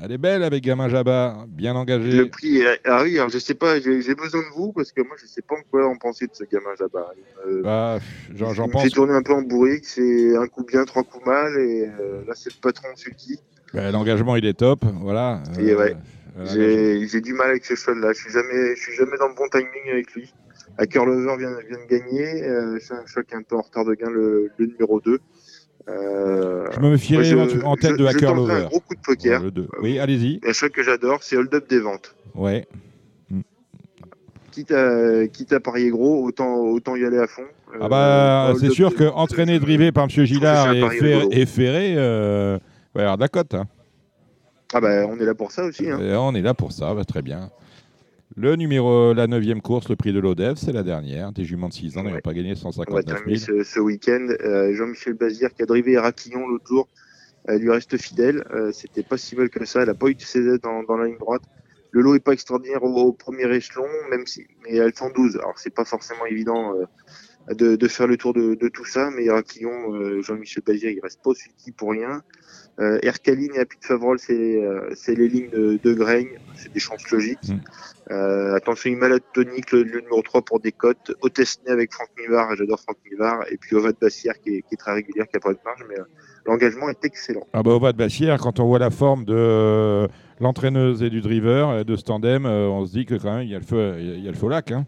Elle 0.00 0.12
est 0.12 0.18
belle 0.18 0.44
avec 0.44 0.62
Gamin 0.62 0.88
Jabba, 0.88 1.44
bien 1.48 1.74
engagé. 1.74 2.12
Le 2.12 2.28
prix, 2.28 2.58
est- 2.58 2.80
ah 2.84 3.00
oui, 3.02 3.18
alors 3.18 3.30
je 3.30 3.38
sais 3.38 3.54
pas, 3.54 3.80
j'ai 3.80 4.14
besoin 4.14 4.42
de 4.42 4.54
vous 4.54 4.72
parce 4.72 4.92
que 4.92 5.00
moi 5.00 5.16
je 5.20 5.26
sais 5.26 5.42
pas 5.42 5.56
en 5.56 5.62
quoi 5.68 5.88
en 5.88 5.96
penser 5.96 6.26
de 6.26 6.30
ce 6.34 6.44
gamin 6.44 6.70
Jabba. 6.78 7.10
Euh, 7.48 7.62
Bah, 7.64 7.98
J'en 8.32 8.68
pense. 8.68 8.84
fait 8.84 8.90
tourner 8.90 9.14
un 9.14 9.22
peu 9.22 9.32
en 9.32 9.42
bourrique, 9.42 9.84
c'est 9.86 10.36
un 10.36 10.46
coup 10.46 10.62
bien, 10.62 10.84
trois 10.84 11.02
coups 11.02 11.26
mal, 11.26 11.52
et 11.58 11.86
euh, 12.00 12.20
là 12.28 12.34
c'est 12.36 12.50
le 12.54 12.60
patron 12.62 12.86
Suki. 12.94 13.40
Bah, 13.74 13.90
L'engagement, 13.90 14.36
il 14.36 14.46
est 14.46 14.56
top. 14.56 14.84
Voilà. 15.00 15.42
Et 15.58 15.74
ouais. 15.74 15.96
Euh, 16.38 17.06
J'ai 17.10 17.20
du 17.20 17.32
mal 17.34 17.50
avec 17.50 17.64
ce 17.64 17.74
cheval-là, 17.74 18.12
je 18.12 18.18
suis 18.20 18.30
jamais, 18.32 18.74
je 18.76 18.80
suis 18.80 18.94
jamais 18.94 19.16
dans 19.18 19.28
le 19.28 19.34
bon 19.34 19.48
timing 19.50 19.90
avec 19.92 20.12
lui. 20.14 20.32
À 20.76 20.86
Lover 21.06 21.36
vient, 21.38 21.50
vient 21.68 21.78
de 21.78 21.88
gagner, 21.90 22.44
euh, 22.44 22.78
c'est 22.80 22.94
un 22.94 23.04
cheval 23.06 23.24
qui 23.24 23.34
est 23.34 23.38
un 23.38 23.42
peu 23.42 23.56
en 23.56 23.62
retard 23.62 23.84
de 23.84 23.94
gain, 23.94 24.10
le, 24.10 24.50
le 24.58 24.66
numéro 24.66 25.00
2. 25.00 25.18
Euh, 25.88 26.66
je 26.72 26.80
me 26.80 26.96
je- 27.24 27.34
éventu- 27.34 27.64
en 27.64 27.74
tête 27.76 27.92
je- 27.92 27.96
de 27.96 28.04
Hacker 28.06 28.34
Lover. 28.34 28.52
un 28.52 28.64
gros 28.66 28.80
coup 28.80 28.94
de 28.94 29.00
poker. 29.00 29.42
Oui, 29.82 29.98
allez-y. 29.98 30.38
Un 30.46 30.52
cheval 30.52 30.70
que 30.70 30.82
j'adore, 30.82 31.22
c'est 31.22 31.36
Hold 31.36 31.52
Up 31.54 31.68
des 31.68 31.80
ventes. 31.80 32.14
Ouais. 32.34 32.66
Quitte 34.52 34.72
à, 34.72 35.26
quitte 35.28 35.52
à 35.52 35.60
parier 35.60 35.90
gros, 35.90 36.24
autant, 36.24 36.56
autant 36.56 36.96
y 36.96 37.04
aller 37.04 37.18
à 37.18 37.26
fond. 37.26 37.44
Ah 37.80 37.84
Euh, 37.84 37.88
bah, 37.88 38.52
c'est 38.60 38.70
sûr 38.70 38.94
que 38.94 39.04
je- 39.04 39.08
drivé 39.60 39.92
par 39.92 40.04
M. 40.04 40.10
Gillard 40.10 40.72
et, 40.74 40.80
et 41.30 41.46
Ferré, 41.46 41.94
euh, 41.96 42.58
va 42.94 43.00
y 43.00 43.04
avoir 43.04 43.16
de 43.18 43.22
la 43.22 43.28
cote. 43.28 43.54
hein. 43.54 43.64
Ah 44.72 44.80
bah 44.80 45.06
on 45.08 45.18
est 45.18 45.24
là 45.24 45.34
pour 45.34 45.50
ça 45.52 45.64
aussi. 45.64 45.88
Hein. 45.90 45.98
On 46.20 46.34
est 46.34 46.42
là 46.42 46.54
pour 46.54 46.72
ça, 46.72 46.94
bah, 46.94 47.04
très 47.04 47.22
bien. 47.22 47.50
Le 48.36 48.54
numéro, 48.56 49.14
la 49.14 49.26
neuvième 49.26 49.60
course, 49.62 49.88
le 49.88 49.96
prix 49.96 50.12
de 50.12 50.20
l'ODEV, 50.20 50.56
c'est 50.56 50.72
la 50.72 50.82
dernière. 50.82 51.32
Des 51.32 51.44
juments 51.44 51.68
de 51.68 51.72
6 51.72 51.96
ans, 51.98 52.04
Ouais. 52.04 52.20
pas 52.20 52.34
gagné 52.34 52.50
On 52.50 52.54
va 52.54 52.60
159 52.60 53.04
terminer 53.04 53.38
000. 53.38 53.58
ce, 53.58 53.64
ce 53.64 53.80
week-end. 53.80 54.28
Euh, 54.44 54.74
Jean-Michel 54.74 55.14
Bazir 55.14 55.52
qui 55.54 55.62
a 55.62 55.66
drivé 55.66 55.92
Héraquillon 55.92 56.46
l'autre 56.46 56.66
jour, 56.66 56.88
elle 57.46 57.60
lui 57.62 57.70
reste 57.70 57.96
fidèle. 57.96 58.44
Euh, 58.52 58.70
C'était 58.72 59.02
pas 59.02 59.16
si 59.16 59.34
mal 59.34 59.48
que 59.48 59.64
ça. 59.64 59.82
Elle 59.82 59.90
a 59.90 59.94
pas 59.94 60.08
eu 60.08 60.14
de 60.14 60.20
CZ 60.22 60.60
dans, 60.62 60.82
dans 60.84 60.96
la 60.96 61.06
ligne 61.06 61.18
droite. 61.18 61.42
Le 61.90 62.02
lot 62.02 62.14
est 62.14 62.20
pas 62.20 62.32
extraordinaire 62.32 62.84
au, 62.84 62.94
au 62.94 63.12
premier 63.12 63.50
échelon, 63.52 63.86
même 64.10 64.26
si, 64.26 64.44
mais 64.62 64.76
elles 64.76 64.94
sont 64.94 65.10
12. 65.10 65.36
Alors 65.36 65.54
c'est 65.58 65.74
pas 65.74 65.86
forcément 65.86 66.26
évident 66.26 66.74
euh, 66.76 67.54
de, 67.54 67.76
de 67.76 67.88
faire 67.88 68.06
le 68.06 68.18
tour 68.18 68.34
de, 68.34 68.54
de 68.54 68.68
tout 68.68 68.84
ça, 68.84 69.08
mais 69.16 69.24
Héraquillon, 69.24 69.94
euh, 69.94 70.20
Jean-Michel 70.20 70.62
Bazir, 70.64 70.90
il 70.90 71.00
reste 71.00 71.22
pas 71.22 71.30
au 71.30 71.34
pour 71.78 71.90
rien. 71.92 72.22
Euh, 72.80 72.98
Ercaline 73.02 73.50
et 73.56 73.58
Apit 73.58 73.78
Favrol, 73.80 74.18
c'est 74.20 74.34
euh, 74.62 74.90
c'est 74.94 75.16
les 75.16 75.28
lignes 75.28 75.50
de, 75.50 75.80
de 75.82 76.06
c'est 76.54 76.72
des 76.72 76.78
chances 76.78 77.10
logiques. 77.10 77.48
Mm. 77.48 77.60
Euh, 78.12 78.54
attention, 78.54 78.90
une 78.90 78.98
malade 78.98 79.22
tonique, 79.34 79.72
le, 79.72 79.82
le 79.82 80.00
numéro 80.00 80.22
3 80.22 80.42
pour 80.42 80.60
des 80.60 80.70
cotes. 80.72 81.12
Otesney 81.20 81.70
avec 81.70 81.92
Franck 81.92 82.08
Nivard, 82.20 82.54
j'adore 82.56 82.78
Franck 82.80 82.98
Nivard. 83.10 83.40
Et 83.50 83.56
puis 83.56 83.74
Ovad 83.74 83.96
Bassière 84.00 84.38
qui 84.40 84.50
est, 84.56 84.62
qui 84.62 84.74
est 84.74 84.76
très 84.76 84.92
régulière, 84.92 85.26
qui 85.26 85.36
a 85.36 85.40
pas 85.40 85.52
de 85.52 85.58
marge, 85.64 85.84
mais 85.88 85.98
euh, 85.98 86.04
l'engagement 86.46 86.88
est 86.88 87.04
excellent. 87.04 87.46
Ah 87.52 87.62
bah, 87.64 87.78
bas 87.80 87.92
de 87.92 87.98
Bassière, 87.98 88.38
quand 88.38 88.60
on 88.60 88.66
voit 88.68 88.78
la 88.78 88.90
forme 88.90 89.24
de 89.24 89.34
euh, 89.36 90.06
l'entraîneuse 90.40 91.02
et 91.02 91.10
du 91.10 91.20
driver, 91.20 91.84
de 91.84 91.96
ce 91.96 92.04
tandem, 92.04 92.46
on 92.46 92.86
se 92.86 92.92
dit 92.92 93.06
que 93.06 93.16
quand 93.16 93.36
même, 93.38 93.42
il 93.42 93.50
y 93.50 93.56
a 93.56 93.58
le 93.58 93.64
feu, 93.64 93.96
il 93.98 94.24
y 94.24 94.28
a 94.28 94.30
le 94.30 94.36
feu 94.36 94.48
lac. 94.48 94.70
hein. 94.70 94.86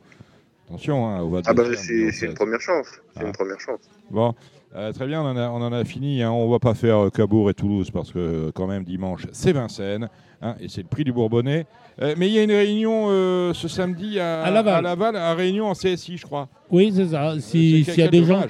Attention, 0.69 1.05
hein, 1.09 1.29
de 1.29 1.43
Ah 1.47 1.53
bah 1.53 1.65
c'est 1.75 1.93
une 1.93 2.13
16. 2.13 2.35
première 2.35 2.61
chance. 2.61 2.87
C'est 3.17 3.25
Ah. 3.25 3.27
une 3.27 3.33
première 3.33 3.59
chance. 3.59 3.81
Bon, 4.09 4.33
euh, 4.77 4.93
très 4.93 5.07
bien, 5.07 5.21
on 5.23 5.27
en 5.27 5.37
a, 5.37 5.49
on 5.49 5.63
en 5.63 5.73
a 5.73 5.85
fini. 5.85 6.23
Hein. 6.23 6.31
On 6.31 6.49
va 6.49 6.59
pas 6.59 6.75
faire 6.75 6.97
euh, 7.07 7.11
Cabourg 7.11 7.51
et 7.51 7.55
Toulouse 7.55 7.91
parce 7.91 8.13
que 8.13 8.19
euh, 8.19 8.51
quand 8.55 8.67
même 8.67 8.85
dimanche 8.85 9.27
c'est 9.33 9.53
Vincennes 9.53 10.09
hein, 10.43 10.55
et 10.61 10.69
c'est 10.69 10.83
le 10.83 10.89
prix 10.89 11.05
du 11.05 11.13
Bourbonnais. 11.13 11.67
Euh, 12.01 12.15
mais 12.17 12.29
il 12.29 12.33
y 12.35 12.39
a 12.39 12.45
une 12.45 12.53
réunion 12.53 13.09
ce 13.53 13.69
samedi 13.69 14.19
à, 14.21 14.43
À 14.43 14.51
Laval. 14.51 15.17
à 15.17 15.35
réunion 15.35 15.67
en 15.67 15.73
CSI, 15.75 16.17
je 16.17 16.25
crois. 16.25 16.49
Oui, 16.71 16.93
c'est 16.95 17.09
ça. 17.09 17.35
C'est 17.35 17.41
Si- 17.41 17.85
S'il 17.85 17.99
y 17.99 18.03
a 18.03 18.09
des 18.09 18.25
gens. 18.25 18.43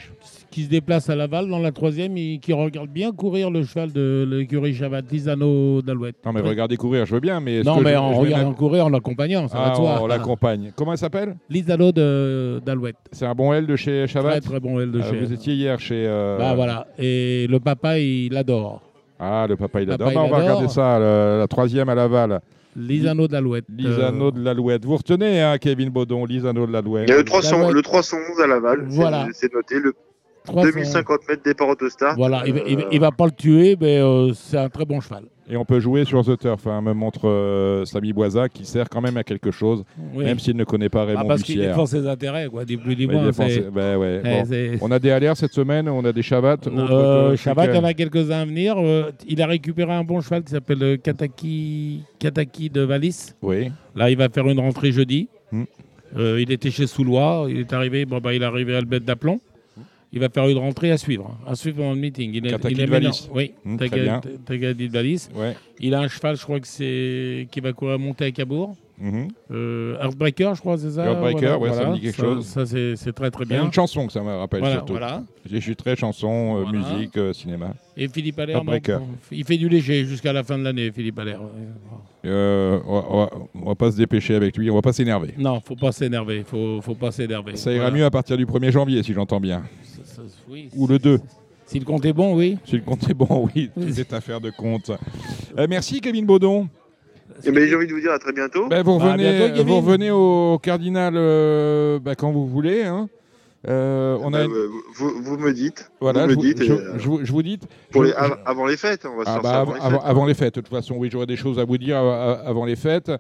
Qui 0.51 0.65
se 0.65 0.69
déplacent 0.69 1.09
à 1.09 1.15
Laval 1.17 1.49
dans 1.49 1.59
la 1.61 1.71
troisième 1.71 2.17
et 2.17 2.39
qui 2.43 2.53
regardent 2.53 2.91
bien 2.91 3.13
courir 3.13 3.51
le 3.51 3.63
cheval 3.65 3.93
de 3.93 4.27
l'écurie 4.29 4.75
Chabat, 4.75 5.03
Lisano 5.11 5.81
d'Alouette. 5.83 6.17
Non 6.27 6.33
mais 6.33 6.41
regardez 6.41 6.77
courir, 6.77 7.07
je 7.07 7.15
veux 7.15 7.21
bien, 7.21 7.39
mais 7.41 7.63
Non, 7.63 7.81
mais 7.81 7.93
je- 7.93 7.97
en 7.97 8.15
je 8.15 8.19
regardant 8.21 8.53
courir, 8.55 8.87
en 8.87 8.89
l'accompagnant, 8.89 9.47
ça 9.49 9.59
va 9.59 9.65
Ah, 9.67 9.71
de 9.71 9.77
soi. 9.77 9.99
on 10.03 10.07
l'accompagne. 10.07 10.73
Comment 10.75 10.93
elle 10.93 10.99
s'appelle? 10.99 11.37
Lisano 11.49 11.93
de- 11.93 12.61
d'Alouette. 12.65 12.97
C'est 13.13 13.27
un 13.27 13.35
bon 13.35 13.53
L 13.53 13.67
de 13.67 13.77
chez 13.77 14.07
Chabat? 14.09 14.31
Très 14.31 14.41
très 14.41 14.61
bon 14.61 14.81
elle 14.81 14.91
de 14.91 15.01
Ah, 15.03 15.11
chez. 15.11 15.19
vous 15.21 15.33
étiez 15.33 15.55
hier 15.55 15.79
chez. 15.79 16.05
euh, 16.07 16.37
Bah 16.39 16.55
voilà. 16.55 16.87
Et 16.99 17.47
le 17.49 17.61
papa, 17.61 17.99
il 17.99 18.37
adore. 18.37 18.83
Ah, 19.19 19.47
le 19.49 19.57
papa 19.57 19.81
il 19.83 19.87
Papa, 19.87 19.95
adore. 19.95 20.07
Bah, 20.09 20.13
il 20.15 20.19
on 20.33 20.37
va 20.37 20.43
regarder 20.43 20.69
ça, 20.69 20.99
le- 20.99 21.39
la 21.39 21.47
troisième 21.47 21.89
à 21.89 21.95
Laval. 21.95 22.41
Lisano 22.77 23.27
d'Alouette. 23.29 23.65
Lisano 23.77 24.29
Euh, 24.29 24.31
de 24.31 24.41
l'Alouette. 24.45 24.85
Vous 24.85 24.97
retenez, 24.97 25.43
hein, 25.43 25.59
Kevin 25.59 25.91
Baudon, 25.91 26.25
Lisano 26.25 26.67
de 26.67 26.73
l'Alouette. 26.73 27.09
Il 27.09 27.11
y 27.11 27.15
a 27.15 27.19
le 27.19 27.25
300, 27.25 27.59
Laval. 27.59 27.75
le 27.75 27.83
311 27.83 28.41
à 28.41 28.47
Laval, 28.47 28.87
c'est- 28.89 28.97
Voilà. 28.97 29.27
c'est 29.33 29.53
noté. 29.53 29.75
Le 29.77 29.93
300. 29.93 30.07
2050 30.49 31.21
mètres 31.29 31.43
départ 31.45 31.69
autostart. 31.69 32.17
Voilà, 32.17 32.43
il, 32.47 32.53
va- 32.55 32.61
il 32.67 32.77
va- 32.77 32.85
il 32.93 33.01
va 33.01 33.11
pas 33.11 33.27
le 33.27 33.33
tuer, 33.33 33.77
mais 33.81 33.99
euh, 33.99 34.33
c'est 34.33 34.57
un 34.59 34.69
très 34.69 34.85
bon 34.85 35.01
cheval. 35.01 35.25
Et 35.53 35.57
on 35.57 35.65
peut 35.65 35.81
jouer 35.81 36.05
sur 36.05 36.25
The 36.25 36.39
Turf, 36.39 36.65
hein, 36.69 36.81
me 36.81 36.93
montre 36.93 37.29
euh, 37.29 37.85
Samy 37.85 38.13
Boisa, 38.13 38.49
qui 38.49 38.65
sert 38.65 38.89
quand 38.89 39.01
même 39.01 39.17
à 39.17 39.25
quelque 39.25 39.51
chose, 39.51 39.83
Oui. 40.15 40.25
même 40.25 40.39
s'il 40.39 40.57
ne 40.57 40.63
connaît 40.63 40.89
pas 40.89 41.03
Ah, 41.03 41.07
Raymond 41.07 41.27
parce 41.27 41.43
qu'il 41.43 41.59
défend 41.61 41.87
ses 41.87 42.07
intérêts, 42.07 42.47
quoi, 42.47 42.65
du 42.65 42.79
plus 42.79 42.95
moins. 43.09 43.31
ben 43.73 43.97
ouais, 43.99 44.21
eh, 44.25 44.29
bon. 44.29 44.45
c'est- 44.49 44.79
On 44.81 44.91
a 44.93 44.99
des 45.01 45.11
alertes 45.11 45.39
cette 45.39 45.53
semaine, 45.53 45.89
on 45.89 46.05
a 46.05 46.13
des 46.13 46.23
Chabat. 46.23 46.55
autres 46.55 46.71
Euh, 46.71 47.37
il 47.37 47.75
y 47.75 47.79
en 47.79 47.85
a 47.85 47.95
quelques-uns 47.95 48.43
à 48.43 48.45
venir. 48.45 48.77
Euh, 48.79 49.11
il 49.27 49.43
a 49.43 49.47
récupéré 49.47 49.93
un 49.93 50.05
bon 50.05 50.21
cheval 50.21 50.45
qui 50.45 50.53
s'appelle 50.53 50.83
euh, 50.85 50.97
Kataki, 50.97 52.03
Kataki 52.21 52.71
de 52.71 52.83
Valis. 52.83 53.33
Oui. 53.43 53.73
Là, 53.97 54.09
il 54.09 54.17
va 54.17 54.29
faire 54.29 54.47
une 54.49 54.61
rentrée 54.61 54.93
jeudi. 54.93 55.29
Hmm. 55.51 55.65
Euh, 56.17 56.41
il 56.41 56.53
était 56.53 56.71
chez 56.71 56.87
Soulois. 56.87 57.47
Il 57.49 57.59
est 57.59 57.73
arrivé, 57.73 58.05
bon, 58.05 58.19
bah, 58.19 58.35
il 58.35 58.43
est 58.43 58.47
arrivé 58.47 58.77
à 58.77 58.81
le 58.81 58.87
bête 58.87 59.05
d'aplomb. 59.05 59.41
Il 60.13 60.19
va 60.19 60.29
faire 60.29 60.49
une 60.49 60.59
rentrée 60.59 60.91
à 60.91 60.99
suivre, 60.99 61.37
à 61.47 61.55
suivre 61.55 61.77
pendant 61.79 61.93
le 61.95 62.01
meeting. 62.01 62.33
Il 62.35 62.45
est, 62.47 62.51
Kataki 62.51 62.75
il 62.75 62.81
est 62.81 62.87
de 62.87 62.91
Valis. 62.91 63.07
maintenant- 63.07 63.35
Oui, 63.37 63.53
bien. 63.65 64.21
Tagadi. 64.45 64.91
Ouais. 65.37 65.57
Il 65.79 65.95
a 65.95 66.01
un 66.01 66.09
cheval, 66.09 66.37
je 66.37 66.43
crois 66.43 66.59
que 66.59 66.67
c'est 66.67 67.47
qui 67.53 67.61
va 67.61 67.73
courir 67.73 67.99
monter 67.99 68.25
à 68.25 68.31
Cabourg. 68.33 68.75
Mhm. 68.99 69.29
Euh, 69.53 69.97
Heartbreaker, 70.03 70.55
je 70.57 70.61
crois, 70.61 70.77
c'est 70.77 70.91
ça 70.91 71.07
Heartbreaker, 71.07 71.59
ouais, 71.59 71.73
ça 71.73 71.87
me 71.89 71.95
dit 71.95 72.01
quelque 72.03 72.17
ça, 72.17 72.23
chose. 72.23 72.45
Ça, 72.45 72.67
c'est 72.67 73.13
très 73.15 73.31
très 73.31 73.45
Il 73.45 73.51
y 73.51 73.55
a 73.55 73.57
bien. 73.59 73.67
une 73.67 73.73
chanson 73.73 74.07
que 74.07 74.13
ça 74.13 74.21
me 74.23 74.29
rappelle 74.31 74.61
Voilà, 74.61 74.75
surtout. 74.77 74.93
voilà. 74.93 75.23
Je 75.51 75.57
suis 75.57 75.75
très 75.77 75.97
chanson, 75.97 76.59
euh, 76.59 76.63
Voilà. 76.65 76.79
musique, 76.97 77.17
euh, 77.17 77.33
cinéma. 77.33 77.73
Et 77.97 78.09
Philippe 78.09 78.39
Allaire, 78.41 78.63
bon, 78.63 78.79
il 79.33 79.45
fait 79.45 79.57
du 79.57 79.69
léger 79.71 80.05
jusqu'à 80.05 80.33
la 80.35 80.43
fin 80.43 80.59
de 80.59 80.65
l'année, 80.65 80.91
Philippe 80.91 81.19
Allaire. 81.19 81.41
Euh, 82.27 82.79
on, 82.87 83.01
va, 83.21 83.31
on 83.55 83.69
va- 83.71 83.75
pas 83.75 83.91
se 83.91 83.97
dépêcher 83.97 84.35
avec 84.35 84.55
lui, 84.59 84.71
on 84.71 84.75
va 84.75 84.83
pas 84.83 84.93
s'énerver. 84.93 85.33
Non, 85.39 85.61
faut 85.65 85.77
pas 85.77 85.93
s'énerver, 85.93 86.43
faut, 86.47 86.83
faut 86.83 86.95
pas 86.95 87.11
s'énerver. 87.11 87.57
Ça 87.57 87.73
ira 87.73 87.85
Voilà. 87.85 87.97
mieux 87.97 88.05
à 88.05 88.11
partir 88.11 88.37
du 88.37 88.45
1er 88.45 88.71
janvier, 88.71 89.03
si 89.03 89.15
j'entends 89.15 89.41
bien. 89.41 89.63
Oui, 90.49 90.69
Ou 90.77 90.87
le 90.87 90.99
2. 90.99 91.21
Si 91.67 91.79
le 91.79 91.85
compte 91.85 92.05
est 92.05 92.13
bon, 92.13 92.35
oui. 92.37 92.59
Si 92.65 92.77
le 92.77 92.83
compte 92.83 93.09
est 93.09 93.15
bon, 93.15 93.49
oui, 93.55 93.71
tout 93.75 94.01
est 94.01 94.13
affaire 94.13 94.41
de 94.41 94.51
compte. 94.51 94.91
Euh, 95.59 95.67
merci, 95.69 96.01
Kevin 96.01 96.27
Baudon. 96.27 96.69
eh 97.45 97.51
ben, 97.53 97.69
J'ai 97.69 97.77
envie 97.77 97.87
de 97.87 97.93
vous 97.93 98.01
dire 98.01 98.13
à 98.13 98.19
très 98.19 98.33
bientôt. 98.33 98.67
Ben, 98.69 98.83
vous, 98.83 98.99
Bah, 98.99 99.17
bientôt, 99.17 99.65
vous 99.65 99.77
revenez 99.77 100.11
au 100.11 100.59
Cardinal 100.61 101.15
euh, 101.17 101.99
bah, 102.01 102.15
quand 102.17 102.33
vous 102.33 102.47
voulez. 102.49 102.83
hein. 102.83 103.09
Euh, 103.69 104.17
on 104.23 104.33
a, 104.33 104.47
vous, 104.47 105.23
vous 105.23 105.37
me 105.37 105.53
dites. 105.53 105.91
voilà, 106.01 106.25
vous 106.25 106.31
je 106.31 106.37
me 106.37 106.41
vous, 106.41 106.47
dites. 106.47 106.65
je, 106.65 106.73
et, 106.73 106.79
je 106.99 107.07
vous, 107.09 107.21
je 107.25 107.31
vous 107.31 107.43
dis. 107.43 107.59
pour 107.93 108.03
je- 108.03 108.07
les, 108.09 108.15
je- 108.15 108.19
av- 108.19 108.39
avant 108.47 108.65
les 108.67 108.79
fêtes, 108.79 109.05
on 109.05 109.19
va 109.19 109.25
se 109.27 109.29
Ah 109.31 109.33
faire 109.35 109.43
bah, 109.43 109.51
ça 109.51 109.61
avant, 109.61 109.73
avant 109.73 109.75
les 109.75 109.81
avant- 109.85 109.91
fêtes. 110.01 110.09
avant 110.11 110.27
les 110.27 110.35
fêtes, 110.35 110.55
de 110.57 110.61
toute 110.63 110.71
façon, 110.75 110.95
oui, 110.97 111.09
j'aurai 111.13 111.27
des 111.27 111.37
choses 111.37 111.59
à 111.59 111.65
vous 111.67 111.77
dire 111.77 111.99
av- 111.99 112.41
avant 112.47 112.65
les 112.65 112.75
fêtes. 112.77 113.13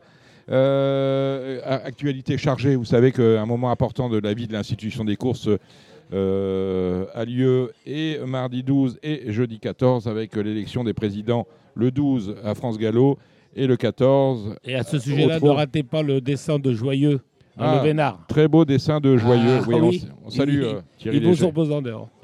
Euh, 0.50 1.60
actualité 1.64 2.36
chargée, 2.38 2.74
vous 2.74 2.84
savez 2.86 3.12
qu'un 3.12 3.46
moment 3.46 3.70
important 3.70 4.08
de 4.08 4.18
la 4.18 4.34
vie 4.34 4.46
de 4.46 4.52
l'institution 4.52 5.04
des 5.04 5.16
courses 5.16 5.46
euh, 5.48 5.58
a 6.12 7.24
lieu 7.24 7.72
et 7.86 8.18
mardi 8.26 8.62
12 8.62 8.98
et 9.02 9.32
jeudi 9.32 9.58
14 9.58 10.08
avec 10.08 10.34
l'élection 10.36 10.84
des 10.84 10.92
présidents 10.94 11.46
le 11.74 11.90
12 11.90 12.36
à 12.44 12.54
France 12.54 12.78
Gallo 12.78 13.16
et 13.54 13.66
le 13.66 13.76
14. 13.76 14.56
Et 14.64 14.74
à 14.74 14.82
ce 14.82 14.98
sujet-là, 14.98 15.38
ne 15.40 15.48
ratez 15.50 15.82
pas 15.82 16.02
le 16.02 16.20
dessin 16.20 16.58
de 16.58 16.72
Joyeux 16.72 17.20
dans 17.56 17.64
Ah, 17.64 17.76
le 17.82 17.88
Vénard. 17.88 18.24
Très 18.28 18.48
beau 18.48 18.64
dessin 18.64 19.00
de 19.00 19.16
Joyeux. 19.16 19.58
Ah, 19.60 19.64
oui, 19.68 19.74
on 19.74 19.88
oui. 19.88 19.96
s- 19.96 20.06
on, 20.24 20.30
salue 20.30 20.54
Il- 20.54 20.62
euh, 20.64 20.80
Thierry 20.98 21.16
Il 21.18 21.22
vaut 21.24 21.30
Léger. 21.30 21.40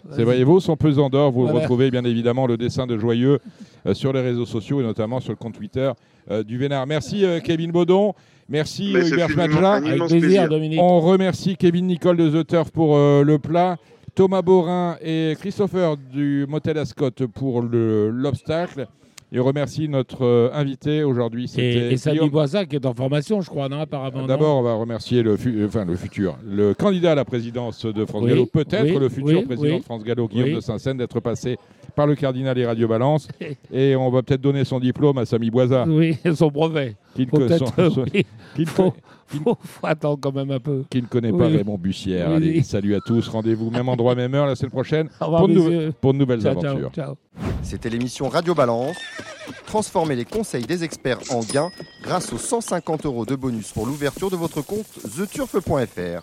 Son 0.08 0.14
pesant 0.14 0.16
d'or. 0.16 0.16
C'est 0.16 0.24
vrai, 0.24 0.40
et 0.40 0.44
vous, 0.44 0.60
son 0.60 0.76
pesant 0.76 1.08
d'or, 1.10 1.32
vous 1.32 1.40
le 1.42 1.46
Voilà. 1.50 1.60
retrouvez 1.60 1.90
bien 1.90 2.04
évidemment 2.04 2.46
le 2.46 2.56
dessin 2.56 2.86
de 2.86 2.96
Joyeux 2.98 3.38
euh, 3.86 3.94
sur 3.94 4.12
les 4.12 4.20
réseaux 4.20 4.46
sociaux 4.46 4.80
et 4.80 4.84
notamment 4.84 5.20
sur 5.20 5.32
le 5.32 5.36
compte 5.36 5.54
Twitter 5.54 5.90
euh, 6.30 6.42
du 6.42 6.58
Vénard. 6.58 6.86
Merci 6.86 7.24
euh, 7.24 7.40
Kevin 7.40 7.70
Baudon, 7.72 8.14
merci 8.48 8.92
Mais 8.94 9.08
Hubert 9.08 9.26
plaisir, 9.28 10.06
plaisir. 10.06 10.48
Dominique. 10.48 10.80
On 10.82 11.00
remercie 11.00 11.56
Kevin 11.56 11.86
Nicole 11.86 12.16
de 12.16 12.42
The 12.42 12.46
Turf 12.46 12.70
pour 12.70 12.96
euh, 12.96 13.22
le 13.22 13.38
plat, 13.38 13.76
Thomas 14.14 14.42
Borin 14.42 14.96
et 15.02 15.34
Christopher 15.38 15.96
du 15.96 16.46
Motel 16.48 16.78
Ascot 16.78 17.10
pour 17.34 17.62
le- 17.62 18.10
l'obstacle. 18.10 18.86
Et 19.32 19.40
on 19.40 19.44
remercie 19.44 19.88
notre 19.88 20.24
euh, 20.24 20.50
invité 20.52 21.02
aujourd'hui. 21.02 21.50
Et, 21.58 21.96
Samy. 21.96 22.30
Boisa 22.30 22.64
qui 22.64 22.76
est 22.76 22.86
en 22.86 22.94
formation, 22.94 23.40
je 23.40 23.50
crois, 23.50 23.68
non, 23.68 23.80
apparemment. 23.80 24.24
D'abord, 24.24 24.58
on 24.58 24.62
va 24.62 24.74
remercier 24.74 25.22
le, 25.22 25.36
fu- 25.36 25.64
enfin, 25.64 25.84
le 25.84 25.96
futur, 25.96 26.36
le 26.46 26.74
candidat 26.74 27.12
à 27.12 27.14
la 27.16 27.24
présidence 27.24 27.84
de 27.84 28.04
France 28.04 28.22
Oui, 28.22 28.30
Gallo, 28.30 28.46
peut-être 28.46 28.84
oui, 28.84 28.98
le 28.98 29.08
futur 29.08 29.38
oui, 29.40 29.44
président 29.44 29.78
de 29.78 29.82
France 29.82 30.04
Gallo, 30.04 30.28
Guillaume 30.28 30.54
de 30.54 30.60
Saint-Seine, 30.60 30.98
d'être 30.98 31.18
passé 31.18 31.56
par 31.96 32.06
le 32.06 32.14
cardinal 32.14 32.56
et 32.56 32.66
Radio 32.66 32.86
Balance. 32.86 33.26
et 33.72 33.96
on 33.96 34.10
va 34.10 34.22
peut-être 34.22 34.40
donner 34.40 34.64
son 34.64 34.78
diplôme 34.78 35.18
à 35.18 35.24
Samy 35.24 35.50
Boisa, 35.50 35.86
Oui, 35.88 36.16
son 36.34 36.48
brevet. 36.48 36.94
Qui 37.16 37.26
ne, 37.26 38.66
Faut 38.66 38.82
euh, 38.82 39.52
attendre 39.82 40.18
quand 40.20 40.32
même 40.34 40.50
un 40.50 40.60
peu. 40.60 40.84
qui 40.90 41.02
ne 41.02 41.06
connaît 41.06 41.32
pas 41.32 41.46
Oui. 41.48 41.56
Raymond 41.56 41.78
Bussière. 41.78 42.28
Oui, 42.30 42.34
Allez, 42.36 42.62
salut 42.62 42.94
à 42.94 43.00
tous. 43.00 43.28
Rendez-vous 43.28 43.70
même 43.70 43.88
endroit, 43.88 44.14
même 44.14 44.34
heure 44.34 44.46
la 44.46 44.54
semaine 44.54 44.70
prochaine 44.70 45.08
pour, 45.18 45.48
de 45.48 45.92
pour 46.00 46.14
nouvelles 46.14 46.42
Ciao, 46.42 46.54
ciao, 46.54 46.66
aventures. 46.70 46.92
ciao. 46.92 47.14
C'était 47.62 47.90
l'émission 47.90 48.28
Radio 48.28 48.54
Balance. 48.54 48.96
Transformez 49.66 50.16
les 50.16 50.24
conseils 50.24 50.64
des 50.64 50.84
experts 50.84 51.18
en 51.30 51.40
gains 51.40 51.70
grâce 52.02 52.32
aux 52.32 52.38
150 52.38 53.06
euros 53.06 53.26
de 53.26 53.34
bonus 53.34 53.72
pour 53.72 53.86
l'ouverture 53.86 54.30
de 54.30 54.36
votre 54.36 54.62
compte 54.62 54.86
theturf.fr. 55.16 56.22